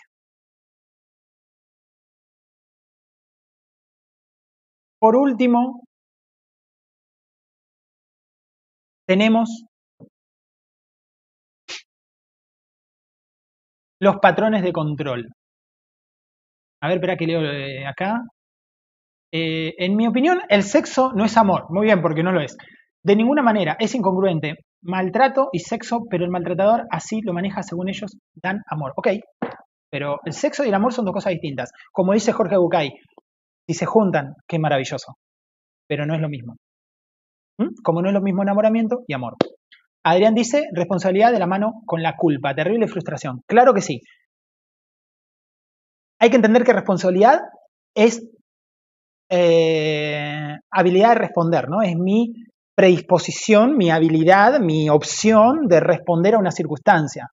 Por 4.99 5.15
último, 5.15 5.81
tenemos 9.07 9.65
los 13.99 14.17
patrones 14.21 14.63
de 14.63 14.73
control. 14.73 15.27
A 16.81 16.87
ver, 16.87 16.97
espera 16.97 17.17
que 17.17 17.27
leo 17.27 17.41
eh, 17.41 17.85
acá. 17.87 18.21
Eh, 19.31 19.73
en 19.77 19.95
mi 19.95 20.07
opinión, 20.07 20.41
el 20.49 20.63
sexo 20.63 21.11
no 21.13 21.25
es 21.25 21.37
amor. 21.37 21.65
Muy 21.69 21.85
bien, 21.85 22.01
porque 22.01 22.23
no 22.23 22.31
lo 22.31 22.41
es. 22.41 22.57
De 23.03 23.15
ninguna 23.15 23.41
manera, 23.41 23.77
es 23.79 23.95
incongruente. 23.95 24.55
Maltrato 24.83 25.49
y 25.51 25.59
sexo, 25.59 26.01
pero 26.09 26.25
el 26.25 26.31
maltratador 26.31 26.85
así 26.89 27.21
lo 27.21 27.33
maneja 27.33 27.63
según 27.63 27.89
ellos, 27.89 28.17
dan 28.35 28.61
amor. 28.67 28.93
Ok, 28.95 29.07
pero 29.91 30.19
el 30.25 30.33
sexo 30.33 30.63
y 30.63 30.69
el 30.69 30.73
amor 30.73 30.93
son 30.93 31.05
dos 31.05 31.13
cosas 31.13 31.33
distintas. 31.33 31.71
Como 31.91 32.13
dice 32.13 32.31
Jorge 32.31 32.57
Bucay, 32.57 32.91
si 33.67 33.73
se 33.73 33.85
juntan, 33.85 34.35
qué 34.47 34.57
maravilloso. 34.57 35.17
Pero 35.87 36.05
no 36.05 36.15
es 36.15 36.21
lo 36.21 36.29
mismo. 36.29 36.55
¿Mm? 37.57 37.81
Como 37.83 38.01
no 38.01 38.07
es 38.07 38.13
lo 38.13 38.21
mismo 38.21 38.41
enamoramiento 38.41 39.03
y 39.07 39.13
amor. 39.13 39.35
Adrián 40.03 40.33
dice, 40.33 40.67
responsabilidad 40.73 41.31
de 41.31 41.39
la 41.39 41.45
mano 41.45 41.81
con 41.85 42.01
la 42.01 42.15
culpa, 42.17 42.55
terrible 42.55 42.87
frustración. 42.87 43.41
Claro 43.47 43.73
que 43.73 43.81
sí. 43.81 44.01
Hay 46.19 46.29
que 46.29 46.37
entender 46.37 46.63
que 46.63 46.73
responsabilidad 46.73 47.41
es 47.95 48.27
eh, 49.31 50.57
habilidad 50.69 51.09
de 51.09 51.15
responder, 51.15 51.69
¿no? 51.69 51.81
Es 51.81 51.95
mi 51.95 52.33
predisposición, 52.75 53.77
mi 53.77 53.89
habilidad, 53.89 54.59
mi 54.59 54.89
opción 54.89 55.67
de 55.67 55.79
responder 55.79 56.35
a 56.35 56.39
una 56.39 56.51
circunstancia. 56.51 57.29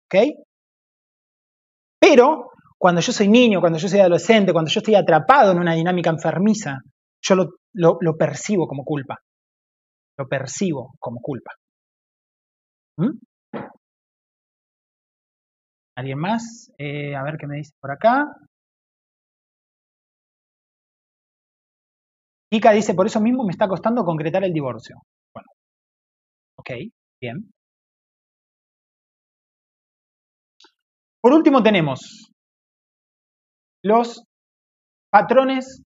Pero 2.01 2.51
cuando 2.79 3.01
yo 3.01 3.13
soy 3.13 3.29
niño, 3.29 3.61
cuando 3.61 3.79
yo 3.79 3.89
soy 3.89 4.01
adolescente, 4.01 4.53
cuando 4.53 4.71
yo 4.71 4.79
estoy 4.81 4.95
atrapado 4.95 5.53
en 5.53 5.59
una 5.59 5.75
dinámica 5.75 6.11
enfermiza, 6.11 6.79
yo 7.21 7.35
lo 7.75 8.17
percibo 8.17 8.67
como 8.67 8.85
culpa 8.85 9.17
lo 10.19 10.29
percibo 10.29 10.95
como 10.99 11.21
culpa. 11.21 11.53
¿Mm? 12.99 13.19
¿Alguien 15.97 16.19
más? 16.19 16.71
Eh, 16.79 17.15
a 17.15 17.23
ver 17.23 17.37
qué 17.39 17.47
me 17.47 17.57
dice 17.57 17.73
por 17.81 17.91
acá. 17.93 18.27
Kika 22.51 22.73
dice, 22.73 22.95
por 22.95 23.07
eso 23.07 23.21
mismo 23.21 23.45
me 23.45 23.53
está 23.53 23.69
costando 23.69 24.05
concretar 24.05 24.43
el 24.45 24.53
divorcio. 24.53 24.97
Bueno, 25.35 25.49
ok, 26.57 26.71
bien. 27.21 27.51
Por 31.21 31.33
último 31.33 31.63
tenemos 31.63 32.31
los 33.83 34.25
patrones 35.11 35.83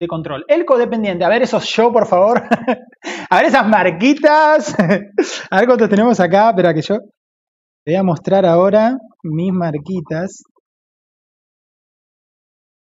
de 0.00 0.08
control. 0.08 0.44
El 0.48 0.64
codependiente, 0.64 1.24
a 1.24 1.28
ver 1.28 1.42
esos 1.42 1.64
yo, 1.74 1.92
por 1.92 2.06
favor. 2.06 2.42
a 3.30 3.36
ver 3.36 3.46
esas 3.46 3.66
marquitas. 3.66 4.74
a 5.50 5.58
ver 5.58 5.66
cuántos 5.66 5.88
tenemos 5.88 6.20
acá. 6.20 6.50
Espera 6.50 6.74
que 6.74 6.82
yo 6.82 6.98
te 7.84 7.92
voy 7.92 7.96
a 7.96 8.02
mostrar 8.02 8.44
ahora 8.44 8.96
mis 9.22 9.52
marquitas. 9.52 10.42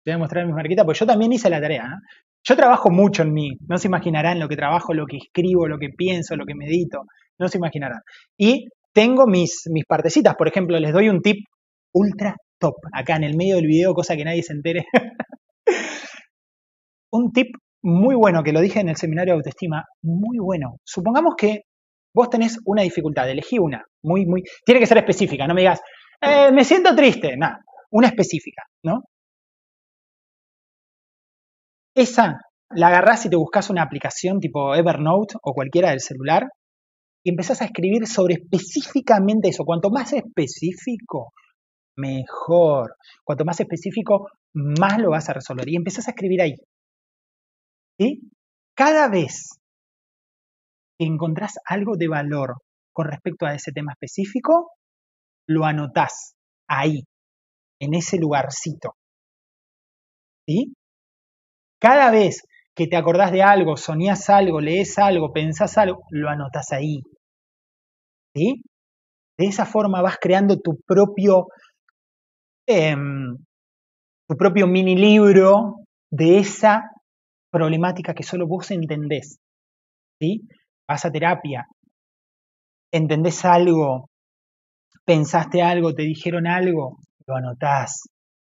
Te 0.04 0.12
voy 0.12 0.16
a 0.16 0.18
mostrar 0.20 0.46
mis 0.46 0.56
marquitas, 0.56 0.86
porque 0.86 1.00
yo 1.00 1.06
también 1.06 1.34
hice 1.34 1.50
la 1.50 1.62
tarea. 1.62 1.84
¿eh? 1.84 2.22
Yo 2.44 2.56
trabajo 2.56 2.90
mucho 2.90 3.24
en 3.24 3.34
mí. 3.34 3.52
No 3.68 3.78
se 3.78 3.88
imaginarán 3.88 4.40
lo 4.40 4.48
que 4.48 4.56
trabajo, 4.56 4.94
lo 4.94 5.06
que 5.06 5.18
escribo, 5.18 5.68
lo 5.68 5.78
que 5.78 5.90
pienso, 5.90 6.36
lo 6.36 6.46
que 6.46 6.56
medito. 6.56 7.04
No 7.38 7.48
se 7.48 7.58
imaginarán. 7.58 8.00
Y 8.38 8.68
tengo 8.94 9.28
mis, 9.28 9.64
mis 9.72 9.86
partecitas. 9.86 10.36
Por 10.36 10.48
ejemplo, 10.48 10.80
les 10.80 10.94
doy 10.94 11.10
un 11.10 11.22
tip 11.22 11.38
ultra 11.94 12.36
top 12.60 12.76
acá 12.94 13.16
en 13.16 13.24
el 13.24 13.36
medio 13.36 13.56
del 13.56 13.68
video, 13.68 13.94
cosa 13.94 14.16
que 14.16 14.26
nadie 14.26 14.44
se 14.44 14.54
entere. 14.54 14.86
un 17.12 17.32
tip 17.32 17.48
muy 17.84 18.16
bueno 18.16 18.44
que 18.44 18.54
lo 18.54 18.62
dije 18.62 18.80
en 18.80 18.90
el 18.90 18.96
seminario 18.96 19.34
de 19.34 19.40
autoestima, 19.40 19.86
muy 20.04 20.38
bueno. 20.40 20.78
Supongamos 20.84 21.36
que 21.38 21.62
vos 22.14 22.30
tenés 22.30 22.58
una 22.66 22.84
dificultad, 22.84 23.30
elegí 23.30 23.58
una, 23.60 23.84
muy, 24.04 24.26
muy, 24.26 24.44
tiene 24.66 24.80
que 24.80 24.88
ser 24.88 24.98
específica, 24.98 25.48
no 25.48 25.54
me 25.54 25.62
digas, 25.62 25.82
eh, 26.22 26.52
me 26.52 26.64
siento 26.64 26.96
triste, 26.96 27.36
nada, 27.38 27.60
una 27.92 28.08
específica, 28.08 28.64
¿no? 28.84 29.02
Esa 31.96 32.40
la 32.70 32.88
agarrás 32.88 33.26
y 33.26 33.30
te 33.30 33.36
buscas 33.36 33.70
una 33.70 33.84
aplicación 33.84 34.40
tipo 34.40 34.74
Evernote 34.76 35.36
o 35.42 35.54
cualquiera 35.54 35.90
del 35.90 36.00
celular 36.00 36.48
y 37.24 37.30
empezás 37.30 37.62
a 37.62 37.66
escribir 37.66 38.08
sobre 38.08 38.36
específicamente 38.36 39.50
eso. 39.50 39.64
Cuanto 39.64 39.90
más 39.90 40.14
específico, 40.14 41.34
mejor. 41.96 42.96
Cuanto 43.24 43.46
más 43.46 43.60
específico, 43.60 44.28
más 44.54 45.00
lo 45.00 45.12
vas 45.12 45.30
a 45.30 45.34
resolver. 45.34 45.70
Y 45.70 45.76
empezás 45.76 46.08
a 46.08 46.12
escribir 46.12 46.42
ahí. 46.42 46.56
¿Sí? 48.00 48.22
Cada 48.76 49.08
vez 49.10 49.50
que 50.98 51.06
encontrás 51.06 51.54
algo 51.66 51.96
de 51.98 52.08
valor 52.08 52.56
con 52.94 53.08
respecto 53.08 53.46
a 53.46 53.54
ese 53.54 53.72
tema 53.72 53.94
específico, 53.94 54.72
lo 55.48 55.66
anotás 55.66 56.34
ahí, 56.68 57.04
en 57.80 57.94
ese 57.94 58.18
lugarcito. 58.18 58.96
¿Sí? 60.48 60.74
Cada 61.82 62.12
vez 62.12 62.44
que 62.76 62.88
te 62.88 62.96
acordás 62.96 63.34
de 63.34 63.44
algo, 63.44 63.76
soñás 63.76 64.30
algo, 64.30 64.62
lees 64.62 64.98
algo, 64.98 65.34
pensás 65.34 65.78
algo, 65.78 66.04
lo 66.12 66.30
anotás 66.30 66.72
ahí. 66.72 67.02
¿Sí? 68.36 68.62
De 69.38 69.48
esa 69.48 69.66
forma 69.66 70.02
vas 70.02 70.18
creando 70.22 70.58
tu 70.60 70.80
propio, 70.88 71.48
em, 72.68 73.38
tu 74.28 74.36
propio 74.38 74.68
mini 74.68 74.96
libro 74.96 75.76
de 76.12 76.40
esa 76.40 76.92
problemática 77.52 78.14
que 78.14 78.24
solo 78.24 78.48
vos 78.48 78.72
entendés. 78.72 79.40
¿Sí? 80.20 80.42
Vas 80.88 81.06
a 81.06 81.12
terapia, 81.12 81.68
entendés 82.92 83.44
algo, 83.46 84.10
pensaste 85.06 85.62
algo, 85.62 85.94
te 85.94 86.04
dijeron 86.04 86.48
algo, 86.48 87.00
lo 87.28 87.36
anotás. 87.36 88.04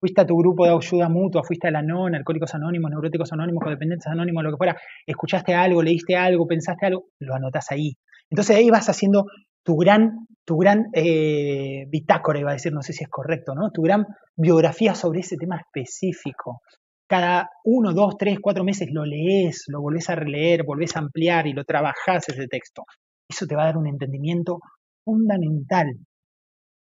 Fuiste 0.03 0.21
a 0.21 0.27
tu 0.27 0.37
grupo 0.37 0.67
de 0.67 0.73
ayuda 0.73 1.09
mutua, 1.09 1.45
fuiste 1.45 1.69
a 1.69 1.71
la 1.71 1.81
NON, 1.81 2.17
Alcohólicos 2.17 2.53
Anónimos, 2.57 2.91
Neuróticos 2.91 3.33
Anónimos, 3.33 3.63
Codependientes 3.63 4.09
Anónimos, 4.09 4.43
lo 4.43 4.51
que 4.51 4.57
fuera, 4.57 4.77
escuchaste 5.07 5.55
algo, 5.55 5.81
leíste 5.81 6.17
algo, 6.17 6.45
pensaste 6.45 6.87
algo, 6.87 7.05
lo 7.21 7.37
anotás 7.37 7.71
ahí. 7.71 7.93
Entonces 8.29 8.57
ahí 8.57 8.69
vas 8.69 8.89
haciendo 8.89 9.27
tu 9.63 9.77
gran, 9.77 10.27
tu 10.45 10.57
gran 10.57 10.87
eh, 10.93 11.87
bitácora, 11.89 12.41
iba 12.41 12.51
a 12.51 12.55
decir, 12.55 12.73
no 12.73 12.83
sé 12.83 12.93
si 12.93 13.05
es 13.05 13.11
correcto, 13.11 13.55
¿no? 13.55 13.71
Tu 13.71 13.81
gran 13.81 14.05
biografía 14.35 14.97
sobre 14.97 15.21
ese 15.21 15.37
tema 15.37 15.59
específico. 15.59 16.63
Cada 17.09 17.49
uno, 17.63 17.93
dos, 17.93 18.17
tres, 18.19 18.41
cuatro 18.41 18.65
meses 18.65 18.89
lo 18.91 19.05
lees, 19.05 19.67
lo 19.69 19.81
volvés 19.81 20.11
a 20.11 20.17
releer, 20.17 20.65
volvés 20.65 20.97
a 20.97 20.99
ampliar 20.99 21.47
y 21.47 21.53
lo 21.53 21.63
trabajás 21.63 22.29
ese 22.29 22.49
texto. 22.49 22.83
Eso 23.31 23.47
te 23.47 23.55
va 23.55 23.63
a 23.63 23.67
dar 23.67 23.77
un 23.77 23.87
entendimiento 23.87 24.59
fundamental, 25.05 25.97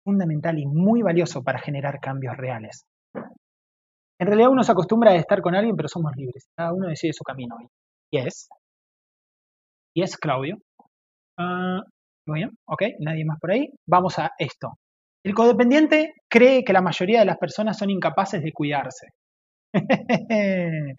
fundamental 0.05 0.57
y 0.61 0.66
muy 0.66 1.03
valioso 1.03 1.43
para 1.43 1.59
generar 1.59 1.99
cambios 1.99 2.37
reales. 2.37 2.87
En 4.21 4.27
realidad 4.27 4.51
uno 4.51 4.62
se 4.62 4.73
acostumbra 4.73 5.12
a 5.12 5.16
estar 5.16 5.41
con 5.41 5.55
alguien, 5.55 5.77
pero 5.77 5.89
somos 5.89 6.12
libres. 6.16 6.49
Cada 6.57 6.73
uno 6.73 6.89
decide 6.89 7.12
su 7.12 7.23
camino 7.23 7.57
hoy. 7.57 7.69
Yes. 8.11 8.49
Yes, 9.95 10.16
Claudio. 10.16 10.57
Uh, 11.39 11.81
muy 12.27 12.41
bien, 12.41 12.51
ok, 12.66 12.83
nadie 13.01 13.25
más 13.25 13.39
por 13.41 13.53
ahí. 13.53 13.71
Vamos 13.87 14.19
a 14.19 14.33
esto. 14.39 14.75
El 15.25 15.35
codependiente 15.35 16.14
cree 16.29 16.64
que 16.64 16.73
la 16.73 16.83
mayoría 16.83 17.21
de 17.21 17.27
las 17.27 17.39
personas 17.39 17.79
son 17.79 17.91
incapaces 17.91 18.43
de 18.43 18.53
cuidarse. 18.53 19.09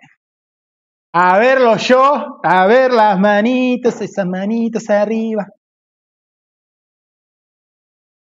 a 1.13 1.39
verlo 1.39 1.78
yo, 1.78 2.39
a 2.43 2.67
ver 2.67 2.91
las 2.91 3.20
manitos, 3.20 4.01
esas 4.01 4.26
manitos 4.26 4.89
arriba. 4.89 5.47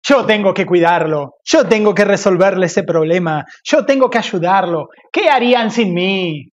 Yo 0.10 0.26
tengo 0.26 0.56
que 0.56 0.66
cuidarlo, 0.66 1.36
yo 1.44 1.68
tengo 1.68 1.94
que 1.94 2.04
resolverle 2.04 2.66
ese 2.66 2.82
problema, 2.82 3.46
yo 3.64 3.86
tengo 3.86 4.10
que 4.10 4.18
ayudarlo. 4.18 4.88
¿Qué 5.12 5.30
harían 5.30 5.70
sin 5.70 5.94
mí? 5.94 6.50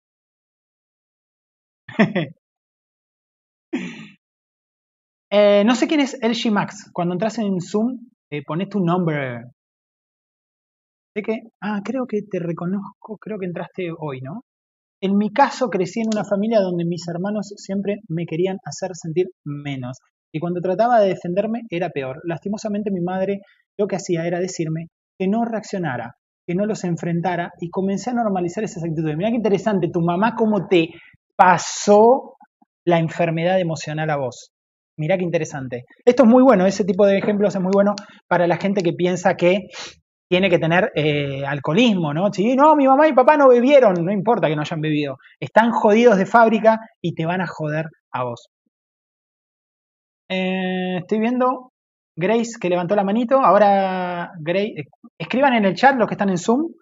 eh, 5.32 5.64
no 5.66 5.74
sé 5.74 5.88
quién 5.88 6.02
es 6.02 6.20
LG 6.22 6.52
Max. 6.52 6.90
Cuando 6.92 7.14
entras 7.14 7.38
en 7.38 7.62
Zoom, 7.62 7.98
eh, 8.30 8.44
pones 8.46 8.68
tu 8.68 8.82
nombre. 8.84 9.46
Sé 11.16 11.24
que, 11.24 11.44
ah, 11.62 11.80
creo 11.82 12.08
que 12.08 12.24
te 12.30 12.40
reconozco, 12.40 13.18
creo 13.18 13.40
que 13.40 13.46
entraste 13.46 13.90
hoy, 13.98 14.20
¿no? 14.20 14.44
En 15.02 15.16
mi 15.18 15.32
caso, 15.32 15.70
crecí 15.70 16.02
en 16.02 16.10
una 16.14 16.26
familia 16.26 16.60
donde 16.60 16.84
mis 16.84 17.08
hermanos 17.08 17.54
siempre 17.56 18.02
me 18.10 18.26
querían 18.26 18.58
hacer 18.66 18.92
sentir 18.96 19.28
menos 19.46 19.98
y 20.36 20.40
cuando 20.40 20.60
trataba 20.60 21.00
de 21.00 21.08
defenderme 21.08 21.62
era 21.70 21.90
peor. 21.92 22.20
Lastimosamente 22.26 22.92
mi 22.92 23.00
madre 23.00 23.40
lo 23.78 23.88
que 23.88 23.96
hacía 23.96 24.28
era 24.28 24.38
decirme 24.38 24.88
que 25.18 25.30
no 25.30 25.46
reaccionara, 25.46 26.18
que 26.46 26.56
no 26.56 26.66
los 26.66 26.84
enfrentara 26.84 27.54
y 27.62 27.70
comencé 27.70 28.10
a 28.10 28.16
normalizar 28.16 28.66
esas 28.66 28.84
actitudes. 28.84 29.16
Mira 29.16 29.30
qué 29.30 29.38
interesante, 29.38 29.88
tu 29.88 30.02
mamá 30.02 30.36
cómo 30.36 30.68
te 30.68 30.90
pasó 31.38 32.36
la 32.86 33.00
enfermedad 33.00 33.62
emocional 33.62 34.10
a 34.10 34.18
vos. 34.18 34.52
Mira 34.98 35.18
qué 35.18 35.24
interesante. 35.24 35.86
Esto 36.04 36.24
es 36.24 36.30
muy 36.30 36.44
bueno, 36.44 36.66
ese 36.66 36.84
tipo 36.84 37.06
de 37.06 37.18
ejemplos 37.18 37.56
es 37.56 37.62
muy 37.62 37.72
bueno 37.74 37.96
para 38.28 38.46
la 38.46 38.58
gente 38.58 38.84
que 38.84 38.92
piensa 38.92 39.36
que 39.36 39.70
tiene 40.30 40.50
que 40.50 40.60
tener 40.60 40.92
eh, 40.96 41.46
alcoholismo, 41.48 42.14
¿no? 42.14 42.28
Sí, 42.34 42.58
no, 42.58 42.76
mi 42.76 42.88
mamá 42.88 43.08
y 43.08 43.14
papá 43.14 43.38
no 43.38 43.48
bebieron, 43.48 43.94
no 44.04 44.12
importa 44.12 44.50
que 44.50 44.56
no 44.58 44.64
hayan 44.64 44.82
bebido. 44.82 45.16
Están 45.40 45.72
jodidos 45.72 46.18
de 46.18 46.26
fábrica 46.26 46.80
y 47.02 47.16
te 47.16 47.26
van 47.26 47.40
a 47.40 47.48
joder 47.48 47.86
a 48.12 48.26
vos. 48.26 48.50
Eh, 50.30 50.98
estoy 50.98 51.20
viendo 51.20 51.72
Grace 52.18 52.54
que 52.60 52.70
levantó 52.70 52.96
la 52.96 53.04
manito. 53.04 53.40
Ahora, 53.40 54.32
Grace, 54.40 54.74
eh, 54.78 54.84
escriban 55.20 55.54
en 55.54 55.66
el 55.66 55.76
chat 55.76 55.96
los 55.96 56.08
que 56.08 56.14
están 56.14 56.30
en 56.30 56.38
Zoom. 56.38 56.74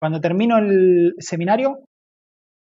Cuando 0.00 0.20
termino 0.20 0.58
el 0.58 1.14
seminario, 1.18 1.84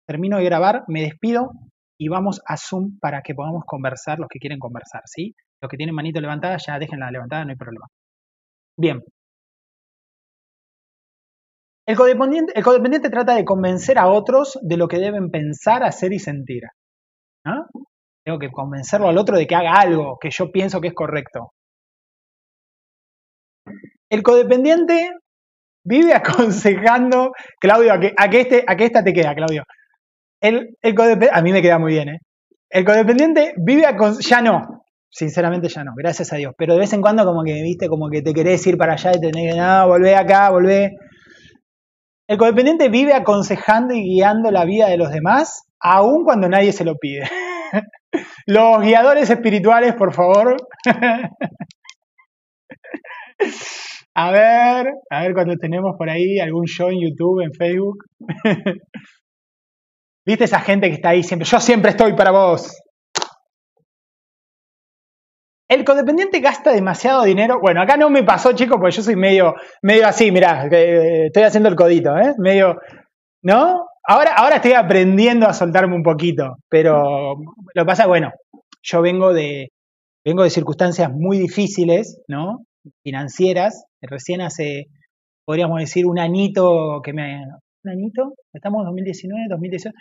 termino 0.07 0.37
de 0.37 0.45
grabar, 0.45 0.83
me 0.87 1.01
despido 1.01 1.51
y 1.99 2.07
vamos 2.07 2.41
a 2.45 2.57
Zoom 2.57 2.99
para 2.99 3.21
que 3.21 3.33
podamos 3.33 3.63
conversar 3.65 4.19
los 4.19 4.27
que 4.29 4.39
quieren 4.39 4.59
conversar, 4.59 5.01
¿sí? 5.05 5.33
Los 5.61 5.69
que 5.69 5.77
tienen 5.77 5.95
manito 5.95 6.19
levantada, 6.19 6.57
ya 6.57 6.79
déjenla 6.79 7.11
levantada, 7.11 7.45
no 7.45 7.51
hay 7.51 7.57
problema. 7.57 7.87
Bien. 8.77 9.01
El 11.87 11.95
codependiente, 11.95 12.53
el 12.55 13.11
trata 13.11 13.35
de 13.35 13.45
convencer 13.45 13.97
a 13.97 14.07
otros 14.07 14.57
de 14.61 14.77
lo 14.77 14.87
que 14.87 14.97
deben 14.97 15.29
pensar, 15.29 15.83
hacer 15.83 16.13
y 16.13 16.19
sentir. 16.19 16.63
¿no? 17.45 17.65
Que 18.39 18.51
convencerlo 18.51 19.07
al 19.07 19.17
otro 19.17 19.37
de 19.37 19.47
que 19.47 19.55
haga 19.55 19.73
algo 19.73 20.17
que 20.19 20.29
yo 20.31 20.51
pienso 20.51 20.81
que 20.81 20.89
es 20.89 20.93
correcto. 20.93 21.51
El 24.09 24.23
codependiente 24.23 25.11
vive 25.83 26.13
aconsejando, 26.15 27.31
Claudio, 27.59 27.93
a 27.93 27.99
que, 27.99 28.13
a 28.15 28.29
que, 28.29 28.41
este, 28.41 28.63
a 28.67 28.75
que 28.75 28.85
esta 28.85 29.03
te 29.03 29.13
queda, 29.13 29.33
Claudio. 29.33 29.63
El, 30.41 30.75
el 30.81 30.95
codependiente, 30.95 31.37
a 31.37 31.41
mí 31.41 31.51
me 31.51 31.61
queda 31.61 31.79
muy 31.79 31.93
bien, 31.93 32.09
¿eh? 32.09 32.19
El 32.69 32.85
codependiente 32.85 33.53
vive 33.57 33.85
aconsejando, 33.85 34.21
ya 34.21 34.41
no, 34.41 34.83
sinceramente 35.09 35.67
ya 35.67 35.83
no, 35.83 35.91
gracias 35.95 36.31
a 36.31 36.37
Dios, 36.37 36.53
pero 36.57 36.73
de 36.73 36.79
vez 36.79 36.93
en 36.93 37.01
cuando 37.01 37.25
como 37.25 37.43
que, 37.43 37.61
viste, 37.61 37.87
como 37.87 38.09
que 38.09 38.21
te 38.21 38.33
querés 38.33 38.65
ir 38.65 38.77
para 38.77 38.93
allá 38.93 39.11
y 39.13 39.19
tenés 39.19 39.53
que, 39.53 39.59
no, 39.59 39.87
volvé 39.87 40.15
acá, 40.15 40.49
volvé. 40.49 40.91
El 42.27 42.37
codependiente 42.37 42.87
vive 42.89 43.13
aconsejando 43.13 43.93
y 43.93 44.03
guiando 44.03 44.51
la 44.51 44.63
vida 44.63 44.87
de 44.87 44.97
los 44.97 45.11
demás, 45.11 45.63
aun 45.79 46.23
cuando 46.23 46.47
nadie 46.47 46.71
se 46.71 46.85
lo 46.85 46.95
pide. 46.95 47.23
Los 48.45 48.81
guiadores 48.81 49.29
espirituales, 49.29 49.93
por 49.95 50.13
favor. 50.13 50.57
A 54.13 54.31
ver, 54.31 54.93
a 55.09 55.21
ver 55.21 55.33
cuando 55.33 55.55
tenemos 55.55 55.95
por 55.97 56.09
ahí 56.09 56.37
algún 56.39 56.65
show 56.65 56.89
en 56.89 56.99
YouTube, 57.01 57.41
en 57.41 57.53
Facebook. 57.53 58.03
¿Viste 60.25 60.43
esa 60.43 60.59
gente 60.59 60.89
que 60.89 60.95
está 60.95 61.09
ahí 61.09 61.23
siempre? 61.23 61.47
Yo 61.47 61.59
siempre 61.59 61.91
estoy 61.91 62.13
para 62.13 62.31
vos. 62.31 62.77
El 65.69 65.85
codependiente 65.85 66.41
gasta 66.41 66.73
demasiado 66.73 67.23
dinero. 67.23 67.59
Bueno, 67.61 67.81
acá 67.81 67.95
no 67.95 68.09
me 68.09 68.23
pasó, 68.23 68.51
chicos, 68.51 68.77
porque 68.77 68.97
yo 68.97 69.01
soy 69.01 69.15
medio, 69.15 69.55
medio 69.81 70.05
así, 70.05 70.29
mirá, 70.29 70.67
estoy 70.69 71.43
haciendo 71.43 71.69
el 71.69 71.75
codito, 71.75 72.17
¿eh? 72.17 72.33
Medio, 72.37 72.77
¿no? 73.41 73.85
Ahora, 74.03 74.33
ahora 74.35 74.55
estoy 74.55 74.73
aprendiendo 74.73 75.47
a 75.47 75.53
soltarme 75.53 75.95
un 75.95 76.03
poquito, 76.03 76.55
pero 76.69 77.35
lo 77.35 77.83
que 77.83 77.85
pasa, 77.85 78.07
bueno, 78.07 78.31
yo 78.81 79.01
vengo 79.01 79.33
de, 79.33 79.69
vengo 80.25 80.43
de 80.43 80.49
circunstancias 80.49 81.11
muy 81.13 81.37
difíciles, 81.37 82.19
¿no? 82.27 82.65
Financieras. 83.03 83.85
Recién 84.01 84.41
hace, 84.41 84.87
podríamos 85.45 85.79
decir, 85.79 86.05
un 86.05 86.19
añito 86.19 87.01
que 87.03 87.13
me... 87.13 87.43
¿Un 87.83 87.91
añito? 87.91 88.33
Estamos 88.53 88.81
en 88.81 88.85
2019, 88.85 89.45
2018. 89.49 89.95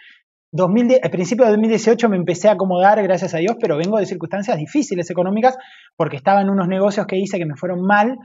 2010, 0.53 1.01
al 1.05 1.11
principio 1.11 1.45
de 1.45 1.53
2018 1.53 2.09
me 2.09 2.17
empecé 2.17 2.49
a 2.49 2.53
acomodar, 2.53 3.01
gracias 3.03 3.35
a 3.35 3.39
Dios, 3.39 3.57
pero 3.61 3.77
vengo 3.77 3.99
de 3.99 4.07
circunstancias 4.07 4.57
difíciles 4.59 5.09
económicas 5.11 5.57
porque 5.97 6.17
estaba 6.17 6.41
en 6.41 6.51
unos 6.51 6.67
negocios 6.67 7.07
que 7.07 7.17
hice 7.17 7.39
que 7.39 7.47
me 7.47 7.55
fueron 7.57 7.83
mal. 7.83 8.19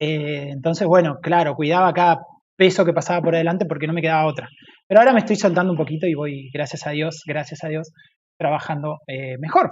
Eh, 0.00 0.50
entonces, 0.52 0.86
bueno, 0.86 1.18
claro, 1.20 1.54
cuidaba 1.54 1.92
cada 1.92 2.20
peso 2.58 2.84
que 2.84 2.92
pasaba 2.92 3.22
por 3.22 3.34
adelante 3.34 3.64
porque 3.66 3.86
no 3.86 3.92
me 3.92 4.02
quedaba 4.02 4.26
otra. 4.26 4.48
Pero 4.86 5.00
ahora 5.00 5.12
me 5.12 5.20
estoy 5.20 5.36
soltando 5.36 5.72
un 5.72 5.78
poquito 5.78 6.06
y 6.06 6.14
voy, 6.14 6.50
gracias 6.52 6.86
a 6.86 6.90
Dios, 6.90 7.22
gracias 7.26 7.62
a 7.62 7.68
Dios, 7.68 7.92
trabajando 8.36 8.98
eh, 9.06 9.38
mejor. 9.38 9.70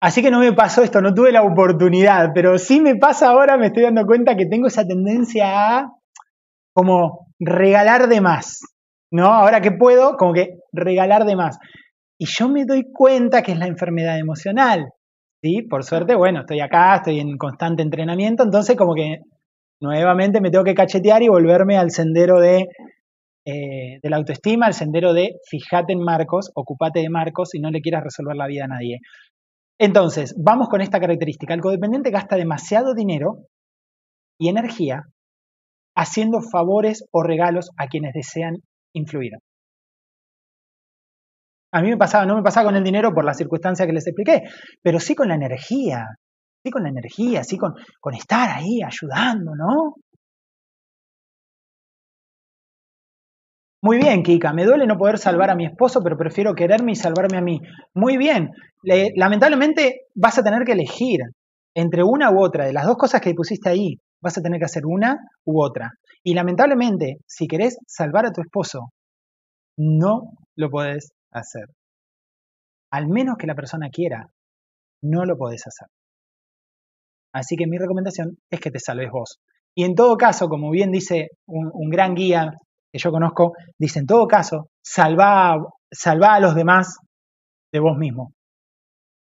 Así 0.00 0.22
que 0.22 0.30
no 0.30 0.38
me 0.38 0.52
pasó 0.52 0.82
esto, 0.82 1.00
no 1.00 1.12
tuve 1.12 1.32
la 1.32 1.42
oportunidad, 1.42 2.30
pero 2.34 2.58
sí 2.58 2.80
me 2.80 2.96
pasa 2.96 3.30
ahora, 3.30 3.56
me 3.56 3.66
estoy 3.66 3.82
dando 3.82 4.06
cuenta 4.06 4.36
que 4.36 4.46
tengo 4.46 4.68
esa 4.68 4.86
tendencia 4.86 5.78
a 5.78 5.92
como 6.74 7.26
regalar 7.38 8.08
de 8.08 8.20
más, 8.20 8.60
¿no? 9.12 9.26
Ahora 9.26 9.60
que 9.60 9.72
puedo, 9.72 10.16
como 10.16 10.32
que 10.32 10.58
regalar 10.72 11.24
de 11.24 11.36
más. 11.36 11.58
Y 12.18 12.26
yo 12.26 12.48
me 12.48 12.64
doy 12.64 12.84
cuenta 12.92 13.42
que 13.42 13.52
es 13.52 13.58
la 13.58 13.66
enfermedad 13.66 14.18
emocional, 14.18 14.86
¿sí? 15.42 15.62
Por 15.62 15.82
suerte, 15.84 16.14
bueno, 16.14 16.40
estoy 16.40 16.60
acá, 16.60 16.96
estoy 16.96 17.20
en 17.20 17.36
constante 17.36 17.82
entrenamiento, 17.82 18.44
entonces 18.44 18.76
como 18.76 18.94
que 18.94 19.18
nuevamente 19.82 20.40
me 20.40 20.50
tengo 20.50 20.64
que 20.64 20.74
cachetear 20.74 21.22
y 21.22 21.28
volverme 21.28 21.76
al 21.76 21.90
sendero 21.90 22.40
de, 22.40 22.68
eh, 23.44 23.98
de 24.02 24.10
la 24.10 24.16
autoestima, 24.16 24.66
al 24.66 24.74
sendero 24.74 25.12
de 25.12 25.34
fíjate 25.50 25.92
en 25.92 26.00
Marcos, 26.00 26.50
ocupate 26.54 27.00
de 27.00 27.10
Marcos 27.10 27.54
y 27.54 27.60
no 27.60 27.70
le 27.70 27.80
quieras 27.80 28.04
resolver 28.04 28.36
la 28.36 28.46
vida 28.46 28.64
a 28.64 28.68
nadie. 28.68 29.00
Entonces, 29.78 30.34
vamos 30.38 30.68
con 30.68 30.80
esta 30.80 31.00
característica. 31.00 31.52
El 31.54 31.60
codependiente 31.60 32.10
gasta 32.10 32.36
demasiado 32.36 32.94
dinero 32.94 33.46
y 34.38 34.48
energía 34.48 35.02
haciendo 35.96 36.40
favores 36.40 37.04
o 37.10 37.22
regalos 37.22 37.70
a 37.76 37.88
quienes 37.88 38.14
desean 38.14 38.56
influir. 38.94 39.32
A 41.72 41.82
mí 41.82 41.88
me 41.88 41.96
pasaba, 41.96 42.26
no 42.26 42.36
me 42.36 42.42
pasaba 42.42 42.66
con 42.66 42.76
el 42.76 42.84
dinero 42.84 43.12
por 43.12 43.24
la 43.24 43.34
circunstancia 43.34 43.86
que 43.86 43.92
les 43.92 44.06
expliqué, 44.06 44.42
pero 44.82 45.00
sí 45.00 45.14
con 45.14 45.28
la 45.28 45.34
energía, 45.34 46.06
sí 46.62 46.70
con 46.70 46.82
la 46.84 46.90
energía, 46.90 47.42
sí 47.44 47.56
con, 47.58 47.74
con 48.00 48.14
estar 48.14 48.50
ahí 48.50 48.80
ayudando, 48.82 49.54
¿no? 49.56 49.96
Muy 53.84 53.98
bien, 53.98 54.22
Kika, 54.22 54.52
me 54.52 54.64
duele 54.64 54.86
no 54.86 54.96
poder 54.96 55.18
salvar 55.18 55.50
a 55.50 55.56
mi 55.56 55.66
esposo, 55.66 56.00
pero 56.04 56.16
prefiero 56.16 56.54
quererme 56.54 56.92
y 56.92 56.94
salvarme 56.94 57.38
a 57.38 57.40
mí. 57.40 57.60
Muy 57.94 58.16
bien, 58.16 58.50
lamentablemente 59.16 60.02
vas 60.14 60.38
a 60.38 60.44
tener 60.44 60.62
que 60.64 60.72
elegir 60.72 61.20
entre 61.74 62.04
una 62.04 62.30
u 62.30 62.40
otra, 62.40 62.64
de 62.64 62.72
las 62.72 62.86
dos 62.86 62.96
cosas 62.96 63.20
que 63.20 63.34
pusiste 63.34 63.68
ahí, 63.68 63.98
vas 64.20 64.38
a 64.38 64.42
tener 64.42 64.60
que 64.60 64.66
hacer 64.66 64.86
una 64.86 65.16
u 65.44 65.60
otra. 65.60 65.90
Y 66.22 66.34
lamentablemente, 66.34 67.16
si 67.26 67.48
querés 67.48 67.76
salvar 67.88 68.26
a 68.26 68.32
tu 68.32 68.40
esposo, 68.40 68.92
no 69.76 70.30
lo 70.54 70.70
podés 70.70 71.12
hacer. 71.32 71.64
Al 72.92 73.08
menos 73.08 73.36
que 73.36 73.48
la 73.48 73.56
persona 73.56 73.88
quiera, 73.90 74.28
no 75.02 75.24
lo 75.24 75.36
podés 75.36 75.66
hacer. 75.66 75.88
Así 77.32 77.56
que 77.56 77.66
mi 77.66 77.78
recomendación 77.78 78.36
es 78.50 78.60
que 78.60 78.70
te 78.70 78.78
salves 78.78 79.10
vos. 79.10 79.38
Y 79.74 79.84
en 79.84 79.94
todo 79.94 80.16
caso, 80.16 80.48
como 80.48 80.70
bien 80.70 80.90
dice 80.90 81.28
un, 81.46 81.88
gran 81.88 82.14
guía 82.14 82.52
que 82.92 82.98
yo 82.98 83.10
conozco, 83.10 83.54
dice 83.78 84.00
en 84.00 84.06
todo 84.06 84.26
caso, 84.26 84.68
salva, 84.82 85.56
salva 85.90 86.34
a 86.34 86.40
los 86.40 86.54
demás 86.54 86.98
de 87.72 87.80
vos 87.80 87.96
mismo. 87.96 88.32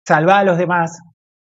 Salva 0.06 0.40
a 0.40 0.44
los 0.44 0.58
demás 0.58 1.00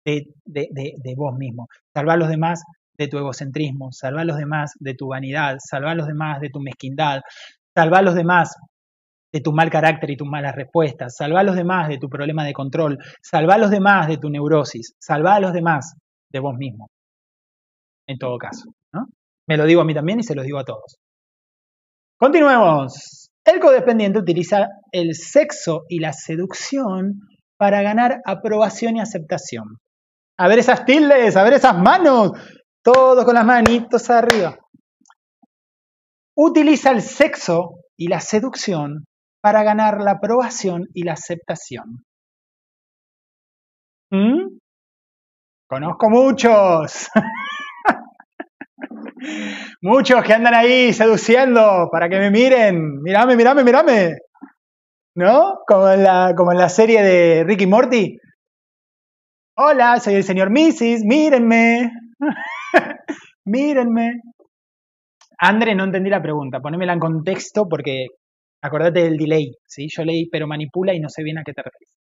de, 0.06 0.28
de, 0.46 1.14
vos 1.16 1.36
mismo. 1.38 1.68
Salva 1.94 2.14
a 2.14 2.18
los 2.18 2.30
demás 2.30 2.64
de 2.98 3.08
tu 3.08 3.18
egocentrismo, 3.18 3.92
salva 3.92 4.22
a 4.22 4.26
los 4.26 4.38
demás 4.38 4.74
de 4.80 4.94
tu 4.94 5.10
vanidad, 5.10 5.58
salva 5.60 5.92
a 5.92 5.96
los 5.96 6.08
demás 6.08 6.40
de 6.40 6.50
tu 6.50 6.60
mezquindad, 6.62 7.22
salva 7.76 8.00
a 8.00 8.02
los 8.02 8.16
demás 8.16 8.56
de 9.32 9.42
tu 9.42 9.52
mal 9.52 9.70
carácter 9.70 10.10
y 10.10 10.18
tus 10.18 10.28
malas 10.28 10.56
respuestas, 10.56 11.16
salva 11.16 11.42
a 11.42 11.44
los 11.44 11.56
demás 11.56 11.88
de 11.90 11.98
tu 11.98 12.10
problema 12.10 12.44
de 12.44 12.54
control, 12.54 12.98
salva 13.22 13.56
a 13.56 13.58
los 13.58 13.70
demás 13.70 14.08
de 14.08 14.18
tu 14.18 14.30
neurosis, 14.30 14.96
salva 15.00 15.36
a 15.36 15.40
los 15.40 15.54
demás 15.54 15.96
de 16.32 16.40
vos 16.40 16.56
mismo. 16.58 16.88
En 18.08 18.18
todo 18.18 18.38
caso, 18.38 18.72
¿no? 18.94 19.08
Me 19.48 19.58
lo 19.58 19.66
digo 19.66 19.82
a 19.82 19.86
mí 19.86 19.94
también 19.94 20.20
y 20.20 20.24
se 20.24 20.36
lo 20.36 20.44
digo 20.44 20.60
a 20.60 20.66
todos. 20.66 20.98
Continuemos. 22.18 23.30
El 23.46 23.60
codependiente 23.60 24.20
utiliza 24.20 24.68
el 24.92 25.16
sexo 25.16 25.84
y 25.88 26.00
la 26.00 26.14
seducción 26.14 27.22
para 27.58 27.82
ganar 27.82 28.22
aprobación 28.26 28.98
y 28.98 29.02
aceptación. 29.02 29.78
A 30.38 30.48
ver 30.48 30.60
esas 30.60 30.86
tildes, 30.86 31.36
a 31.36 31.44
ver 31.44 31.54
esas 31.54 31.78
manos. 31.78 32.32
Todos 32.84 33.26
con 33.26 33.36
las 33.36 33.46
manitos 33.46 34.10
arriba. 34.10 34.58
Utiliza 36.36 36.92
el 36.92 37.02
sexo 37.02 37.72
y 37.98 38.08
la 38.08 38.20
seducción 38.20 39.06
para 39.42 39.64
ganar 39.64 40.00
la 40.02 40.12
aprobación 40.12 40.88
y 40.94 41.04
la 41.04 41.14
aceptación. 41.14 42.04
¿Mm? 44.12 44.59
Conozco 45.70 46.10
muchos. 46.10 47.10
muchos 49.84 50.24
que 50.24 50.34
andan 50.34 50.56
ahí 50.56 50.92
seduciendo 50.94 51.90
para 51.92 52.10
que 52.10 52.18
me 52.18 52.32
miren. 52.32 53.04
Mírame, 53.04 53.36
mírame, 53.36 53.64
mírame. 53.64 54.18
¿No? 55.14 55.60
Como 55.68 55.92
en 55.92 56.04
la, 56.04 56.34
como 56.36 56.54
en 56.54 56.58
la 56.58 56.70
serie 56.70 57.04
de 57.04 57.44
Ricky 57.44 57.68
Morty. 57.68 58.18
Hola, 59.58 60.00
soy 60.00 60.16
el 60.16 60.24
señor 60.24 60.50
Mrs. 60.50 61.06
Mírenme. 61.06 61.92
Mírenme. 63.46 64.22
André, 65.38 65.76
no 65.76 65.84
entendí 65.84 66.10
la 66.10 66.24
pregunta. 66.24 66.62
Ponémela 66.62 66.94
en 66.94 67.00
contexto 67.00 67.70
porque 67.70 68.08
acordate 68.64 69.04
del 69.04 69.18
delay. 69.18 69.52
¿sí? 69.68 69.88
Yo 69.88 70.04
leí, 70.04 70.28
pero 70.32 70.48
manipula 70.48 70.96
y 70.96 71.00
no 71.00 71.10
sé 71.10 71.22
bien 71.22 71.38
a 71.38 71.44
qué 71.44 71.54
te 71.54 71.62
refieres. 71.62 71.99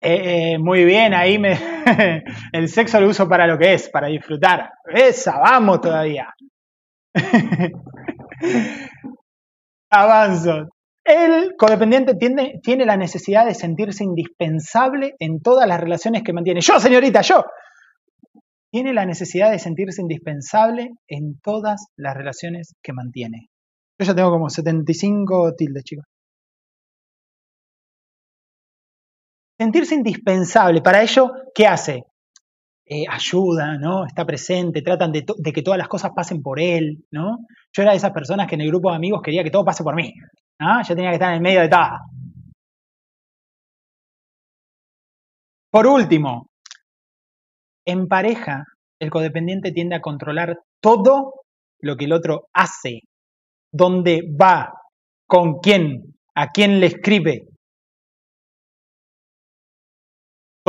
Eh, 0.00 0.52
eh, 0.52 0.58
muy 0.58 0.84
bien, 0.84 1.12
ahí 1.12 1.38
me, 1.38 1.58
el 2.52 2.68
sexo 2.68 3.00
lo 3.00 3.08
uso 3.08 3.28
para 3.28 3.46
lo 3.46 3.58
que 3.58 3.74
es, 3.74 3.88
para 3.88 4.06
disfrutar. 4.08 4.70
Esa, 4.86 5.38
vamos 5.38 5.80
todavía. 5.80 6.32
Avanzo. 9.90 10.68
El 11.04 11.56
codependiente 11.56 12.14
tiene, 12.14 12.60
tiene 12.62 12.84
la 12.84 12.96
necesidad 12.96 13.46
de 13.46 13.54
sentirse 13.54 14.04
indispensable 14.04 15.14
en 15.18 15.40
todas 15.40 15.66
las 15.66 15.80
relaciones 15.80 16.22
que 16.22 16.34
mantiene. 16.34 16.60
Yo, 16.60 16.78
señorita, 16.78 17.22
yo. 17.22 17.44
Tiene 18.70 18.92
la 18.92 19.06
necesidad 19.06 19.50
de 19.50 19.58
sentirse 19.58 20.02
indispensable 20.02 20.90
en 21.08 21.40
todas 21.40 21.86
las 21.96 22.14
relaciones 22.14 22.74
que 22.82 22.92
mantiene. 22.92 23.48
Yo 23.98 24.06
ya 24.06 24.14
tengo 24.14 24.30
como 24.30 24.50
75 24.50 25.54
tildes, 25.56 25.82
chicos. 25.84 26.04
Sentirse 29.58 29.94
indispensable. 29.94 30.80
Para 30.80 31.02
ello, 31.02 31.32
¿qué 31.54 31.66
hace? 31.66 32.04
Eh, 32.86 33.04
ayuda, 33.08 33.76
¿no? 33.76 34.06
Está 34.06 34.24
presente, 34.24 34.80
tratan 34.80 35.12
de, 35.12 35.24
que 35.24 35.62
todas 35.62 35.76
las 35.76 35.88
cosas 35.88 36.12
pasen 36.14 36.40
por 36.40 36.58
él, 36.58 37.04
¿no? 37.10 37.38
Yo 37.72 37.82
era 37.82 37.90
de 37.90 37.98
esas 37.98 38.12
personas 38.12 38.46
que 38.46 38.54
en 38.54 38.62
el 38.62 38.68
grupo 38.68 38.90
de 38.90 38.96
amigos 38.96 39.20
quería 39.22 39.44
que 39.44 39.50
todo 39.50 39.64
pase 39.64 39.84
por 39.84 39.94
mí, 39.94 40.14
¿no? 40.58 40.82
Yo 40.82 40.94
tenía 40.94 41.10
que 41.10 41.16
estar 41.16 41.28
en 41.30 41.36
el 41.36 41.42
medio 41.42 41.60
de 41.60 41.68
todo. 41.68 41.98
Por 45.70 45.86
último, 45.86 46.48
en 47.84 48.08
pareja, 48.08 48.64
el 48.98 49.10
codependiente 49.10 49.70
tiende 49.72 49.96
a 49.96 50.00
controlar 50.00 50.58
todo 50.80 51.34
lo 51.80 51.96
que 51.96 52.06
el 52.06 52.12
otro 52.12 52.48
hace, 52.54 53.00
dónde 53.70 54.22
va, 54.40 54.72
con 55.26 55.58
quién, 55.58 56.14
a 56.34 56.48
quién 56.48 56.80
le 56.80 56.86
escribe, 56.86 57.47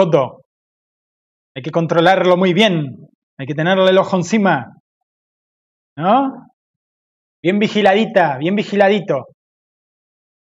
todo. 0.07 0.41
Hay 1.55 1.63
que 1.63 1.71
controlarlo 1.71 2.37
muy 2.37 2.53
bien. 2.53 3.09
Hay 3.37 3.47
que 3.47 3.55
tenerle 3.55 3.89
el 3.89 3.97
ojo 3.97 4.17
encima. 4.17 4.75
¿No? 5.97 6.49
Bien 7.41 7.57
vigiladita, 7.57 8.37
bien 8.37 8.55
vigiladito. 8.55 9.27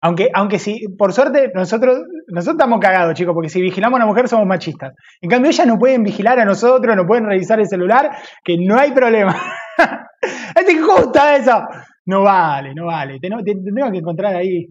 Aunque, 0.03 0.29
aunque 0.33 0.57
si, 0.59 0.87
por 0.97 1.13
suerte, 1.13 1.51
nosotros, 1.53 1.99
nosotros 2.27 2.55
estamos 2.55 2.79
cagados, 2.79 3.13
chicos, 3.13 3.33
porque 3.33 3.49
si 3.49 3.61
vigilamos 3.61 3.99
a 3.99 4.03
una 4.03 4.11
mujer 4.11 4.27
somos 4.27 4.47
machistas. 4.47 4.93
En 5.21 5.29
cambio, 5.29 5.51
ellas 5.51 5.67
no 5.67 5.77
pueden 5.77 6.03
vigilar 6.03 6.39
a 6.39 6.45
nosotros, 6.45 6.95
no 6.95 7.05
pueden 7.05 7.25
revisar 7.25 7.59
el 7.59 7.67
celular, 7.67 8.09
que 8.43 8.57
no 8.57 8.77
hay 8.77 8.91
problema. 8.91 9.35
¿Te 10.65 10.81
gusta 10.81 11.35
eso? 11.35 11.61
No 12.05 12.23
vale, 12.23 12.73
no 12.73 12.87
vale. 12.87 13.19
Te, 13.19 13.29
te 13.29 13.53
tengo 13.53 13.91
que 13.91 13.97
encontrar 13.99 14.35
ahí. 14.35 14.65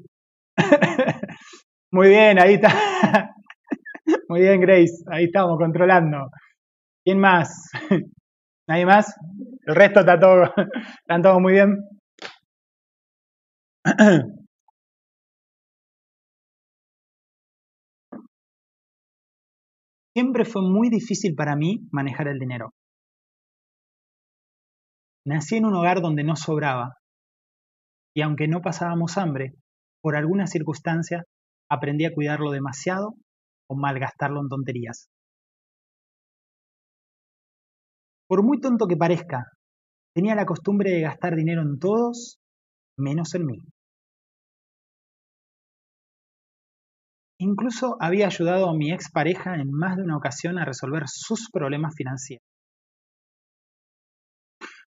Muy 1.92 2.08
bien, 2.08 2.38
ahí 2.38 2.54
está. 2.54 3.30
Muy 4.30 4.42
bien, 4.42 4.60
Grace. 4.60 5.02
Ahí 5.10 5.24
estamos, 5.24 5.58
controlando. 5.58 6.30
¿Quién 7.04 7.18
más? 7.18 7.68
¿Nadie 8.68 8.86
más? 8.86 9.12
El 9.66 9.74
resto 9.74 9.98
está 10.00 10.20
todo, 10.20 10.44
están 11.00 11.20
todos 11.20 11.40
muy 11.40 11.54
bien. 11.54 11.76
Siempre 20.14 20.44
fue 20.44 20.62
muy 20.62 20.90
difícil 20.90 21.34
para 21.34 21.56
mí 21.56 21.80
manejar 21.90 22.28
el 22.28 22.38
dinero. 22.38 22.70
Nací 25.26 25.56
en 25.56 25.64
un 25.64 25.74
hogar 25.74 26.00
donde 26.00 26.22
no 26.22 26.36
sobraba 26.36 26.92
y 28.14 28.22
aunque 28.22 28.46
no 28.46 28.60
pasábamos 28.60 29.18
hambre, 29.18 29.54
por 30.00 30.14
alguna 30.14 30.46
circunstancia 30.46 31.24
aprendí 31.68 32.04
a 32.04 32.14
cuidarlo 32.14 32.52
demasiado 32.52 33.16
o 33.70 33.76
malgastarlo 33.76 34.40
en 34.40 34.48
tonterías. 34.48 35.08
Por 38.28 38.42
muy 38.42 38.60
tonto 38.60 38.86
que 38.88 38.96
parezca, 38.96 39.46
tenía 40.12 40.34
la 40.34 40.44
costumbre 40.44 40.90
de 40.90 41.02
gastar 41.02 41.36
dinero 41.36 41.62
en 41.62 41.78
todos 41.78 42.38
menos 42.98 43.34
en 43.34 43.46
mí. 43.46 43.58
Incluso 47.38 47.96
había 48.00 48.26
ayudado 48.26 48.68
a 48.68 48.74
mi 48.74 48.92
expareja 48.92 49.54
en 49.54 49.70
más 49.70 49.96
de 49.96 50.02
una 50.02 50.16
ocasión 50.16 50.58
a 50.58 50.64
resolver 50.64 51.04
sus 51.06 51.48
problemas 51.50 51.94
financieros. 51.96 52.44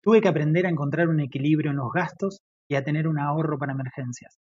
Tuve 0.01 0.21
que 0.21 0.29
aprender 0.29 0.65
a 0.65 0.69
encontrar 0.69 1.09
un 1.09 1.19
equilibrio 1.19 1.71
en 1.71 1.77
los 1.77 1.91
gastos 1.91 2.39
y 2.69 2.75
a 2.75 2.83
tener 2.83 3.07
un 3.07 3.19
ahorro 3.19 3.57
para 3.57 3.73
emergencias. 3.73 4.37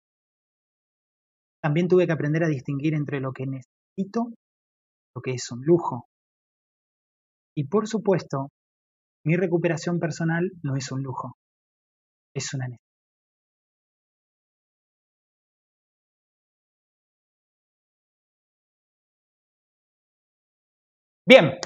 También 1.61 1.89
tuve 1.89 2.07
que 2.07 2.12
aprender 2.12 2.45
a 2.45 2.49
distinguir 2.49 2.95
entre 2.95 3.20
lo 3.20 3.33
que 3.33 3.45
lo 3.97 5.22
que 5.22 5.32
es 5.32 5.51
un 5.51 5.62
lujo. 5.64 6.07
Y 7.57 7.64
por 7.64 7.88
supuesto, 7.88 8.49
mi 9.24 9.36
recuperación 9.36 9.99
personal 9.99 10.51
no 10.62 10.76
es 10.76 10.91
un 10.93 11.03
lujo, 11.03 11.36
es 12.34 12.55
una 12.55 12.66
necesidad. 12.68 12.80
Bien, 21.26 21.59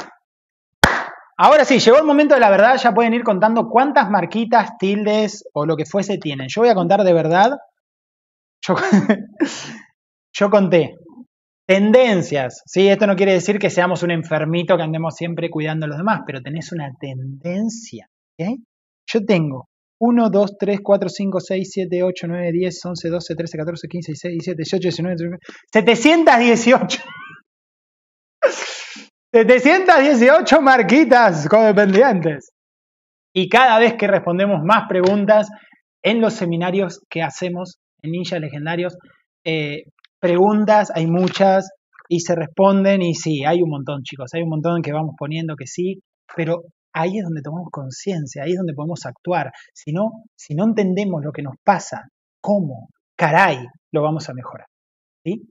ahora 1.39 1.65
sí, 1.65 1.79
llegó 1.79 1.97
el 1.97 2.05
momento 2.05 2.35
de 2.35 2.41
la 2.41 2.51
verdad, 2.51 2.77
ya 2.77 2.93
pueden 2.93 3.15
ir 3.15 3.25
contando 3.25 3.69
cuántas 3.69 4.11
marquitas, 4.11 4.77
tildes 4.79 5.45
o 5.55 5.65
lo 5.65 5.77
que 5.77 5.87
fuese 5.87 6.19
tienen. 6.19 6.49
Yo 6.49 6.61
voy 6.61 6.69
a 6.71 6.75
contar 6.75 7.03
de 7.03 7.15
verdad. 7.15 7.53
Yo, 8.61 8.75
yo 10.33 10.51
conté 10.51 10.97
tendencias, 11.67 12.63
¿sí? 12.67 12.89
Esto 12.89 13.07
no 13.07 13.17
quiere 13.17 13.33
decir 13.33 13.59
que 13.59 13.71
seamos 13.71 14.03
un 14.03 14.11
enfermito 14.11 14.77
que 14.77 14.83
andemos 14.83 15.15
siempre 15.15 15.51
cuidando 15.51 15.87
a 15.87 15.89
los 15.89 15.99
demás, 15.99 16.21
pero 16.27 16.41
tenés 16.41 16.73
una 16.73 16.91
tendencia, 16.99 18.09
¿ok? 18.39 18.59
Yo 19.07 19.25
tengo 19.25 19.69
1, 20.01 20.31
2, 20.31 20.59
3, 20.59 20.81
4, 20.83 21.09
5, 21.09 21.41
6, 21.41 21.71
7, 21.73 22.03
8, 22.03 22.27
9, 22.29 22.53
10, 22.53 22.85
11, 22.85 23.09
12, 23.09 23.35
13, 23.35 23.59
14, 23.59 23.89
15, 23.89 24.13
16, 24.13 24.33
17, 24.33 24.57
18, 24.57 24.83
19, 24.83 25.17
19 25.17 25.39
718. 25.73 27.03
718 29.33 30.61
marquitas 30.61 31.49
codependientes. 31.49 32.51
Y 33.35 33.49
cada 33.49 33.79
vez 33.79 33.95
que 33.95 34.07
respondemos 34.07 34.63
más 34.63 34.85
preguntas 34.89 35.49
en 36.03 36.21
los 36.21 36.35
seminarios 36.35 37.01
que 37.09 37.23
hacemos 37.23 37.79
en 38.03 38.13
Ninja 38.13 38.39
Legendarios, 38.39 38.97
eh, 39.45 39.85
preguntas, 40.25 40.91
hay 40.95 41.07
muchas 41.07 41.69
y 42.09 42.21
se 42.21 42.35
responden 42.35 43.03
y 43.03 43.15
sí, 43.15 43.45
hay 43.45 43.61
un 43.61 43.69
montón 43.69 44.03
chicos, 44.03 44.33
hay 44.33 44.41
un 44.41 44.49
montón 44.49 44.81
que 44.81 44.91
vamos 44.91 45.15
poniendo 45.19 45.55
que 45.55 45.67
sí, 45.67 46.01
pero 46.35 46.63
ahí 46.95 47.19
es 47.19 47.25
donde 47.25 47.43
tomamos 47.43 47.69
conciencia, 47.71 48.43
ahí 48.43 48.53
es 48.53 48.57
donde 48.57 48.73
podemos 48.73 49.05
actuar. 49.05 49.53
Si 49.75 49.93
no, 49.93 50.25
si 50.35 50.55
no 50.55 50.65
entendemos 50.65 51.23
lo 51.23 51.31
que 51.31 51.43
nos 51.43 51.57
pasa, 51.63 52.09
cómo, 52.41 52.89
caray, 53.19 53.67
lo 53.93 54.01
vamos 54.01 54.27
a 54.31 54.33
mejorar. 54.33 54.67
¿sí? 55.23 55.47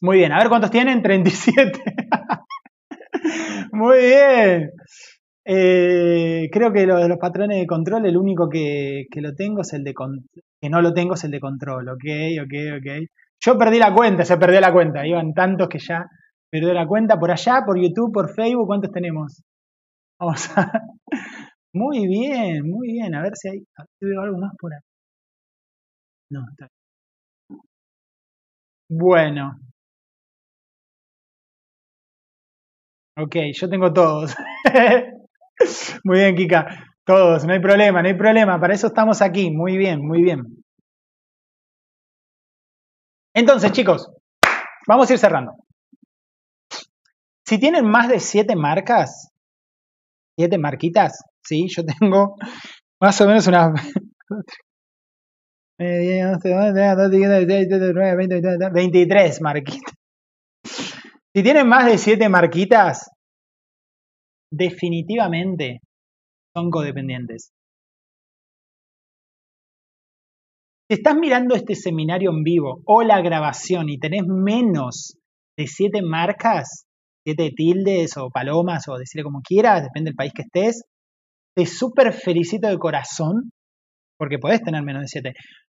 Muy 0.00 0.18
bien, 0.18 0.30
a 0.30 0.38
ver 0.38 0.48
cuántos 0.48 0.70
tienen, 0.70 1.02
37. 1.02 1.82
Muy 3.72 3.98
bien. 3.98 4.70
Eh, 5.50 6.50
creo 6.52 6.70
que 6.74 6.86
lo 6.86 6.96
de 6.98 7.08
los 7.08 7.16
patrones 7.16 7.58
de 7.58 7.66
control, 7.66 8.04
el 8.04 8.18
único 8.18 8.50
que, 8.50 9.06
lo 9.14 9.34
tengo 9.34 9.62
es 9.62 9.72
el 9.72 9.82
de 9.82 9.94
que 10.60 10.68
no 10.68 10.82
lo 10.82 10.92
tengo 10.92 11.14
es 11.14 11.24
el 11.24 11.30
de 11.30 11.40
control, 11.40 11.88
ok, 11.88 12.04
ok, 12.42 12.54
ok. 12.78 13.08
Yo 13.40 13.56
perdí 13.56 13.78
la 13.78 13.94
cuenta, 13.94 14.26
se 14.26 14.36
perdió 14.36 14.60
la 14.60 14.72
cuenta, 14.72 15.06
iban 15.06 15.32
tantos 15.32 15.68
que 15.68 15.78
ya 15.78 16.04
perdió 16.50 16.74
la 16.74 16.86
cuenta 16.86 17.18
por 17.18 17.30
allá, 17.30 17.62
por 17.64 17.80
YouTube, 17.80 18.12
por 18.12 18.34
Facebook, 18.34 18.66
¿cuántos 18.66 18.92
tenemos? 18.92 19.42
Vamos 20.20 20.50
a... 20.58 20.70
Muy 21.74 22.06
bien, 22.08 22.68
muy 22.68 22.92
bien, 22.92 23.14
a 23.14 23.22
ver 23.22 23.32
si 23.36 23.48
hay, 23.50 23.58
veo 24.00 24.22
algo 24.22 24.38
más 24.38 24.52
por 24.58 24.72
ahí. 24.74 24.80
No, 26.30 26.40
está 26.50 26.66
bien. 27.48 27.60
Bueno. 28.90 29.58
Ok, 33.16 33.36
yo 33.54 33.68
tengo 33.68 33.92
todos. 33.92 34.34
Muy 36.04 36.18
bien, 36.18 36.36
Kika. 36.36 36.66
Todos, 37.04 37.44
no 37.44 37.52
hay 37.52 37.60
problema, 37.60 38.02
no 38.02 38.08
hay 38.08 38.14
problema. 38.14 38.60
Para 38.60 38.74
eso 38.74 38.88
estamos 38.88 39.22
aquí. 39.22 39.50
Muy 39.50 39.76
bien, 39.78 40.06
muy 40.06 40.22
bien. 40.22 40.42
Entonces, 43.34 43.72
chicos, 43.72 44.10
vamos 44.86 45.08
a 45.08 45.12
ir 45.14 45.18
cerrando. 45.18 45.52
Si 47.46 47.58
tienen 47.58 47.86
más 47.86 48.08
de 48.08 48.20
siete 48.20 48.54
marcas, 48.56 49.30
siete 50.36 50.58
marquitas, 50.58 51.24
sí, 51.42 51.66
yo 51.68 51.82
tengo 51.84 52.36
más 53.00 53.20
o 53.20 53.26
menos 53.26 53.46
unas 53.46 53.72
23 58.72 59.40
marquitas. 59.40 59.94
Si 61.34 61.42
tienen 61.42 61.68
más 61.68 61.86
de 61.86 61.98
siete 61.98 62.28
marquitas, 62.28 63.08
definitivamente 64.50 65.80
son 66.54 66.70
codependientes. 66.70 67.52
Si 70.90 70.94
estás 70.94 71.16
mirando 71.16 71.54
este 71.54 71.74
seminario 71.74 72.30
en 72.30 72.42
vivo 72.42 72.80
o 72.86 73.02
la 73.02 73.20
grabación 73.20 73.90
y 73.90 73.98
tenés 73.98 74.22
menos 74.26 75.18
de 75.56 75.66
siete 75.66 76.00
marcas, 76.02 76.86
siete 77.26 77.50
tildes 77.54 78.16
o 78.16 78.30
palomas 78.30 78.88
o 78.88 78.96
decirle 78.96 79.24
como 79.24 79.42
quieras, 79.42 79.82
depende 79.82 80.10
del 80.10 80.16
país 80.16 80.32
que 80.34 80.42
estés, 80.42 80.82
te 81.54 81.66
súper 81.66 82.12
felicito 82.14 82.68
de 82.68 82.78
corazón 82.78 83.50
porque 84.18 84.38
podés 84.38 84.62
tener 84.62 84.82
menos 84.82 85.02
de 85.02 85.08
siete. 85.08 85.32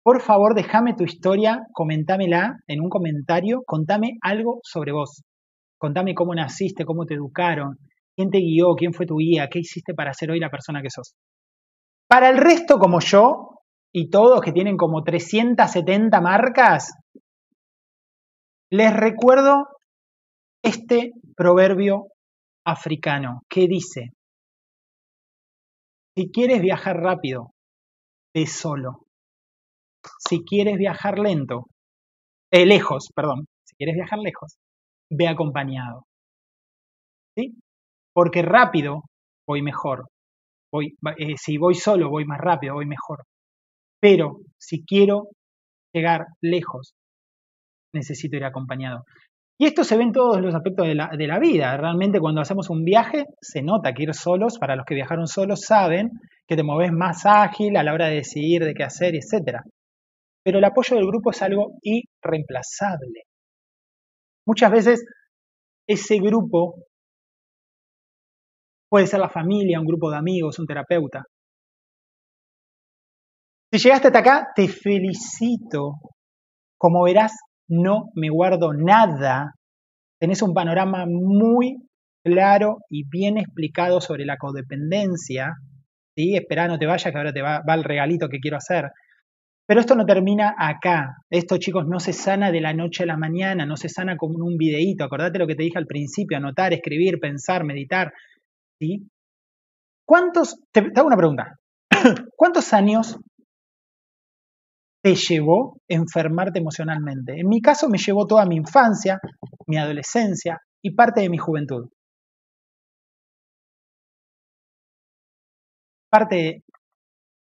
Por 0.03 0.21
favor, 0.21 0.55
déjame 0.55 0.95
tu 0.95 1.05
historia, 1.05 1.61
comentámela 1.73 2.57
en 2.67 2.81
un 2.81 2.89
comentario, 2.89 3.63
contame 3.67 4.19
algo 4.21 4.61
sobre 4.63 4.93
vos. 4.93 5.23
Contame 5.79 6.15
cómo 6.15 6.35
naciste, 6.35 6.85
cómo 6.85 7.05
te 7.05 7.15
educaron, 7.15 7.79
¿Quién 8.19 8.31
te 8.31 8.39
guió? 8.39 8.75
¿Quién 8.75 8.93
fue 8.93 9.07
tu 9.07 9.19
guía? 9.19 9.49
¿Qué 9.49 9.61
hiciste 9.61 9.95
para 9.95 10.13
ser 10.13 10.33
hoy 10.33 10.41
la 10.41 10.51
persona 10.51 10.83
que 10.83 10.91
sos? 10.91 11.15
Para 12.09 12.29
el 12.29 12.37
resto, 12.37 12.81
como 12.81 12.99
yo, 12.99 13.61
y 13.95 14.11
todos 14.11 14.41
que 14.41 14.51
tienen 14.51 14.77
como 14.77 15.05
370 15.05 16.21
marcas, 16.21 16.95
les 18.73 18.93
recuerdo 18.93 19.69
este 20.65 21.13
proverbio 21.37 22.09
africano 22.67 23.43
que 23.49 23.69
dice, 23.69 24.11
si 26.17 26.33
quieres 26.33 26.61
viajar 26.61 26.97
rápido, 26.97 27.53
ve 28.35 28.49
solo. 28.49 29.07
Si 30.19 30.43
quieres 30.43 30.77
viajar 30.77 31.21
lento, 31.21 31.67
eh, 32.51 32.67
lejos, 32.67 33.11
perdón, 33.15 33.47
si 33.65 33.77
quieres 33.77 33.95
viajar 33.95 34.19
lejos, 34.19 34.57
ve 35.09 35.29
acompañado. 35.29 36.03
¿Sí? 37.37 37.55
Porque 38.19 38.43
rápido 38.43 39.05
voy 39.47 39.63
mejor. 39.63 40.09
Voy, 40.73 40.97
eh, 41.19 41.37
si 41.37 41.57
voy 41.57 41.77
solo, 41.77 42.11
voy 42.11 42.25
más 42.25 42.41
rápido, 42.41 42.75
voy 42.75 42.85
mejor. 42.85 43.23
Pero 44.01 44.41
si 44.59 44.85
quiero 44.85 45.29
llegar 45.95 46.27
lejos, 46.43 46.95
necesito 47.95 48.37
ir 48.37 48.45
acompañado. 48.45 49.05
Y 49.57 49.67
esto 49.67 49.85
se 49.85 49.97
ve 49.97 50.03
en 50.03 50.11
todos 50.11 50.41
los 50.41 50.53
aspectos 50.53 50.89
de 50.89 50.97
la, 50.97 51.11
de 51.17 51.29
la, 51.29 51.39
vida. 51.39 51.77
Realmente 51.77 52.19
cuando 52.19 52.41
hacemos 52.41 52.71
un 52.71 52.83
viaje 52.83 53.25
se 53.41 53.63
nota 53.63 53.95
que 53.95 54.03
ir 54.03 54.15
solos, 54.15 54.59
para 54.59 54.75
los 54.75 54.85
que 54.85 54.97
viajaron 54.97 55.29
solos, 55.29 55.61
saben 55.61 56.11
que 56.45 56.57
te 56.57 56.65
mueves 56.65 56.91
más 56.91 57.25
ágil 57.25 57.77
a 57.77 57.85
la 57.85 57.95
hora 57.95 58.09
de 58.09 58.17
decidir 58.17 58.65
de 58.65 58.75
qué 58.75 58.83
hacer, 58.83 59.15
etc. 59.15 59.61
Pero 60.43 60.59
el 60.59 60.65
apoyo 60.65 60.97
del 60.97 61.07
grupo 61.07 61.31
es 61.31 61.41
algo 61.41 61.75
irreemplazable. 61.83 63.23
Muchas 64.45 64.73
veces 64.73 65.05
ese 65.87 66.19
grupo 66.19 66.88
Puede 68.89 69.07
ser 69.07 69.21
la 69.21 69.29
familia, 69.29 69.81
un 69.81 69.87
grupo 69.87 70.11
de 70.11 70.17
amigos, 70.17 70.59
un 70.59 70.67
terapeuta. 70.67 71.25
Si 73.71 73.79
llegaste 73.79 74.09
hasta 74.09 74.21
acá, 74.21 74.49
te 74.55 74.67
felicito. 74.67 75.97
Como 76.79 77.03
verás, 77.03 77.33
no 77.69 78.11
me 78.15 78.31
guardo 78.31 78.73
nada. 78.73 79.53
Tenés 80.19 80.41
un 80.41 80.55
panorama 80.55 81.05
muy 81.07 81.77
claro 82.25 82.79
y 82.89 83.05
bien 83.09 83.37
explicado 83.37 84.01
sobre 84.01 84.25
la 84.25 84.39
codependencia. 84.39 85.55
¿sí? 86.17 86.35
Esperá, 86.35 86.67
no 86.67 86.79
te 86.79 86.87
vayas, 86.87 87.13
que 87.13 87.19
ahora 87.19 87.33
te 87.33 87.43
va, 87.43 87.63
el 87.67 87.85
regalito 87.85 88.29
que 88.29 88.41
quiero 88.41 88.57
hacer. 88.57 88.91
Pero 89.67 89.81
esto 89.81 89.95
no 89.95 90.07
termina 90.07 90.55
acá. 90.59 91.17
Esto, 91.29 91.59
chicos, 91.59 91.87
no 91.87 92.01
se 92.01 92.15
sana 92.15 92.51
de 92.51 92.63
la 92.63 92.73
noche 92.73 93.03
a 93.03 93.07
la 93.07 93.19
mañana, 93.19 93.67
no 93.67 93.77
se 93.77 93.91
sana 93.91 94.17
como 94.17 94.43
un 94.43 94.57
videíto. 94.57 95.05
Acordate 95.05 95.39
lo 95.39 95.47
que 95.47 95.57
te 95.57 95.63
dije 95.63 95.77
al 95.77 95.87
principio, 95.87 96.39
anotar, 96.39 96.73
escribir, 96.73 97.21
pensar, 97.21 97.65
meditar. 97.65 98.15
¿Cuántos, 100.07 100.61
te, 100.73 100.81
hago 100.95 101.07
una 101.07 101.17
pregunta, 101.17 101.59
¿cuántos 102.37 102.73
años 102.73 103.19
te 105.03 105.15
llevó 105.15 105.81
enfermarte 105.89 106.59
emocionalmente? 106.59 107.41
En 107.41 107.49
mi 107.49 107.61
caso 107.61 107.89
me 107.89 107.99
llevó 107.99 108.27
toda 108.27 108.47
mi 108.47 108.57
infancia, 108.57 109.21
mi 109.67 109.77
adolescencia 109.77 110.61
y 110.83 110.95
parte 110.95 111.23
de 111.23 111.31
mi 111.31 111.39
juventud. 111.39 111.89
Parte, 116.11 116.65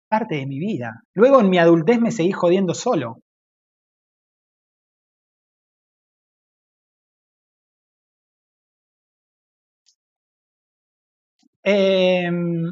parte 0.08 0.36
de 0.36 0.46
mi 0.46 0.58
vida. 0.58 1.02
Luego 1.14 1.40
en 1.40 1.50
mi 1.50 1.58
adultez 1.58 2.00
me 2.00 2.12
seguí 2.12 2.30
jodiendo 2.32 2.74
solo. 2.74 3.16
Em, 11.64 12.64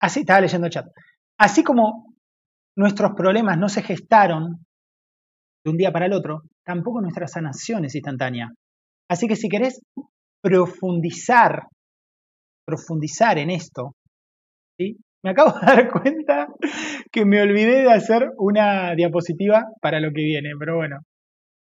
así, 0.00 0.20
estaba 0.20 0.40
leyendo 0.40 0.66
el 0.66 0.72
chat, 0.72 0.86
así 1.38 1.64
como 1.64 2.14
nuestros 2.76 3.12
problemas 3.16 3.58
no 3.58 3.68
se 3.68 3.82
gestaron 3.82 4.64
de 5.64 5.70
un 5.70 5.76
día 5.76 5.92
para 5.92 6.06
el 6.06 6.12
otro, 6.12 6.42
tampoco 6.64 7.00
nuestra 7.00 7.26
sanación 7.26 7.84
es 7.84 7.94
instantánea. 7.94 8.52
Así 9.10 9.26
que 9.26 9.36
si 9.36 9.48
querés 9.48 9.80
profundizar, 10.42 11.62
profundizar 12.64 13.38
en 13.38 13.50
esto, 13.50 13.96
¿sí? 14.78 14.98
me 15.24 15.30
acabo 15.30 15.58
de 15.58 15.66
dar 15.66 15.90
cuenta 15.90 16.48
que 17.10 17.24
me 17.24 17.42
olvidé 17.42 17.82
de 17.82 17.92
hacer 17.92 18.30
una 18.36 18.94
diapositiva 18.94 19.64
para 19.80 19.98
lo 19.98 20.12
que 20.12 20.22
viene, 20.22 20.50
pero 20.58 20.76
bueno, 20.76 20.98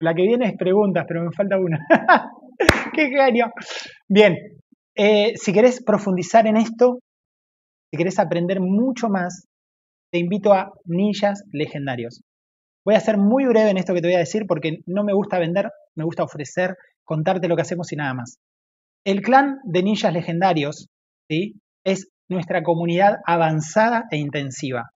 la 0.01 0.15
que 0.15 0.23
viene 0.23 0.47
es 0.47 0.57
preguntas, 0.57 1.05
pero 1.09 1.23
me 1.23 1.33
falta 1.33 1.59
una. 1.59 1.79
¡Qué 2.93 3.09
genio! 3.09 3.51
Bien, 4.09 4.37
eh, 4.99 5.35
si 5.37 5.53
querés 5.53 5.83
profundizar 5.83 6.49
en 6.49 6.57
esto, 6.57 6.99
si 7.91 7.97
querés 7.97 8.19
aprender 8.19 8.61
mucho 8.61 9.09
más, 9.09 9.47
te 10.13 10.19
invito 10.19 10.53
a 10.53 10.73
Ninjas 10.85 11.45
Legendarios. 11.53 12.21
Voy 12.85 12.97
a 12.97 13.01
ser 13.01 13.17
muy 13.17 13.47
breve 13.47 13.71
en 13.71 13.79
esto 13.79 13.95
que 13.95 14.01
te 14.01 14.09
voy 14.09 14.17
a 14.17 14.21
decir 14.21 14.45
porque 14.49 14.79
no 14.87 15.05
me 15.05 15.15
gusta 15.15 15.39
vender, 15.39 15.71
me 15.95 16.05
gusta 16.05 16.25
ofrecer, 16.25 16.75
contarte 17.05 17.47
lo 17.47 17.55
que 17.55 17.63
hacemos 17.63 17.93
y 17.93 17.97
nada 17.97 18.13
más. 18.13 18.39
El 19.05 19.23
clan 19.23 19.59
de 19.65 19.85
ninjas 19.85 20.13
legendarios 20.13 20.89
¿sí? 21.31 21.61
es 21.85 22.09
nuestra 22.29 22.65
comunidad 22.65 23.19
avanzada 23.25 24.05
e 24.11 24.17
intensiva. 24.17 24.91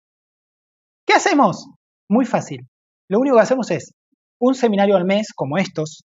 ¿Qué 1.07 1.15
hacemos? 1.15 1.69
Muy 2.09 2.25
fácil. 2.25 2.67
Lo 3.09 3.21
único 3.21 3.37
que 3.37 3.43
hacemos 3.43 3.71
es 3.71 3.93
un 4.41 4.55
seminario 4.57 4.97
al 4.97 5.05
mes 5.05 5.29
como 5.33 5.59
estos, 5.59 6.03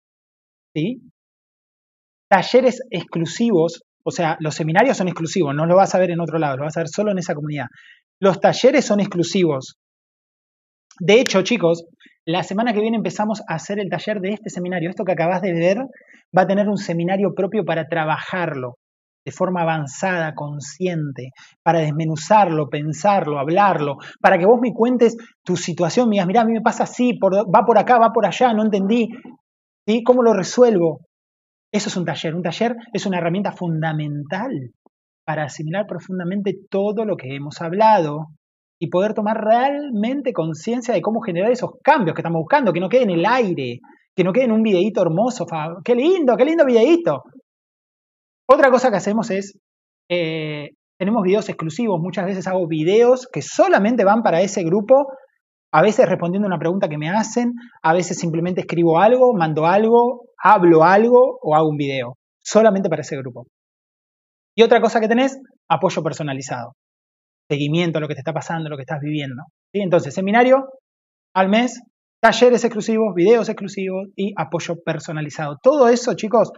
¿sí? 0.74 1.00
talleres 2.34 2.80
exclusivos, 2.90 3.83
o 4.04 4.10
sea, 4.10 4.36
los 4.40 4.54
seminarios 4.54 4.96
son 4.96 5.08
exclusivos, 5.08 5.54
no 5.54 5.66
lo 5.66 5.76
vas 5.76 5.94
a 5.94 5.98
ver 5.98 6.10
en 6.10 6.20
otro 6.20 6.38
lado, 6.38 6.58
lo 6.58 6.64
vas 6.64 6.76
a 6.76 6.80
ver 6.80 6.88
solo 6.88 7.10
en 7.10 7.18
esa 7.18 7.34
comunidad. 7.34 7.66
Los 8.20 8.40
talleres 8.40 8.84
son 8.84 9.00
exclusivos. 9.00 9.78
De 11.00 11.20
hecho, 11.20 11.42
chicos, 11.42 11.86
la 12.26 12.42
semana 12.42 12.72
que 12.72 12.80
viene 12.80 12.96
empezamos 12.96 13.42
a 13.48 13.54
hacer 13.54 13.78
el 13.80 13.88
taller 13.88 14.20
de 14.20 14.34
este 14.34 14.50
seminario. 14.50 14.90
Esto 14.90 15.04
que 15.04 15.12
acabas 15.12 15.42
de 15.42 15.52
ver 15.52 15.78
va 16.36 16.42
a 16.42 16.46
tener 16.46 16.68
un 16.68 16.76
seminario 16.76 17.34
propio 17.34 17.64
para 17.64 17.86
trabajarlo 17.86 18.76
de 19.24 19.32
forma 19.32 19.62
avanzada, 19.62 20.34
consciente, 20.34 21.30
para 21.62 21.78
desmenuzarlo, 21.78 22.68
pensarlo, 22.68 23.38
hablarlo, 23.38 23.96
para 24.20 24.38
que 24.38 24.44
vos 24.44 24.60
me 24.60 24.74
cuentes 24.74 25.16
tu 25.42 25.56
situación, 25.56 26.10
me 26.10 26.16
digas, 26.16 26.44
a 26.44 26.46
mí 26.46 26.52
me 26.52 26.60
pasa 26.60 26.84
así, 26.84 27.18
va 27.22 27.64
por 27.64 27.78
acá, 27.78 27.98
va 27.98 28.12
por 28.12 28.26
allá, 28.26 28.52
no 28.52 28.62
entendí, 28.62 29.08
¿sí? 29.86 30.02
¿Cómo 30.02 30.22
lo 30.22 30.34
resuelvo? 30.34 31.00
Eso 31.74 31.88
es 31.88 31.96
un 31.96 32.04
taller. 32.04 32.36
Un 32.36 32.42
taller 32.42 32.76
es 32.92 33.04
una 33.04 33.18
herramienta 33.18 33.50
fundamental 33.50 34.70
para 35.26 35.42
asimilar 35.42 35.86
profundamente 35.88 36.54
todo 36.70 37.04
lo 37.04 37.16
que 37.16 37.34
hemos 37.34 37.60
hablado 37.60 38.26
y 38.80 38.90
poder 38.90 39.12
tomar 39.12 39.42
realmente 39.42 40.32
conciencia 40.32 40.94
de 40.94 41.02
cómo 41.02 41.20
generar 41.20 41.50
esos 41.50 41.72
cambios 41.82 42.14
que 42.14 42.20
estamos 42.20 42.38
buscando, 42.38 42.72
que 42.72 42.78
no 42.78 42.88
quede 42.88 43.02
en 43.02 43.10
el 43.10 43.26
aire, 43.26 43.80
que 44.14 44.22
no 44.22 44.32
quede 44.32 44.44
en 44.44 44.52
un 44.52 44.62
videíto 44.62 45.02
hermoso. 45.02 45.46
¡Qué 45.84 45.96
lindo, 45.96 46.36
qué 46.36 46.44
lindo 46.44 46.64
videíto! 46.64 47.24
Otra 48.48 48.70
cosa 48.70 48.90
que 48.90 48.98
hacemos 48.98 49.32
es, 49.32 49.58
eh, 50.08 50.68
tenemos 50.96 51.24
videos 51.24 51.48
exclusivos, 51.48 52.00
muchas 52.00 52.26
veces 52.26 52.46
hago 52.46 52.68
videos 52.68 53.26
que 53.32 53.42
solamente 53.42 54.04
van 54.04 54.22
para 54.22 54.42
ese 54.42 54.62
grupo, 54.62 55.08
a 55.74 55.82
veces 55.82 56.08
respondiendo 56.08 56.46
una 56.46 56.58
pregunta 56.58 56.88
que 56.88 56.98
me 56.98 57.10
hacen, 57.10 57.54
a 57.82 57.92
veces 57.92 58.16
simplemente 58.16 58.60
escribo 58.60 59.00
algo, 59.00 59.34
mando 59.34 59.66
algo, 59.66 60.28
hablo 60.40 60.84
algo 60.84 61.38
o 61.42 61.56
hago 61.56 61.68
un 61.68 61.76
video, 61.76 62.16
solamente 62.42 62.88
para 62.88 63.02
ese 63.02 63.16
grupo. 63.16 63.48
Y 64.56 64.62
otra 64.62 64.80
cosa 64.80 65.00
que 65.00 65.08
tenés, 65.08 65.36
apoyo 65.68 66.02
personalizado 66.02 66.74
seguimiento 67.50 67.98
a 67.98 68.00
lo 68.00 68.08
que 68.08 68.14
te 68.14 68.20
está 68.20 68.32
pasando, 68.32 68.70
lo 68.70 68.76
que 68.76 68.82
estás 68.82 69.00
viviendo. 69.00 69.42
Entonces, 69.72 70.14
seminario 70.14 70.68
al 71.34 71.48
mes, 71.48 71.82
talleres 72.20 72.64
exclusivos, 72.64 73.14
videos 73.14 73.48
exclusivos 73.48 74.08
y 74.16 74.32
apoyo 74.36 74.76
personalizado. 74.84 75.58
Todo 75.62 75.88
eso, 75.88 76.14
chicos, 76.14 76.52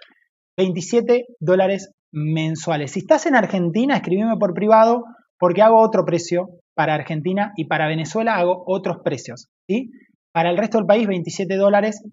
27 0.56 1.24
dólares 1.40 1.90
mensuales. 2.12 2.92
Si 2.92 3.00
estás 3.00 3.26
en 3.26 3.34
Argentina, 3.34 3.96
escríbeme 3.96 4.36
por 4.38 4.54
privado 4.54 5.04
porque 5.38 5.62
hago 5.62 5.80
otro 5.80 6.04
precio 6.04 6.48
para 6.76 6.94
Argentina 6.94 7.52
y 7.56 7.64
para 7.64 7.88
Venezuela 7.88 8.36
hago 8.36 8.62
otros 8.66 8.98
precios. 9.02 9.48
¿sí? 9.66 9.90
Para 10.30 10.50
el 10.50 10.58
resto 10.58 10.76
del 10.76 10.86
país, 10.86 11.06
27 11.06 11.56
dólares 11.56 12.04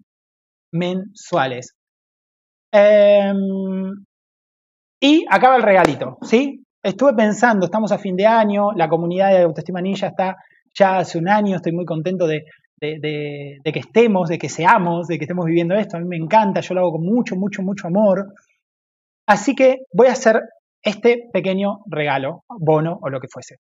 mensuales. 0.72 1.74
Em, 2.72 4.04
y 5.00 5.24
acaba 5.30 5.56
el 5.56 5.62
regalito, 5.62 6.16
¿sí? 6.22 6.64
Estuve 6.82 7.14
pensando, 7.14 7.66
estamos 7.66 7.92
a 7.92 7.98
fin 7.98 8.16
de 8.16 8.26
año, 8.26 8.72
la 8.72 8.88
comunidad 8.88 9.30
de 9.30 9.42
Autoestima 9.42 9.80
Ninja 9.80 10.08
está 10.08 10.36
ya 10.74 10.98
hace 10.98 11.18
un 11.18 11.28
año, 11.28 11.56
estoy 11.56 11.72
muy 11.72 11.84
contento 11.84 12.26
de, 12.26 12.44
que 12.80 13.60
estemos, 13.78 14.28
de 14.28 14.38
que 14.38 14.48
seamos, 14.48 15.06
de 15.06 15.18
que 15.18 15.24
estemos 15.24 15.44
viviendo 15.44 15.74
esto. 15.74 15.96
A 15.96 16.00
mí 16.00 16.06
me 16.06 16.16
encanta, 16.16 16.60
yo 16.60 16.74
lo 16.74 16.80
hago 16.80 16.92
con 16.92 17.04
mucho, 17.04 17.36
mucho, 17.36 17.62
mucho 17.62 17.86
amor. 17.86 18.34
Así 19.26 19.54
que 19.54 19.80
voy 19.92 20.08
a 20.08 20.12
hacer 20.12 20.40
este 20.82 21.28
pequeño 21.32 21.80
regalo, 21.86 22.44
bono 22.48 22.98
o 23.00 23.08
lo 23.08 23.20
que 23.20 23.28
fuese. 23.28 23.56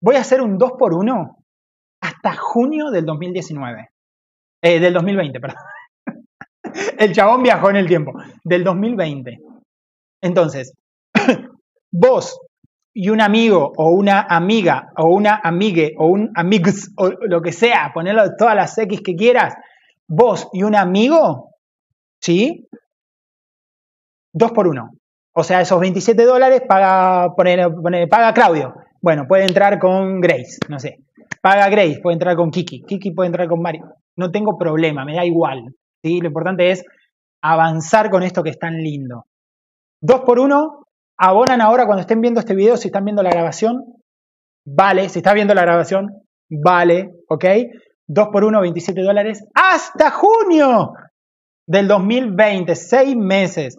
Voy 0.00 0.16
a 0.16 0.20
hacer 0.20 0.40
un 0.40 0.58
2x1 0.58 1.36
hasta 2.00 2.36
junio 2.36 2.90
del 2.90 3.04
2019. 3.04 3.88
Eh, 4.62 4.80
del 4.80 4.94
2020, 4.94 5.40
perdón. 5.40 5.58
El 6.98 7.12
chabón 7.12 7.42
viajó 7.42 7.70
en 7.70 7.76
el 7.76 7.86
tiempo. 7.86 8.12
Del 8.44 8.64
2020. 8.64 9.38
Entonces, 10.22 10.74
vos 11.92 12.38
y 12.94 13.10
un 13.10 13.20
amigo 13.20 13.72
o 13.76 13.90
una 13.90 14.22
amiga 14.22 14.90
o 14.96 15.06
una 15.06 15.40
amigue 15.42 15.94
o 15.98 16.06
un 16.06 16.32
amigos 16.34 16.90
o 16.96 17.10
lo 17.10 17.40
que 17.40 17.52
sea, 17.52 17.92
ponerlo 17.94 18.34
todas 18.36 18.56
las 18.56 18.76
X 18.76 19.02
que 19.04 19.14
quieras, 19.14 19.54
vos 20.08 20.48
y 20.52 20.64
un 20.64 20.74
amigo, 20.74 21.50
¿sí? 22.20 22.68
Dos 24.32 24.50
por 24.52 24.66
uno. 24.66 24.90
O 25.32 25.44
sea, 25.44 25.60
esos 25.60 25.78
27 25.78 26.24
dólares 26.24 26.62
paga, 26.66 27.34
paga 27.36 28.34
Claudio. 28.34 28.74
Bueno, 29.00 29.26
puede 29.28 29.44
entrar 29.44 29.78
con 29.78 30.20
Grace, 30.20 30.58
no 30.68 30.78
sé. 30.78 30.98
Paga 31.40 31.68
Grace, 31.68 32.00
puede 32.02 32.14
entrar 32.14 32.36
con 32.36 32.50
Kiki. 32.50 32.82
Kiki 32.82 33.12
puede 33.12 33.28
entrar 33.28 33.48
con 33.48 33.62
Mario. 33.62 33.94
No 34.16 34.30
tengo 34.30 34.58
problema, 34.58 35.04
me 35.04 35.14
da 35.14 35.24
igual. 35.24 35.74
¿sí? 36.02 36.20
Lo 36.20 36.28
importante 36.28 36.70
es 36.70 36.84
avanzar 37.42 38.10
con 38.10 38.22
esto 38.22 38.42
que 38.42 38.50
es 38.50 38.58
tan 38.58 38.76
lindo. 38.78 39.26
Dos 40.00 40.20
por 40.20 40.38
uno, 40.38 40.86
abonan 41.16 41.60
ahora 41.60 41.86
cuando 41.86 42.00
estén 42.00 42.20
viendo 42.20 42.40
este 42.40 42.54
video, 42.54 42.76
si 42.76 42.88
están 42.88 43.04
viendo 43.04 43.22
la 43.22 43.30
grabación, 43.30 43.84
vale, 44.64 45.08
si 45.08 45.20
estás 45.20 45.34
viendo 45.34 45.54
la 45.54 45.62
grabación, 45.62 46.08
vale, 46.50 47.10
¿ok? 47.28 47.44
2 48.08 48.28
por 48.32 48.44
1, 48.44 48.60
27 48.60 49.02
dólares, 49.02 49.44
hasta 49.54 50.10
junio 50.10 50.92
del 51.66 51.86
2020, 51.86 52.74
seis 52.74 53.14
meses. 53.14 53.76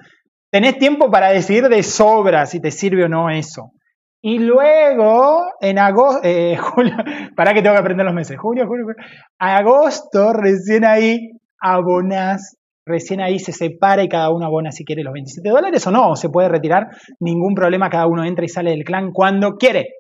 Tenés 0.51 0.77
tiempo 0.77 1.09
para 1.09 1.29
decidir 1.29 1.67
de 1.67 1.81
sobra 1.83 2.45
si 2.45 2.59
te 2.59 2.71
sirve 2.71 3.05
o 3.05 3.09
no 3.09 3.29
eso. 3.29 3.71
Y 4.21 4.39
luego, 4.39 5.45
en 5.61 5.79
agosto, 5.79 6.21
eh, 6.23 6.57
julio, 6.59 6.95
para 7.35 7.53
que 7.53 7.61
tengo 7.61 7.75
que 7.75 7.81
aprender 7.81 8.05
los 8.05 8.15
meses, 8.15 8.37
julio, 8.37 8.65
julio, 8.67 8.85
julio, 8.85 9.05
agosto, 9.37 10.33
recién 10.33 10.85
ahí 10.85 11.31
abonas 11.61 12.59
recién 12.89 13.21
ahí 13.21 13.39
se 13.39 13.53
separa 13.53 14.03
y 14.03 14.09
cada 14.09 14.31
uno 14.31 14.45
abona 14.45 14.71
si 14.71 14.83
quiere 14.83 15.03
los 15.03 15.13
27 15.13 15.47
dólares 15.47 15.85
o 15.85 15.91
no, 15.91 16.15
se 16.15 16.29
puede 16.29 16.49
retirar, 16.49 16.87
ningún 17.19 17.53
problema, 17.53 17.89
cada 17.89 18.07
uno 18.07 18.25
entra 18.25 18.43
y 18.43 18.49
sale 18.49 18.71
del 18.71 18.83
clan 18.83 19.11
cuando 19.13 19.55
quiere. 19.57 19.93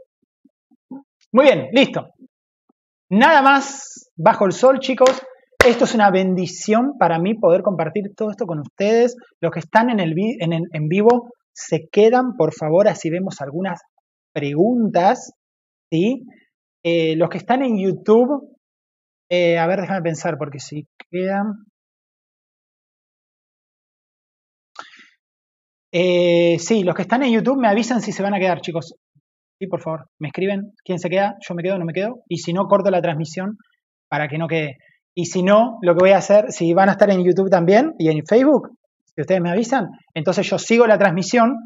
Muy 1.31 1.45
bien, 1.45 1.67
listo. 1.71 2.07
Nada 3.11 3.41
más 3.41 4.11
bajo 4.17 4.45
el 4.45 4.51
sol, 4.51 4.79
chicos. 4.79 5.21
Esto 5.63 5.83
es 5.83 5.93
una 5.93 6.09
bendición 6.09 6.93
para 6.97 7.19
mí 7.19 7.35
poder 7.35 7.61
compartir 7.61 8.15
todo 8.15 8.31
esto 8.31 8.45
con 8.45 8.59
ustedes. 8.59 9.15
Los 9.39 9.51
que 9.51 9.59
están 9.59 9.89
en, 9.89 9.99
el 9.99 10.13
en, 10.39 10.87
vivo, 10.87 11.29
se 11.53 11.87
quedan, 11.91 12.35
por 12.37 12.53
favor, 12.53 12.87
así 12.87 13.09
vemos 13.09 13.41
algunas 13.41 13.81
preguntas. 14.33 15.33
¿sí? 15.91 16.25
Eh, 16.83 17.15
los 17.15 17.29
que 17.29 17.37
están 17.37 17.63
en 17.63 17.77
YouTube, 17.77 18.57
eh, 19.29 19.57
a 19.57 19.67
ver, 19.67 19.81
déjame 19.81 20.01
pensar, 20.01 20.37
porque 20.37 20.59
si 20.59 20.87
quedan... 21.09 21.65
Eh, 25.91 26.57
sí, 26.59 26.83
los 26.83 26.93
que 26.93 27.01
están 27.01 27.23
en 27.23 27.33
YouTube 27.33 27.59
me 27.59 27.67
avisan 27.67 28.01
si 28.01 28.11
se 28.11 28.21
van 28.21 28.35
a 28.35 28.39
quedar, 28.39 28.61
chicos. 28.61 28.95
Sí, 29.59 29.67
por 29.67 29.81
favor, 29.81 30.07
me 30.19 30.29
escriben 30.29 30.73
quién 30.85 30.99
se 30.99 31.09
queda, 31.09 31.35
yo 31.41 31.55
me 31.55 31.63
quedo, 31.63 31.77
no 31.79 31.85
me 31.85 31.93
quedo. 31.93 32.23
Y 32.27 32.37
si 32.37 32.53
no, 32.53 32.67
corto 32.67 32.91
la 32.91 33.01
transmisión 33.01 33.57
para 34.07 34.27
que 34.27 34.37
no 34.37 34.47
quede. 34.47 34.77
Y 35.15 35.25
si 35.25 35.43
no, 35.43 35.79
lo 35.81 35.95
que 35.95 35.99
voy 36.01 36.11
a 36.11 36.17
hacer, 36.17 36.51
si 36.51 36.73
van 36.73 36.89
a 36.89 36.93
estar 36.93 37.09
en 37.09 37.23
YouTube 37.23 37.49
también 37.49 37.93
y 37.97 38.09
en 38.09 38.25
Facebook, 38.25 38.69
si 39.03 39.21
ustedes 39.21 39.41
me 39.41 39.49
avisan, 39.49 39.89
entonces 40.13 40.49
yo 40.49 40.57
sigo 40.57 40.87
la 40.87 40.97
transmisión, 40.97 41.57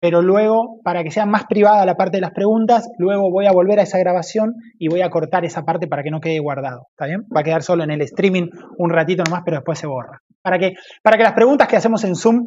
pero 0.00 0.20
luego, 0.20 0.80
para 0.84 1.02
que 1.02 1.10
sea 1.10 1.26
más 1.26 1.46
privada 1.46 1.86
la 1.86 1.96
parte 1.96 2.18
de 2.18 2.20
las 2.20 2.32
preguntas, 2.32 2.88
luego 2.98 3.30
voy 3.30 3.46
a 3.46 3.52
volver 3.52 3.80
a 3.80 3.82
esa 3.82 3.98
grabación 3.98 4.54
y 4.78 4.88
voy 4.88 5.00
a 5.00 5.10
cortar 5.10 5.44
esa 5.44 5.62
parte 5.62 5.86
para 5.86 6.02
que 6.02 6.10
no 6.10 6.20
quede 6.20 6.38
guardado. 6.38 6.86
¿Está 6.90 7.06
bien? 7.06 7.22
Va 7.34 7.40
a 7.40 7.44
quedar 7.44 7.62
solo 7.62 7.82
en 7.84 7.90
el 7.90 8.02
streaming 8.02 8.48
un 8.78 8.90
ratito 8.90 9.24
nomás, 9.24 9.42
pero 9.44 9.56
después 9.56 9.78
se 9.78 9.86
borra. 9.86 10.20
Para 10.42 10.58
que, 10.58 10.74
para 11.02 11.16
que 11.16 11.22
las 11.22 11.32
preguntas 11.32 11.66
que 11.66 11.76
hacemos 11.76 12.04
en 12.04 12.14
Zoom 12.14 12.44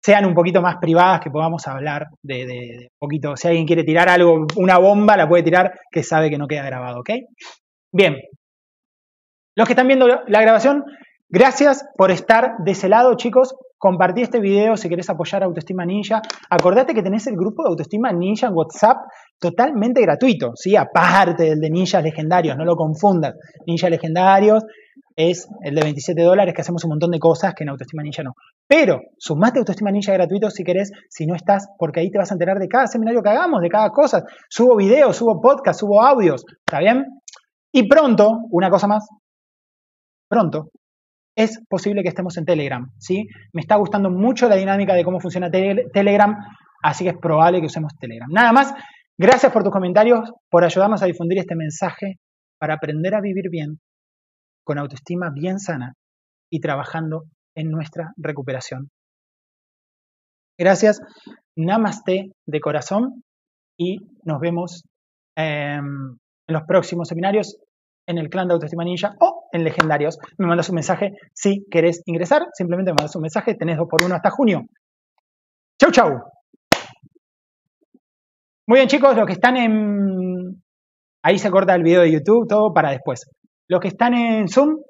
sean 0.00 0.24
un 0.24 0.34
poquito 0.34 0.62
más 0.62 0.76
privadas, 0.80 1.20
que 1.20 1.30
podamos 1.30 1.66
hablar 1.66 2.06
de, 2.22 2.46
de, 2.46 2.88
poquito. 2.98 3.36
Si 3.36 3.48
alguien 3.48 3.66
quiere 3.66 3.84
tirar 3.84 4.08
algo, 4.08 4.46
una 4.56 4.78
bomba, 4.78 5.16
la 5.16 5.28
puede 5.28 5.42
tirar, 5.42 5.72
que 5.90 6.02
sabe 6.02 6.30
que 6.30 6.38
no 6.38 6.48
queda 6.48 6.64
grabado, 6.64 7.00
¿ok? 7.00 7.10
Bien. 7.92 8.16
Los 9.54 9.66
que 9.66 9.74
están 9.74 9.86
viendo 9.86 10.06
la 10.08 10.40
grabación, 10.40 10.84
gracias 11.32 11.84
por 11.96 12.12
estar 12.12 12.58
de 12.58 12.70
ese 12.70 12.88
lado, 12.88 13.14
chicos. 13.16 13.56
Compartí 13.78 14.22
este 14.22 14.38
video 14.38 14.76
si 14.76 14.88
querés 14.88 15.10
apoyar 15.10 15.42
a 15.42 15.46
Autoestima 15.46 15.84
Ninja. 15.84 16.22
Acordate 16.48 16.94
que 16.94 17.02
tenés 17.02 17.26
el 17.26 17.34
grupo 17.34 17.64
de 17.64 17.70
Autoestima 17.70 18.12
Ninja 18.12 18.46
en 18.46 18.54
WhatsApp 18.54 18.98
totalmente 19.40 20.00
gratuito, 20.02 20.52
¿sí? 20.54 20.76
Aparte 20.76 21.42
del 21.42 21.58
de 21.58 21.68
Ninjas 21.68 22.04
Legendarios, 22.04 22.56
no 22.56 22.64
lo 22.64 22.76
confundas. 22.76 23.34
Ninjas 23.66 23.90
Legendarios 23.90 24.62
es 25.16 25.48
el 25.62 25.74
de 25.74 25.82
27 25.82 26.22
dólares 26.22 26.54
que 26.54 26.60
hacemos 26.60 26.84
un 26.84 26.90
montón 26.90 27.10
de 27.10 27.18
cosas 27.18 27.54
que 27.54 27.64
en 27.64 27.70
Autoestima 27.70 28.04
Ninja 28.04 28.22
no. 28.22 28.34
Pero 28.68 29.00
sumate 29.18 29.58
Autoestima 29.58 29.90
Ninja 29.90 30.12
gratuito 30.12 30.48
si 30.48 30.62
querés, 30.62 30.92
si 31.08 31.26
no 31.26 31.34
estás, 31.34 31.66
porque 31.76 31.98
ahí 31.98 32.10
te 32.10 32.18
vas 32.18 32.30
a 32.30 32.34
enterar 32.34 32.60
de 32.60 32.68
cada 32.68 32.86
seminario 32.86 33.20
que 33.20 33.30
hagamos, 33.30 33.62
de 33.62 33.68
cada 33.68 33.90
cosa. 33.90 34.22
Subo 34.48 34.76
videos, 34.76 35.16
subo 35.16 35.40
podcast, 35.40 35.80
subo 35.80 36.00
audios, 36.00 36.44
¿está 36.64 36.78
bien? 36.78 37.04
Y 37.72 37.88
pronto, 37.88 38.42
una 38.50 38.70
cosa 38.70 38.86
más, 38.86 39.08
pronto, 40.28 40.70
es 41.36 41.60
posible 41.68 42.02
que 42.02 42.08
estemos 42.08 42.36
en 42.36 42.44
Telegram, 42.44 42.90
¿sí? 42.98 43.26
Me 43.52 43.60
está 43.60 43.76
gustando 43.76 44.10
mucho 44.10 44.48
la 44.48 44.56
dinámica 44.56 44.94
de 44.94 45.04
cómo 45.04 45.20
funciona 45.20 45.50
Telegram, 45.50 46.36
así 46.82 47.04
que 47.04 47.10
es 47.10 47.18
probable 47.18 47.60
que 47.60 47.66
usemos 47.66 47.92
Telegram. 47.98 48.28
Nada 48.30 48.52
más, 48.52 48.74
gracias 49.18 49.52
por 49.52 49.62
tus 49.62 49.72
comentarios, 49.72 50.30
por 50.50 50.64
ayudarnos 50.64 51.02
a 51.02 51.06
difundir 51.06 51.38
este 51.38 51.56
mensaje 51.56 52.18
para 52.58 52.74
aprender 52.74 53.14
a 53.14 53.20
vivir 53.20 53.48
bien, 53.50 53.80
con 54.64 54.78
autoestima 54.78 55.30
bien 55.34 55.58
sana 55.58 55.94
y 56.50 56.60
trabajando 56.60 57.24
en 57.56 57.70
nuestra 57.70 58.12
recuperación. 58.16 58.90
Gracias, 60.58 61.00
namaste 61.56 62.30
de 62.46 62.60
corazón 62.60 63.24
y 63.78 63.98
nos 64.24 64.38
vemos 64.38 64.84
em, 65.36 66.18
en 66.46 66.54
los 66.54 66.62
próximos 66.64 67.08
seminarios 67.08 67.56
en 68.06 68.18
el 68.18 68.28
clan 68.28 68.48
de 68.48 68.54
Autoestima 68.54 68.84
Ninja 68.84 69.14
o 69.20 69.48
en 69.52 69.64
Legendarios. 69.64 70.18
Me 70.38 70.46
mandas 70.46 70.68
un 70.68 70.76
mensaje 70.76 71.12
si 71.32 71.64
querés 71.70 72.02
ingresar. 72.06 72.46
Simplemente 72.52 72.90
me 72.90 72.96
mandas 72.98 73.16
un 73.16 73.22
mensaje. 73.22 73.54
Tenés 73.54 73.76
dos 73.76 73.88
por 73.88 74.02
uno 74.04 74.14
hasta 74.14 74.30
junio. 74.30 74.62
Chau, 75.80 75.90
chau. 75.90 76.10
Muy 78.66 78.78
bien, 78.78 78.88
chicos, 78.88 79.16
los 79.16 79.26
que 79.26 79.32
están 79.32 79.56
en. 79.56 80.62
Ahí 81.24 81.38
se 81.38 81.50
corta 81.50 81.74
el 81.74 81.82
video 81.82 82.02
de 82.02 82.12
YouTube, 82.12 82.48
todo 82.48 82.72
para 82.72 82.90
después. 82.90 83.28
Los 83.68 83.80
que 83.80 83.88
están 83.88 84.14
en 84.14 84.48
Zoom, 84.48 84.80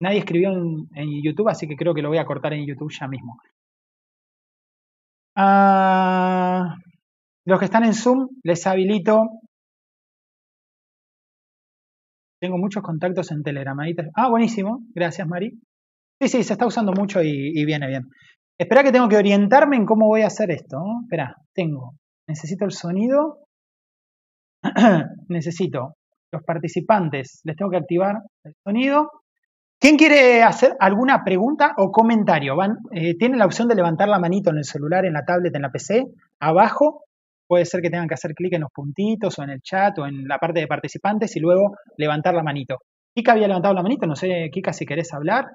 nadie 0.00 0.18
escribió 0.18 0.50
en, 0.50 1.22
YouTube, 1.22 1.48
así 1.48 1.68
que 1.68 1.76
creo 1.76 1.94
que 1.94 2.02
lo 2.02 2.08
voy 2.08 2.18
a 2.18 2.24
cortar 2.24 2.52
en 2.52 2.66
YouTube 2.66 2.92
ya 2.92 3.06
mismo. 3.06 3.38
Ah, 5.36 6.74
los 7.44 7.58
que 7.58 7.64
están 7.64 7.84
en 7.84 7.94
Zoom, 7.94 8.28
les 8.42 8.66
habilito 8.66 9.28
tengo 12.40 12.56
muchos 12.56 12.82
contactos 12.82 13.30
en 13.30 13.42
Telegram. 13.42 13.78
Ah, 14.14 14.28
buenísimo. 14.28 14.80
Gracias, 14.94 15.28
Mari. 15.28 15.60
Sí, 16.20 16.28
sí, 16.28 16.42
se 16.42 16.54
está 16.54 16.66
usando 16.66 16.92
mucho 16.92 17.22
y, 17.22 17.64
viene 17.64 17.86
bien. 17.86 18.08
Espera 18.58 18.82
que 18.82 18.92
tengo 18.92 19.08
que 19.08 19.16
orientarme 19.16 19.76
en 19.76 19.86
cómo 19.86 20.06
voy 20.06 20.22
a 20.22 20.26
hacer 20.26 20.50
esto. 20.50 20.78
Espera, 21.02 21.36
tengo. 21.54 21.94
Necesito 22.26 22.64
el 22.64 22.72
sonido. 22.72 23.38
Necesito 25.28 25.94
los 26.32 26.42
participantes. 26.42 27.40
Les 27.44 27.56
tengo 27.56 27.70
que 27.70 27.78
activar 27.78 28.16
el 28.44 28.54
sonido. 28.64 29.10
¿Quién 29.78 29.96
quiere 29.96 30.42
hacer 30.42 30.76
alguna 30.78 31.24
pregunta 31.24 31.74
o 31.78 31.90
comentario? 31.90 32.54
Van, 32.54 32.76
eh, 32.92 33.16
tienen 33.16 33.38
la 33.38 33.46
opción 33.46 33.66
de 33.68 33.74
levantar 33.74 34.08
la 34.08 34.18
manito 34.18 34.50
en 34.50 34.58
el 34.58 34.64
celular, 34.64 35.06
en 35.06 35.14
la 35.14 35.24
tablet, 35.24 35.54
en 35.54 35.62
la 35.62 35.70
PC. 35.70 36.04
Abajo 36.38 37.04
Puede 37.50 37.64
ser 37.64 37.82
que 37.82 37.90
tengan 37.90 38.06
que 38.06 38.14
hacer 38.14 38.32
clic 38.32 38.52
en 38.54 38.60
los 38.60 38.70
puntitos 38.72 39.36
o 39.36 39.42
en 39.42 39.50
el 39.50 39.60
chat 39.60 39.98
o 39.98 40.06
en 40.06 40.28
la 40.28 40.38
parte 40.38 40.60
de 40.60 40.68
participantes 40.68 41.34
y 41.34 41.40
luego 41.40 41.76
levantar 41.96 42.32
la 42.32 42.44
manito. 42.44 42.78
Kika 43.12 43.32
había 43.32 43.48
levantado 43.48 43.74
la 43.74 43.82
manito, 43.82 44.06
no 44.06 44.14
sé, 44.14 44.50
Kika, 44.52 44.72
si 44.72 44.86
querés 44.86 45.12
hablar. 45.12 45.46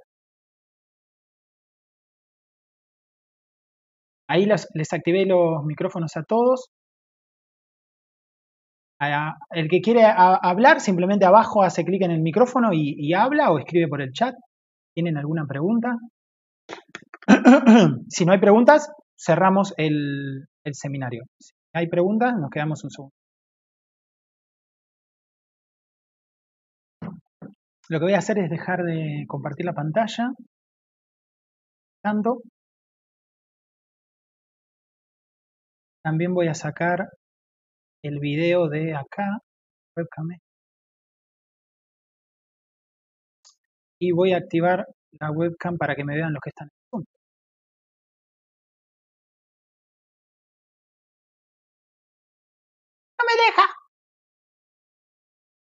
Ahí 4.28 4.46
les 4.46 4.94
activé 4.94 5.26
los 5.26 5.64
micrófonos 5.64 6.18
a 6.18 6.24
todos. 6.24 6.68
El 9.52 9.70
que 9.70 9.80
quiere 9.80 10.04
hablar, 10.04 10.82
simplemente 10.82 11.24
abajo 11.24 11.64
hace 11.64 11.86
clic 11.86 12.02
en 12.02 12.12
el 12.12 12.22
micrófono 12.22 12.72
y, 12.74 13.14
habla 13.14 13.52
o 13.52 13.60
escribe 13.60 13.88
por 13.88 14.02
el 14.02 14.12
chat. 14.12 14.36
¿Tienen 14.94 15.16
alguna 15.16 15.46
pregunta? 15.48 15.96
si 18.10 18.26
no 18.26 18.34
hay 18.34 18.40
preguntas, 18.40 18.92
cerramos 19.18 19.74
el 19.78 20.46
seminario. 20.74 21.24
¿Hay 21.76 21.88
preguntas? 21.88 22.34
Nos 22.40 22.50
quedamos 22.50 22.82
un 22.86 22.90
segundo. 22.90 23.14
Lo 27.90 28.00
que 28.00 28.06
voy 28.06 28.14
a 28.14 28.20
hacer 28.20 28.38
es 28.40 28.50
dejar 28.50 28.84
de 28.84 29.26
compartir 29.28 29.66
la 29.66 29.74
pantalla. 29.74 30.32
También 36.02 36.34
voy 36.34 36.48
a 36.48 36.54
sacar 36.54 37.10
el 38.04 38.20
video 38.20 38.70
de 38.70 38.96
acá, 38.96 39.40
webcam. 39.98 40.30
Y 44.00 44.12
voy 44.12 44.32
a 44.32 44.38
activar 44.38 44.86
la 45.20 45.30
webcam 45.32 45.78
para 45.78 45.96
que 45.96 46.06
me 46.06 46.16
vean 46.16 46.32
los 46.32 46.42
que 46.42 46.52
están 46.52 46.70
en 46.94 47.06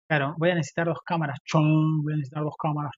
Claro, 0.09 0.33
voy 0.37 0.49
a 0.49 0.55
necesitar 0.55 0.87
dos 0.87 0.99
cámaras. 1.05 1.37
Voy 1.53 2.13
a 2.13 2.17
necesitar 2.17 2.43
dos 2.43 2.55
cámaras. 2.57 2.93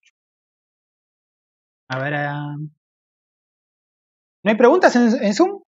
A 1.89 1.99
ver. 1.99 2.13
Eh, 2.13 2.71
¿No 4.43 4.51
hay 4.51 4.55
preguntas 4.57 4.95
en, 4.95 5.33
Zoom? 5.33 5.61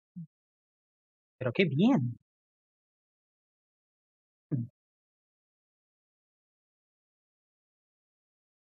Pero 1.38 1.52
qué 1.52 1.64
bien. 1.64 2.16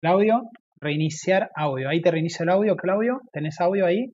Claudio, 0.01 0.49
reiniciar 0.81 1.51
audio. 1.55 1.89
Ahí 1.89 2.01
te 2.01 2.11
reinicio 2.11 2.43
el 2.43 2.49
audio, 2.49 2.75
Claudio. 2.75 3.21
¿Tenés 3.31 3.59
audio 3.61 3.85
ahí? 3.85 4.11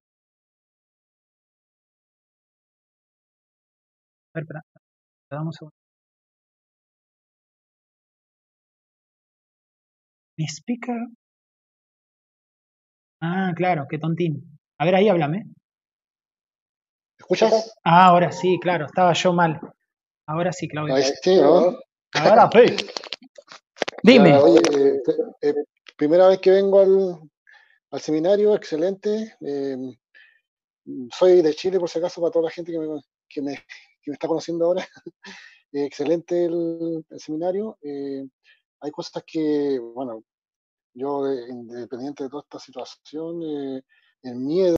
A 4.34 4.40
ver, 4.40 4.44
espera. 4.44 4.62
Un 5.32 5.48
¿Mi 5.48 5.85
speaker? 10.44 11.08
Ah, 13.22 13.54
claro, 13.56 13.86
qué 13.90 13.98
tontín. 13.98 14.60
A 14.78 14.86
ver, 14.86 14.96
ahí 14.96 15.08
háblame. 15.08 15.46
¿Me 15.46 15.54
escuchas? 17.20 17.76
Ah, 17.84 18.08
ahora 18.08 18.32
sí, 18.32 18.60
claro, 18.62 18.86
estaba 18.86 19.14
yo 19.14 19.34
mal. 19.34 19.60
Ahora 20.28 20.52
sí, 20.52 20.68
Claudio. 20.68 20.96
Ahí 20.96 21.04
sí, 21.22 21.38
¿no? 21.38 21.78
Ahora 22.14 22.50
sí. 22.52 22.76
Dime. 24.04 24.36
oye, 24.38 24.60
eh, 24.72 25.02
eh, 25.42 25.54
primera 25.98 26.28
vez 26.28 26.40
que 26.40 26.52
vengo 26.52 26.80
al, 26.80 27.20
al 27.92 28.00
seminario, 28.02 28.56
excelente. 28.56 29.36
Eh, 29.42 29.78
soy 31.12 31.42
de 31.42 31.54
Chile, 31.56 31.80
por 31.80 31.90
si 31.90 32.00
acaso, 32.00 32.22
para 32.22 32.32
toda 32.32 32.46
la 32.46 32.52
gente 32.52 32.72
que 32.72 32.80
me, 32.80 33.02
que 33.28 33.42
me, 33.42 33.56
que 33.56 34.12
me 34.12 34.14
está 34.14 34.28
conociendo 34.28 34.66
ahora. 34.66 34.86
excelente 35.72 36.46
el, 36.46 37.06
el 37.10 37.20
seminario 37.20 37.78
hay 38.82 38.92
cosas 38.92 39.24
que, 39.26 39.80
bueno, 39.80 40.24
yo 40.94 41.32
independiente 41.32 42.24
de 42.24 42.30
toda 42.30 42.44
esta 42.44 42.60
situación, 42.60 43.42
eh, 43.44 43.82
el 44.24 44.36
miedo 44.36 44.74